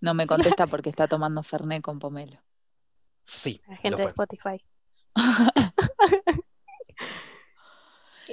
No 0.00 0.14
me 0.14 0.26
contesta 0.26 0.66
porque 0.68 0.88
está 0.88 1.06
tomando 1.06 1.42
Fernet 1.42 1.82
con 1.82 1.98
pomelo. 1.98 2.40
Sí. 3.24 3.60
La 3.68 3.76
gente 3.76 4.00
de 4.00 4.08
Spotify. 4.08 4.64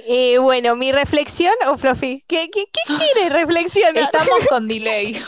Eh, 0.08 0.38
bueno, 0.38 0.76
mi 0.76 0.92
reflexión, 0.92 1.54
o 1.66 1.72
oh, 1.72 1.76
profi, 1.78 2.22
¿qué, 2.28 2.50
qué, 2.50 2.66
qué 2.70 2.94
quiere 2.94 3.30
reflexionar? 3.30 3.96
Estamos 3.96 4.46
con 4.46 4.68
delay. 4.68 5.20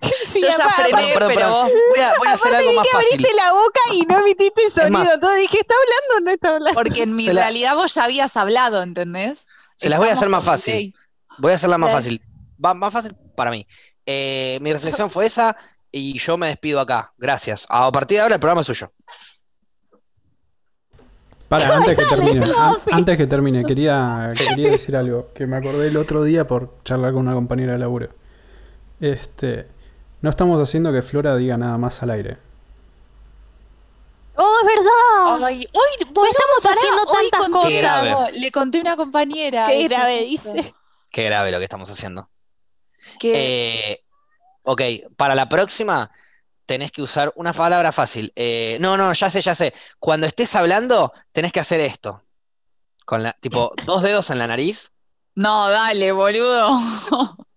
Yo 0.34 0.48
ya 0.48 0.70
frené, 0.70 1.14
pero 1.14 1.50
vos... 1.50 1.70
Voy 1.90 2.00
a, 2.00 2.14
voy 2.18 2.28
a 2.28 2.32
hacer 2.32 2.54
algo 2.54 2.72
más 2.74 2.84
que 2.84 2.90
fácil. 2.90 3.14
abriste 3.14 3.34
la 3.34 3.52
boca 3.52 3.80
y 3.92 4.00
no 4.02 4.18
emitiste 4.18 4.70
sonido. 4.70 5.14
Entonces 5.14 5.40
dije, 5.40 5.58
¿está 5.60 5.74
hablando 5.74 6.16
o 6.16 6.20
no 6.20 6.30
está 6.30 6.48
hablando? 6.50 6.74
Porque 6.74 7.02
en 7.02 7.14
mi 7.14 7.28
realidad 7.28 7.74
vos 7.74 7.94
ya 7.94 8.04
habías 8.04 8.36
hablado, 8.36 8.82
¿entendés? 8.82 9.46
Se 9.76 9.88
las 9.88 9.98
voy 9.98 10.08
a 10.08 10.12
hacer 10.12 10.28
más 10.28 10.44
fácil. 10.44 10.94
Voy 11.38 11.52
a 11.52 11.54
hacerla 11.54 11.78
más 11.78 11.92
fácil. 11.92 12.22
Va, 12.64 12.74
más 12.74 12.92
fácil 12.92 13.14
para 13.36 13.50
mí. 13.50 13.66
Eh, 14.06 14.58
mi 14.60 14.72
reflexión 14.72 15.10
fue 15.10 15.26
esa 15.26 15.56
y 15.92 16.18
yo 16.18 16.36
me 16.36 16.48
despido 16.48 16.80
acá. 16.80 17.12
Gracias. 17.18 17.66
A 17.68 17.90
partir 17.92 18.16
de 18.16 18.22
ahora 18.22 18.34
el 18.34 18.40
programa 18.40 18.62
es 18.62 18.66
suyo. 18.66 18.92
Para, 21.48 21.76
antes 21.76 21.96
que 21.96 22.04
termine, 22.04 22.46
antes 22.92 23.16
que 23.16 23.26
termine, 23.26 23.64
quería, 23.64 24.34
quería 24.36 24.70
decir 24.72 24.96
algo 24.96 25.32
que 25.34 25.46
me 25.46 25.56
acordé 25.56 25.86
el 25.88 25.96
otro 25.96 26.22
día 26.22 26.46
por 26.46 26.82
charlar 26.84 27.12
con 27.12 27.22
una 27.22 27.34
compañera 27.34 27.72
de 27.72 27.78
laburo. 27.78 28.10
Este, 29.00 29.66
no 30.20 30.30
estamos 30.30 30.60
haciendo 30.60 30.92
que 30.92 31.02
Flora 31.02 31.36
diga 31.36 31.56
nada 31.56 31.78
más 31.78 32.02
al 32.02 32.10
aire. 32.10 32.38
¡Oh, 34.36 34.56
es 34.60 34.66
verdad! 34.66 35.44
Ay, 35.44 35.66
hoy, 35.72 35.88
estamos 35.98 36.76
haciendo 36.76 37.04
tantas 37.06 37.48
cosas. 37.48 38.32
Le 38.34 38.52
conté 38.52 38.78
a 38.78 38.80
una 38.82 38.96
compañera. 38.96 39.66
Qué 39.66 39.88
grave, 39.88 40.22
dice. 40.22 40.74
Qué 41.10 41.24
grave 41.24 41.50
lo 41.50 41.58
que 41.58 41.64
estamos 41.64 41.90
haciendo. 41.90 42.28
Eh, 43.22 44.00
ok, 44.62 44.82
para 45.16 45.34
la 45.34 45.48
próxima 45.48 46.10
tenés 46.66 46.92
que 46.92 47.02
usar 47.02 47.32
una 47.34 47.52
palabra 47.52 47.92
fácil. 47.92 48.32
Eh, 48.36 48.76
no, 48.80 48.96
no, 48.96 49.12
ya 49.12 49.30
sé, 49.30 49.40
ya 49.40 49.54
sé. 49.54 49.74
Cuando 49.98 50.26
estés 50.26 50.54
hablando, 50.54 51.12
tenés 51.32 51.52
que 51.52 51.60
hacer 51.60 51.80
esto. 51.80 52.22
Con 53.04 53.22
la, 53.22 53.32
tipo, 53.32 53.72
dos 53.86 54.02
dedos 54.02 54.30
en 54.30 54.38
la 54.38 54.46
nariz. 54.46 54.92
No, 55.34 55.68
dale, 55.68 56.12
boludo. 56.12 56.78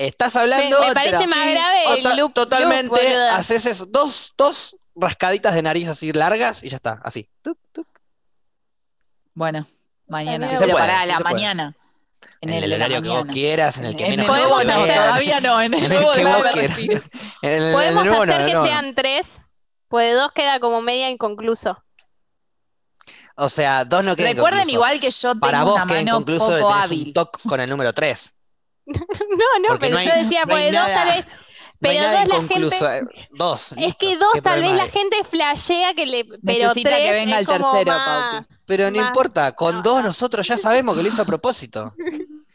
Estás 0.00 0.34
hablando. 0.34 0.80
Me, 0.80 0.94
parece 0.94 1.26
más 1.26 1.50
grave 1.50 1.98
el 1.98 2.16
loop. 2.16 2.32
Totalmente. 2.32 3.16
haces 3.32 3.66
eso, 3.66 3.84
dos, 3.84 4.32
dos 4.38 4.76
rascaditas 4.94 5.54
de 5.54 5.60
nariz 5.60 5.88
así 5.88 6.10
largas 6.14 6.64
y 6.64 6.70
ya 6.70 6.76
está, 6.76 7.00
así. 7.04 7.28
Bueno, 9.34 9.66
mañana. 10.08 10.48
Se 10.56 10.66
puede, 10.66 10.90
a 10.90 11.04
la 11.04 11.20
mañana. 11.20 11.76
En, 12.40 12.50
el, 12.50 12.72
horario 12.72 13.02
que 13.02 13.08
vos 13.10 13.26
quieras, 13.26 13.76
en 13.76 13.84
el 13.84 13.96
que 13.96 14.08
menos 14.08 14.26
nuevo 14.26 14.64
no, 14.64 14.86
todavía 14.86 15.40
no, 15.40 15.60
en 15.60 15.74
el, 15.74 15.88
nuevo 15.90 16.12
que 16.12 16.24
vos 16.24 16.42
Podemos 17.42 18.06
hacer 18.06 18.46
que 18.46 18.52
sean 18.52 18.94
tres, 18.94 19.42
pues 19.88 20.14
dos 20.14 20.32
queda 20.32 20.60
como 20.60 20.80
media 20.80 21.10
inconcluso. 21.10 21.82
O 23.36 23.50
sea, 23.50 23.84
dos 23.84 24.02
no 24.02 24.16
quedan 24.16 24.34
Recuerden 24.34 24.70
igual 24.70 24.98
que 24.98 25.10
yo 25.10 25.32
tengo 25.32 25.40
Para 25.40 25.64
vos 25.64 25.74
una 25.74 25.84
mano 25.84 26.24
poco 26.24 26.72
hábil. 26.72 27.08
Un 27.08 27.12
toque 27.12 27.38
con 27.46 27.60
el 27.60 27.68
número 27.68 27.92
tres. 27.92 28.34
No, 28.90 29.68
no, 29.68 29.78
pero 29.78 30.00
yo 30.00 30.14
decía, 30.14 30.44
pues 30.46 30.72
dos 30.72 30.86
tal 30.86 31.08
vez 31.08 31.26
pero 31.80 32.02
dos 32.02 32.28
la 32.28 32.42
gente. 32.42 32.98
Eh, 32.98 33.26
dos. 33.30 33.72
Es 33.72 33.96
que 33.96 34.16
dos 34.18 34.34
tal 34.42 34.60
vez 34.60 34.72
la 34.72 34.88
gente 34.88 35.16
flashea 35.24 35.94
que 35.94 36.04
le. 36.04 36.24
Pero 36.24 36.38
Necesita 36.42 36.96
que 36.96 37.10
venga 37.10 37.38
el 37.38 37.46
tercero, 37.46 37.92
Paupi. 37.92 38.46
Pero 38.66 38.90
no 38.90 39.06
importa, 39.06 39.52
con 39.52 39.82
dos 39.82 40.02
nosotros 40.02 40.46
ya 40.46 40.58
sabemos 40.58 40.96
que 40.96 41.02
lo 41.02 41.08
hizo 41.08 41.22
a 41.22 41.26
propósito. 41.26 41.94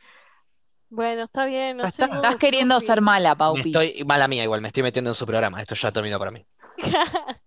Bueno, 0.87 1.23
está 1.23 1.45
bien. 1.45 1.75
No 1.75 1.83
Estás 1.83 2.37
queriendo 2.37 2.79
ser 2.79 3.01
mala, 3.01 3.35
Paupi. 3.35 3.71
estoy 3.71 4.05
mala 4.05 4.29
mía 4.29 4.43
igual, 4.43 4.61
me 4.61 4.67
estoy 4.69 4.81
metiendo 4.81 5.11
en 5.11 5.15
su 5.15 5.25
programa. 5.25 5.59
Esto 5.59 5.75
ya 5.75 5.91
terminó 5.91 6.17
para 6.17 6.31
mí. 6.31 6.45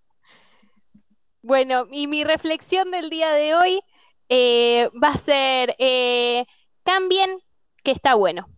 bueno, 1.42 1.86
y 1.90 2.08
mi 2.08 2.24
reflexión 2.24 2.90
del 2.90 3.08
día 3.08 3.30
de 3.32 3.54
hoy 3.54 3.80
eh, 4.28 4.90
va 5.02 5.10
a 5.10 5.16
ser, 5.16 5.76
eh, 5.78 6.44
cambien, 6.82 7.38
que 7.82 7.92
está 7.92 8.14
bueno. 8.16 8.48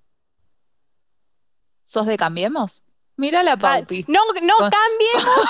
¿Sos 1.91 2.07
de 2.07 2.17
cambiemos? 2.17 2.83
Mira 3.17 3.43
la 3.43 3.55
ah, 3.55 3.59
Paupi. 3.59 4.05
no, 4.07 4.21
no 4.43 4.55
cambiemos. 4.59 5.49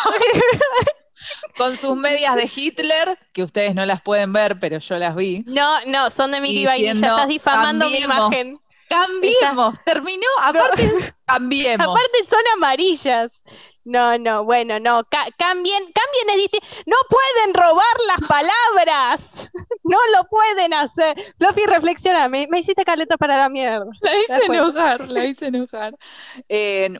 con 1.58 1.76
sus 1.76 1.94
medias 1.98 2.34
de 2.34 2.50
Hitler, 2.56 3.18
que 3.34 3.42
ustedes 3.42 3.74
no 3.74 3.84
las 3.84 4.00
pueden 4.00 4.32
ver, 4.32 4.58
pero 4.58 4.78
yo 4.78 4.96
las 4.96 5.14
vi. 5.14 5.44
No, 5.46 5.84
no, 5.84 6.08
son 6.08 6.30
de 6.30 6.40
Miki 6.40 6.64
Vainilla, 6.64 6.92
estás 6.92 7.28
difamando 7.28 7.90
mi 7.90 7.98
imagen. 7.98 8.58
Cambiemos, 8.88 9.84
terminó, 9.84 10.26
aparte, 10.42 11.14
cambiemos. 11.26 11.86
Aparte 11.86 12.24
son 12.26 12.40
amarillas. 12.54 13.42
No, 13.90 14.16
no, 14.18 14.44
bueno, 14.44 14.78
no, 14.78 15.02
cambien, 15.36 15.82
cambien 15.92 16.30
es 16.30 16.36
distinto. 16.36 16.66
No 16.86 16.94
pueden 17.08 17.54
robar 17.54 17.96
las 18.06 18.28
palabras. 18.28 19.50
No 19.82 19.98
lo 20.16 20.22
pueden 20.28 20.72
hacer. 20.72 21.16
Fluffy, 21.36 21.66
reflexiona, 21.66 22.28
me, 22.28 22.46
hiciste 22.60 22.84
caleta 22.84 23.16
para 23.16 23.36
la 23.36 23.48
mierda. 23.48 23.86
La 24.02 24.16
hice 24.16 24.46
enojar, 24.46 25.08
la 25.08 25.24
hice 25.24 25.46
enojar. 25.46 25.96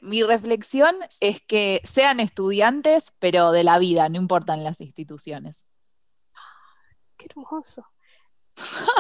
mi 0.03 0.25
reflexión 0.25 0.97
es 1.21 1.41
que 1.41 1.81
sean 1.85 2.19
estudiantes, 2.19 3.13
pero 3.21 3.53
de 3.53 3.63
la 3.63 3.79
vida, 3.79 4.09
no 4.09 4.17
importan 4.17 4.65
las 4.65 4.81
instituciones. 4.81 5.67
Qué 7.17 7.27
hermoso. 7.31 7.87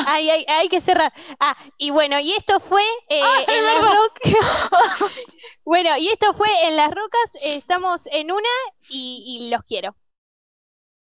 Ay, 0.06 0.30
ay, 0.30 0.44
hay 0.48 0.68
que 0.68 0.80
cerrar. 0.80 1.12
Ah, 1.38 1.56
y 1.76 1.90
bueno, 1.90 2.18
y 2.20 2.32
esto 2.32 2.60
fue 2.60 2.82
eh, 3.08 3.22
en 3.48 3.64
las 3.64 3.78
rocas. 3.78 5.12
bueno, 5.64 5.96
y 5.98 6.08
esto 6.08 6.32
fue 6.34 6.48
en 6.66 6.76
las 6.76 6.90
rocas. 6.90 7.30
estamos 7.42 8.06
en 8.06 8.32
una 8.32 8.48
y 8.88 9.48
los 9.50 9.62
quiero. 9.64 9.94